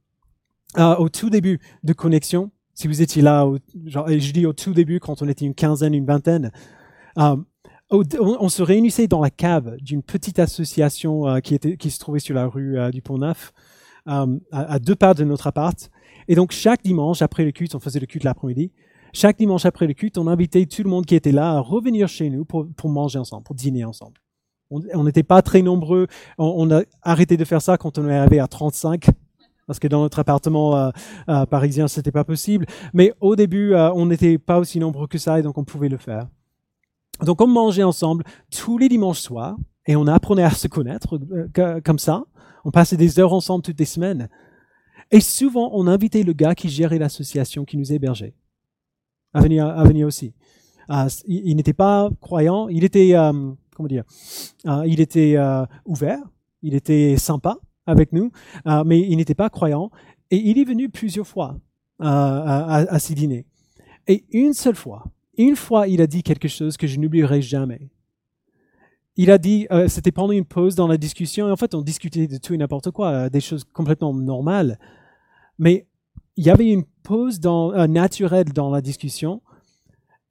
Euh, 0.78 0.96
au 0.96 1.08
tout 1.08 1.30
début 1.30 1.60
de 1.84 1.94
Connexion, 1.94 2.52
si 2.74 2.88
vous 2.88 3.02
étiez 3.02 3.22
là, 3.22 3.48
genre, 3.86 4.08
je 4.10 4.32
dis 4.32 4.46
au 4.46 4.54
tout 4.54 4.74
début, 4.74 5.00
quand 5.00 5.22
on 5.22 5.28
était 5.30 5.46
une 5.46 5.54
quinzaine, 5.54 5.94
une 5.94 6.06
vingtaine, 6.06 6.52
euh, 7.20 7.36
on, 7.92 8.50
se 8.50 8.64
réunissait 8.64 9.08
dans 9.08 9.22
la 9.22 9.30
cave 9.30 9.76
d'une 9.82 10.02
petite 10.02 10.40
association 10.40 11.42
qui, 11.42 11.60
se 11.60 12.00
trouvait 12.00 12.20
sur 12.20 12.34
la 12.34 12.48
rue 12.48 12.78
du 12.94 13.02
Pont-Neuf, 13.02 13.52
à, 14.06 14.80
deux 14.80 14.96
pas 14.96 15.14
de 15.14 15.26
notre 15.26 15.48
appart. 15.48 15.92
Et 16.30 16.36
donc 16.36 16.54
chaque 16.54 16.84
dimanche 16.84 17.22
après 17.22 17.44
le 17.44 17.52
culte, 17.52 17.76
on 17.76 17.82
faisait 17.82 18.00
le 18.00 18.06
culte 18.06 18.24
l'après-midi. 18.24 18.72
Chaque 19.14 19.38
dimanche 19.38 19.66
après 19.66 19.88
le 19.88 19.94
culte, 19.94 20.18
on 20.18 20.28
invitait 20.28 20.66
tout 20.66 20.84
le 20.84 20.90
monde 20.90 21.06
qui 21.06 21.16
était 21.16 21.32
là 21.32 21.52
à 21.52 21.60
revenir 21.60 22.08
chez 22.08 22.30
nous 22.30 22.46
pour, 22.46 22.68
pour 22.76 22.90
manger 22.90 23.20
ensemble, 23.20 23.44
pour 23.44 23.56
dîner 23.56 23.84
ensemble. 23.84 24.20
On 24.70 25.04
n'était 25.04 25.24
pas 25.24 25.42
très 25.42 25.62
nombreux. 25.62 26.08
On, 26.38 26.72
a 26.72 26.84
arrêté 27.02 27.36
de 27.36 27.44
faire 27.44 27.62
ça 27.62 27.78
quand 27.78 27.98
on 27.98 28.08
est 28.08 28.16
arrivé 28.16 28.40
à 28.40 28.48
35 28.48 29.06
parce 29.68 29.80
que 29.80 29.88
dans 29.88 30.02
notre 30.02 30.20
appartement 30.20 30.76
euh, 30.76 30.90
euh, 31.30 31.46
parisien, 31.46 31.90
c'était 31.90 32.12
pas 32.12 32.24
possible. 32.24 32.66
Mais 32.94 33.14
au 33.20 33.36
début, 33.36 33.76
on 33.76 34.06
n'était 34.06 34.38
pas 34.38 34.60
aussi 34.60 34.80
nombreux 34.80 35.08
que 35.08 35.18
ça 35.18 35.40
et 35.40 35.42
donc 35.42 35.58
on 35.58 35.66
pouvait 35.66 35.90
le 35.90 35.98
faire. 35.98 36.28
Donc 37.26 37.42
on 37.42 37.48
mangeait 37.48 37.84
ensemble 37.84 38.24
tous 38.50 38.78
les 38.78 38.90
dimanches 38.90 39.20
soirs 39.20 39.58
et 39.86 39.96
on 39.96 40.08
apprenait 40.08 40.44
à 40.44 40.52
se 40.52 40.68
connaître 40.68 41.20
euh, 41.58 41.82
comme 41.82 42.00
ça. 42.00 42.24
On 42.64 42.72
passait 42.72 42.98
des 42.98 43.20
heures 43.20 43.34
ensemble 43.34 43.64
toutes 43.64 43.80
les 43.80 43.86
semaines. 43.86 44.30
Et 45.12 45.20
souvent, 45.20 45.72
on 45.74 45.88
invitait 45.88 46.24
le 46.24 46.34
gars 46.34 46.56
qui 46.56 46.70
gérait 46.70 47.00
l'association 47.00 47.66
qui 47.66 47.78
nous 47.78 47.92
hébergeait 47.92 48.34
à 49.34 49.42
venir, 49.42 49.66
à 49.66 49.84
venir 49.84 50.08
aussi. 50.08 50.34
Euh, 50.90 51.08
il, 51.26 51.56
n'était 51.56 51.74
pas 51.74 52.10
croyant, 52.20 52.68
il 52.68 52.84
était, 52.84 53.16
euh, 53.16 53.52
comment 53.76 53.88
dire, 53.88 54.04
il 54.86 55.00
était 55.00 55.38
ouvert, 55.86 56.20
il 56.62 56.76
était 56.76 57.16
sympa 57.18 57.58
avec 57.86 58.12
nous, 58.14 58.32
mais 58.86 59.00
il 59.00 59.18
n'était 59.18 59.36
pas 59.36 59.50
croyant. 59.50 59.92
Et 60.30 60.38
il 60.38 60.58
est 60.58 60.66
venu 60.66 60.90
plusieurs 60.90 61.28
fois 61.28 61.58
à, 62.00 62.76
à 62.76 63.00
ces 63.00 63.14
dîners. 63.14 63.46
Et 64.08 64.26
une 64.32 64.54
seule 64.54 64.76
fois, 64.76 65.06
une 65.38 65.56
fois, 65.56 65.88
il 65.88 66.02
a 66.02 66.08
dit 66.08 66.24
quelque 66.24 66.48
chose 66.48 66.78
que 66.78 66.88
je 66.88 67.00
n'oublierai 67.00 67.42
jamais. 67.42 67.90
Il 69.18 69.32
a 69.32 69.38
dit, 69.38 69.68
euh, 69.72 69.88
c'était 69.88 70.12
pendant 70.12 70.32
une 70.32 70.46
pause 70.46 70.76
dans 70.76 70.88
la 70.88 70.98
discussion, 70.98 71.48
et 71.48 71.52
en 71.52 71.56
fait, 71.56 71.76
on 71.76 71.82
discutait 71.82 72.28
de 72.28 72.38
tout 72.38 72.54
et 72.54 72.58
n'importe 72.58 72.92
quoi, 72.92 73.10
euh, 73.12 73.30
des 73.30 73.42
choses 73.42 73.64
complètement 73.64 74.14
normales. 74.14 74.80
Mais 75.58 75.88
il 76.38 76.46
y 76.46 76.50
avait 76.50 76.72
une 76.72 76.86
pause 77.04 77.40
dans, 77.40 77.74
euh, 77.74 77.88
naturelle 77.88 78.52
dans 78.54 78.70
la 78.70 78.82
discussion, 78.82 79.42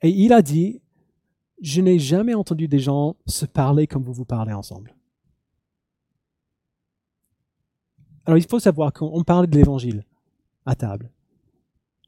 et 0.03 0.09
il 0.09 0.33
a 0.33 0.43
dit, 0.43 0.81
je 1.61 1.81
n'ai 1.81 1.99
jamais 1.99 2.35
entendu 2.35 2.69
des 2.69 2.79
gens 2.79 3.17
se 3.27 3.45
parler 3.45 3.87
comme 3.87 4.03
vous 4.03 4.13
vous 4.13 4.25
parlez 4.25 4.53
ensemble. 4.53 4.97
Alors, 8.25 8.39
il 8.39 8.47
faut 8.47 8.61
savoir 8.61 8.93
qu'on 8.93 9.25
parlait 9.25 9.47
de 9.47 9.57
l'évangile 9.57 10.05
à 10.65 10.75
table. 10.75 11.11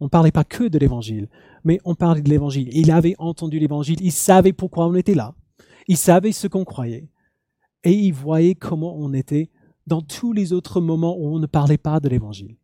On 0.01 0.05
ne 0.07 0.11
parlait 0.11 0.33
pas 0.33 0.45
que 0.45 0.65
de 0.65 0.79
l'évangile, 0.79 1.29
mais 1.65 1.81
on 1.85 1.95
parlait 1.95 2.23
de 2.23 2.29
l'évangile. 2.29 2.69
Il 2.73 2.91
avait 2.91 3.15
entendu 3.19 3.59
l'évangile, 3.59 3.99
il 4.01 4.13
savait 4.13 4.53
pourquoi 4.53 4.87
on 4.87 4.95
était 4.95 5.15
là, 5.15 5.35
il 5.87 5.97
savait 5.97 6.33
ce 6.33 6.49
qu'on 6.49 6.65
croyait, 6.65 7.09
et 7.85 7.93
il 7.93 8.13
voyait 8.13 8.55
comment 8.55 8.97
on 8.97 9.13
était 9.13 9.51
dans 9.87 10.03
tous 10.03 10.33
les 10.33 10.53
autres 10.53 10.81
moments 10.81 11.17
où 11.17 11.27
on 11.35 11.39
ne 11.39 11.47
parlait 11.47 11.79
pas 11.79 12.01
de 12.01 12.09
l'évangile. 12.09 12.57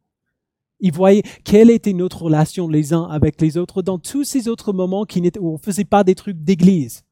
Il 0.81 0.93
voyait 0.93 1.23
quelle 1.45 1.71
était 1.71 1.93
notre 1.93 2.23
relation 2.23 2.69
les 2.69 2.93
uns 2.93 3.05
avec 3.05 3.41
les 3.41 3.57
autres 3.57 3.83
dans 3.83 3.99
tous 3.99 4.25
ces 4.25 4.49
autres 4.49 4.73
moments 4.73 5.05
qui 5.05 5.21
où 5.41 5.51
on 5.51 5.53
ne 5.55 5.59
faisait 5.59 5.85
pas 5.85 6.05
des 6.05 6.15
trucs 6.15 6.39
d'église. 6.39 7.05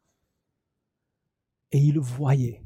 Et 1.73 1.79
il 1.79 1.95
le 1.95 2.01
voyait. 2.01 2.63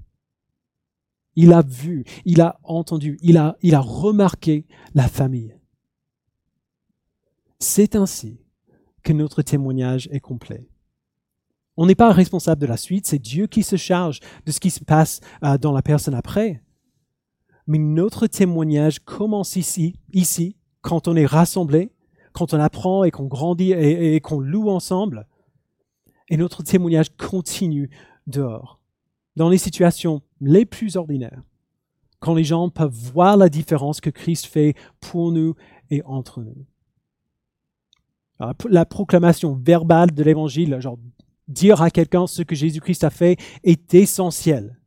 Il 1.37 1.53
a 1.53 1.63
vu, 1.63 2.05
il 2.25 2.41
a 2.41 2.59
entendu, 2.65 3.19
il 3.23 3.39
a, 3.39 3.57
il 3.63 3.75
a 3.75 3.81
remarqué 3.81 4.67
la 4.95 5.09
famille. 5.09 5.57
C'est 7.59 7.97
ainsi 7.97 8.41
que 9.03 9.13
notre 9.13 9.43
témoignage 9.43 10.09
est 10.13 10.21
complet. 10.21 10.69
On 11.77 11.87
n'est 11.87 11.95
pas 11.95 12.13
responsable 12.13 12.61
de 12.61 12.67
la 12.67 12.77
suite, 12.77 13.07
c'est 13.07 13.19
Dieu 13.19 13.47
qui 13.47 13.63
se 13.63 13.77
charge 13.77 14.21
de 14.45 14.53
ce 14.53 14.61
qui 14.61 14.71
se 14.71 14.85
passe 14.85 15.21
euh, 15.45 15.57
dans 15.57 15.73
la 15.73 15.83
personne 15.83 16.15
après. 16.15 16.63
Mais 17.67 17.79
notre 17.79 18.27
témoignage 18.27 18.99
commence 18.99 19.57
ici, 19.57 19.95
ici, 20.13 20.57
quand 20.83 21.09
on 21.09 21.17
est 21.17 21.27
rassemblé, 21.27 21.93
quand 22.33 22.55
on 22.55 22.61
apprend 22.61 23.05
et 23.05 23.11
qu'on 23.11 23.27
grandit 23.27 23.73
et, 23.73 24.21
qu'on 24.21 24.41
loue 24.41 24.69
ensemble. 24.69 25.27
Et 26.29 26.37
notre 26.37 26.63
témoignage 26.63 27.17
continue 27.17 27.91
dehors, 28.27 28.81
dans 29.37 29.49
les 29.49 29.59
situations 29.59 30.23
les 30.41 30.65
plus 30.65 30.97
ordinaires, 30.97 31.43
quand 32.21 32.35
les 32.35 32.45
gens 32.45 32.69
peuvent 32.69 32.93
voir 32.93 33.37
la 33.37 33.49
différence 33.49 34.01
que 34.01 34.11
Christ 34.11 34.47
fait 34.47 34.75
pour 35.01 35.33
nous 35.33 35.55
et 35.91 36.03
entre 36.05 36.43
nous 36.43 36.67
la 38.69 38.87
proclamation 38.87 39.55
verbale 39.55 40.13
de 40.13 40.23
l'évangile, 40.23 40.79
genre 40.81 40.99
dire 41.49 41.83
à 41.83 41.91
quelqu'un 41.91 42.27
ce 42.27 42.43
que 42.43 42.55
Jésus-Christ 42.55 43.05
a 43.05 43.11
fait, 43.11 43.37
est 43.65 43.95
essentiel. 43.95 44.79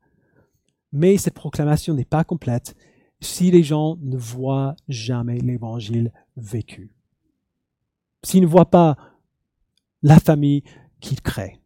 Mais 0.91 1.17
cette 1.17 1.33
proclamation 1.33 1.93
n'est 1.93 2.05
pas 2.05 2.23
complète 2.23 2.75
si 3.23 3.51
les 3.51 3.63
gens 3.63 3.97
ne 4.01 4.17
voient 4.17 4.75
jamais 4.87 5.39
l'évangile 5.39 6.11
vécu. 6.37 6.91
S'ils 8.23 8.41
ne 8.41 8.47
voient 8.47 8.69
pas 8.69 8.97
la 10.01 10.19
famille 10.19 10.63
qu'il 10.99 11.21
crée. 11.21 11.59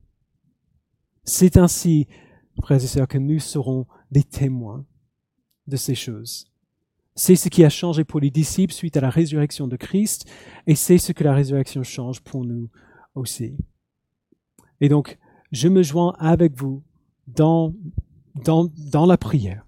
C'est 1.23 1.57
ainsi, 1.57 2.07
frères 2.63 2.83
et 2.83 2.87
sœurs, 2.87 3.07
que 3.07 3.17
nous 3.17 3.39
serons 3.39 3.85
des 4.11 4.23
témoins 4.23 4.85
de 5.67 5.75
ces 5.75 5.95
choses. 5.95 6.47
C'est 7.15 7.35
ce 7.35 7.49
qui 7.49 7.63
a 7.63 7.69
changé 7.69 8.03
pour 8.03 8.19
les 8.19 8.31
disciples 8.31 8.73
suite 8.73 8.95
à 8.95 9.01
la 9.01 9.09
résurrection 9.09 9.67
de 9.67 9.75
Christ, 9.75 10.25
et 10.67 10.75
c'est 10.75 10.97
ce 10.97 11.11
que 11.11 11.23
la 11.23 11.33
résurrection 11.33 11.83
change 11.83 12.21
pour 12.21 12.45
nous 12.45 12.69
aussi. 13.15 13.57
Et 14.79 14.89
donc, 14.89 15.17
je 15.51 15.67
me 15.67 15.81
joins 15.81 16.15
avec 16.19 16.55
vous 16.55 16.83
dans, 17.25 17.73
dans, 18.35 18.69
dans 18.91 19.05
la 19.05 19.17
prière 19.17 19.66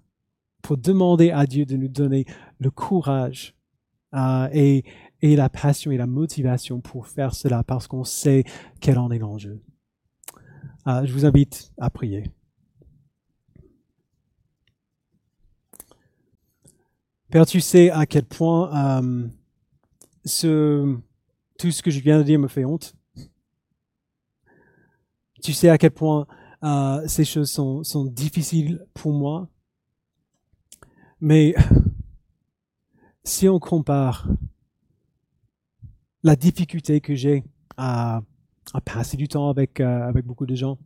pour 0.62 0.78
demander 0.78 1.32
à 1.32 1.46
Dieu 1.46 1.66
de 1.66 1.76
nous 1.76 1.88
donner 1.88 2.26
le 2.60 2.72
courage 2.72 3.56
euh, 4.16 4.50
et, 4.54 4.84
et 5.22 5.36
la 5.36 5.50
passion 5.50 5.92
et 5.92 5.98
la 5.98 6.08
motivation 6.08 6.82
pour 6.82 7.08
faire 7.08 7.36
cela 7.36 7.64
parce 7.64 7.88
qu'on 7.88 8.04
sait 8.04 8.44
quel 8.82 8.98
en 8.98 9.12
est 9.12 9.20
l'enjeu. 9.20 9.62
Euh, 10.88 11.06
je 11.06 11.14
vous 11.14 11.26
invite 11.26 11.72
à 11.78 11.90
prier. 11.90 12.24
Père, 17.30 17.46
tu 17.46 17.62
sais 17.62 17.92
à 17.92 18.08
quel 18.08 18.26
point 18.26 19.04
euh, 19.04 19.28
ce, 20.26 20.98
tout 21.60 21.70
ce 21.70 21.84
que 21.84 21.92
je 21.92 22.00
viens 22.00 22.18
de 22.18 22.24
dire 22.24 22.40
me 22.40 22.48
fait 22.48 22.66
honte. 22.66 22.96
Tu 25.44 25.54
sais 25.54 25.70
à 25.70 25.78
quel 25.78 25.92
point 25.92 26.26
ces 27.08 27.24
choses 27.24 27.50
sont, 27.50 27.84
sont 27.84 28.04
difficiles 28.04 28.86
pour 28.94 29.14
moi. 29.14 29.48
Mais 31.22 31.56
si 33.24 33.48
on 33.48 33.60
compare 33.60 34.28
la 36.24 36.36
difficulté 36.36 37.02
que 37.02 37.16
j'ai 37.16 37.44
à, 37.78 38.22
à, 38.74 38.82
passer 38.82 39.18
du 39.18 39.28
temps 39.28 39.50
avec, 39.50 39.80
euh, 39.80 40.08
avec 40.08 40.26
beaucoup 40.26 40.46
de 40.46 40.56
gens, 40.56 40.78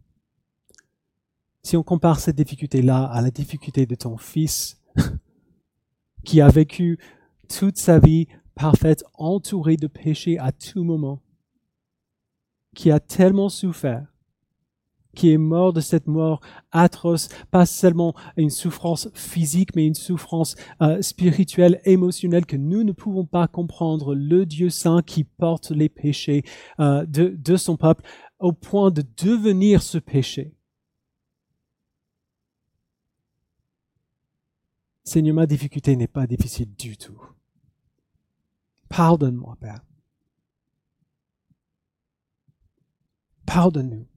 si 1.64 1.78
on 1.78 1.84
compare 1.84 2.20
cette 2.20 2.36
difficulté-là 2.36 3.06
à 3.06 3.22
la 3.22 3.32
difficulté 3.32 3.86
de 3.86 3.96
ton 3.96 4.18
fils, 4.18 4.82
qui 6.24 6.42
a 6.42 6.50
vécu 6.50 7.00
toute 7.48 7.78
sa 7.78 8.00
vie 8.00 8.28
parfaite, 8.56 9.04
entouré 9.16 9.78
de 9.78 9.88
péchés 9.88 10.38
à 10.40 10.52
tout 10.52 10.84
moment, 10.84 11.22
qui 12.76 12.92
a 12.92 13.00
tellement 13.00 13.50
souffert, 13.50 14.12
qui 15.16 15.32
est 15.32 15.38
mort 15.38 15.74
de 15.74 15.82
cette 15.82 16.07
mort 16.07 16.41
atroce, 16.72 17.30
pas 17.51 17.66
seulement 17.66 18.14
une 18.38 18.49
souffrance 18.49 19.09
physique, 19.14 19.76
mais 19.76 19.86
une 19.86 19.95
souffrance 19.95 20.55
euh, 20.82 21.01
spirituelle, 21.01 21.82
émotionnelle 21.86 22.45
que 22.45 22.57
nous 22.57 22.84
ne 22.84 22.91
pouvons 22.91 23.26
pas 23.26 23.47
comprendre. 23.47 24.16
Le 24.16 24.45
Dieu 24.45 24.70
saint 24.70 25.01
qui 25.01 25.24
porte 25.24 25.72
les 25.72 25.89
péchés 25.89 26.43
euh, 26.80 27.05
de, 27.05 27.30
de 27.38 27.55
son 27.55 27.78
peuple 27.78 28.03
au 28.39 28.51
point 28.51 28.91
de 28.91 29.03
devenir 29.18 29.82
ce 29.82 29.97
péché. 29.97 30.53
Seigneur, 35.03 35.36
ma 35.36 35.45
difficulté 35.45 35.95
n'est 35.95 36.07
pas 36.07 36.28
difficile 36.28 36.74
du 36.76 36.97
tout. 36.97 37.22
Pardonne-moi, 38.89 39.57
Père. 39.59 39.82
Pardonne-nous 43.45 44.07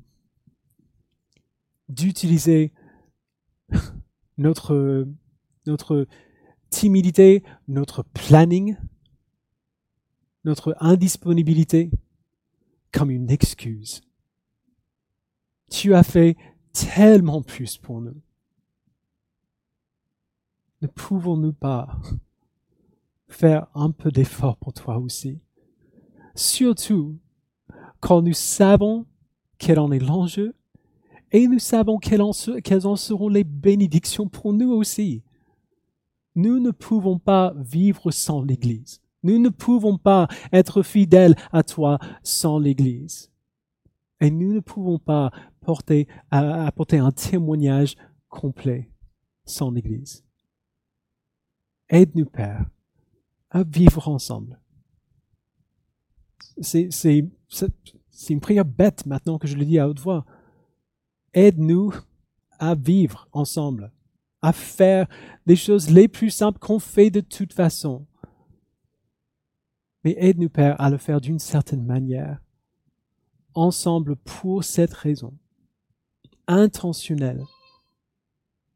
d'utiliser 1.89 2.72
notre, 4.39 5.07
notre 5.66 6.07
timidité, 6.70 7.43
notre 7.68 8.03
planning, 8.03 8.76
notre 10.45 10.76
indisponibilité 10.80 11.91
comme 12.93 13.11
une 13.11 13.30
excuse. 13.30 14.03
Tu 15.70 15.95
as 15.95 16.03
fait 16.03 16.37
tellement 16.72 17.43
plus 17.43 17.76
pour 17.76 18.01
nous. 18.01 18.20
Ne 20.82 20.87
pouvons-nous 20.87 21.53
pas 21.53 21.99
faire 23.28 23.66
un 23.74 23.91
peu 23.91 24.11
d'effort 24.11 24.57
pour 24.57 24.72
toi 24.72 24.99
aussi? 24.99 25.41
Surtout 26.34 27.18
quand 28.01 28.22
nous 28.22 28.34
savons 28.34 29.07
quel 29.59 29.78
en 29.78 29.91
est 29.91 29.99
l'enjeu 29.99 30.55
et 31.33 31.49
nous 31.49 31.59
savons 31.59 31.99
quelles 31.99 32.22
en, 32.22 32.33
seront 32.97 33.29
les 33.29 33.45
bénédictions 33.45 34.29
pour 34.29 34.53
nous 34.53 34.70
aussi. 34.72 35.22
Nous 36.35 36.61
ne 36.61 36.70
pouvons 36.70 37.18
pas 37.18 37.55
vivre 37.57 38.11
sans 38.11 38.43
l'Église. 38.43 39.01
Nous 39.22 39.39
ne 39.39 39.49
pouvons 39.49 39.99
pas 39.99 40.29
être 40.53 40.83
fidèles 40.83 41.35
à 41.53 41.62
toi 41.62 41.99
sans 42.22 42.59
l'Église. 42.59 43.31
Et 44.20 44.31
nous 44.31 44.53
ne 44.53 44.61
pouvons 44.61 44.99
pas 44.99 45.31
porter, 45.61 46.07
apporter 46.31 46.99
un 46.99 47.11
témoignage 47.11 47.97
complet 48.29 48.91
sans 49.45 49.70
l'Église. 49.70 50.24
Aide-nous, 51.89 52.27
Père, 52.27 52.66
à 53.51 53.62
vivre 53.62 54.09
ensemble. 54.09 54.61
C'est 56.61 56.89
une 58.31 58.41
prière 58.41 58.64
bête 58.64 59.07
maintenant 59.07 59.39
que 59.39 59.47
je 59.47 59.57
le 59.57 59.64
dis 59.64 59.79
à 59.79 59.89
haute 59.89 60.01
voix. 60.01 60.24
Aide-nous 61.37 61.93
à 62.59 62.74
vivre 62.74 63.28
ensemble, 63.30 63.93
à 64.41 64.55
faire 64.55 65.07
les 65.45 65.55
choses 65.55 65.91
les 65.91 66.09
plus 66.09 66.30
simples 66.30 66.59
qu'on 66.59 66.78
fait 66.78 67.11
de 67.11 67.20
toute 67.20 67.53
façon. 67.53 68.07
Mais 70.03 70.16
aide-nous, 70.18 70.49
Père, 70.49 70.80
à 70.80 70.89
le 70.89 70.97
faire 70.97 71.20
d'une 71.20 71.39
certaine 71.39 71.84
manière, 71.84 72.41
ensemble 73.53 74.16
pour 74.16 74.64
cette 74.64 74.95
raison, 74.95 75.37
intentionnelle, 76.47 77.45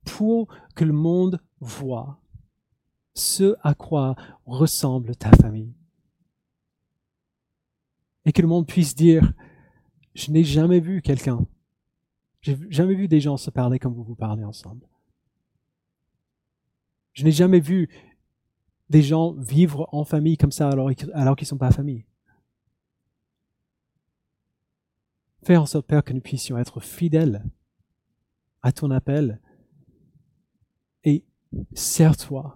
pour 0.04 0.46
que 0.74 0.84
le 0.84 0.92
monde 0.92 1.40
voit 1.60 2.20
ce 3.14 3.56
à 3.62 3.74
quoi 3.74 4.16
ressemble 4.44 5.16
ta 5.16 5.30
famille. 5.30 5.74
Et 8.26 8.32
que 8.32 8.42
le 8.42 8.48
monde 8.48 8.66
puisse 8.66 8.94
dire, 8.94 9.32
je 10.14 10.30
n'ai 10.30 10.44
jamais 10.44 10.80
vu 10.80 11.00
quelqu'un, 11.00 11.46
j'ai 12.42 12.58
jamais 12.70 12.94
vu 12.94 13.08
des 13.08 13.20
gens 13.20 13.36
se 13.36 13.50
parler 13.50 13.78
comme 13.78 13.94
vous 13.94 14.02
vous 14.02 14.14
parlez 14.14 14.44
ensemble. 14.44 14.86
Je 17.12 17.24
n'ai 17.24 17.32
jamais 17.32 17.60
vu 17.60 17.88
des 18.88 19.02
gens 19.02 19.32
vivre 19.32 19.88
en 19.92 20.04
famille 20.04 20.36
comme 20.36 20.52
ça 20.52 20.68
alors, 20.68 20.90
alors 21.14 21.36
qu'ils 21.36 21.46
ne 21.46 21.48
sont 21.48 21.58
pas 21.58 21.70
famille. 21.70 22.04
Fais 25.42 25.56
en 25.56 25.66
sorte, 25.66 25.86
Père, 25.86 26.04
que 26.04 26.12
nous 26.12 26.20
puissions 26.20 26.58
être 26.58 26.80
fidèles 26.80 27.44
à 28.62 28.72
ton 28.72 28.90
appel 28.90 29.40
et 31.04 31.24
sers-toi 31.72 32.54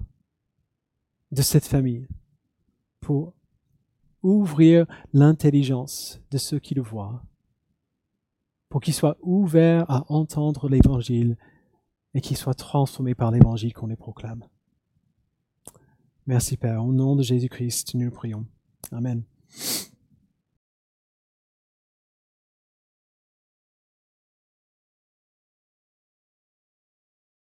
de 1.33 1.43
cette 1.43 1.65
famille 1.67 2.07
pour 3.01 3.35
ouvrir 4.23 4.87
l'intelligence 5.13 6.21
de 6.31 6.39
ceux 6.39 6.59
qui 6.59 6.75
le 6.75 6.83
voient, 6.83 7.23
pour 8.69 8.81
qu'ils 8.81 8.95
soient 8.95 9.17
ouverts 9.23 9.91
à 9.91 10.05
entendre 10.13 10.69
l'Évangile 10.69 11.37
et 12.15 12.21
qu'ils 12.21 12.37
soient 12.37 12.55
transformés 12.55 13.15
par 13.15 13.31
l'Évangile 13.31 13.73
qu'on 13.73 13.87
les 13.87 13.97
proclame. 13.97 14.45
Merci 16.27 16.57
Père, 16.57 16.85
au 16.85 16.93
nom 16.93 17.17
de 17.17 17.23
Jésus-Christ, 17.23 17.95
nous 17.95 18.07
le 18.07 18.11
prions. 18.11 18.47
Amen. 18.93 19.23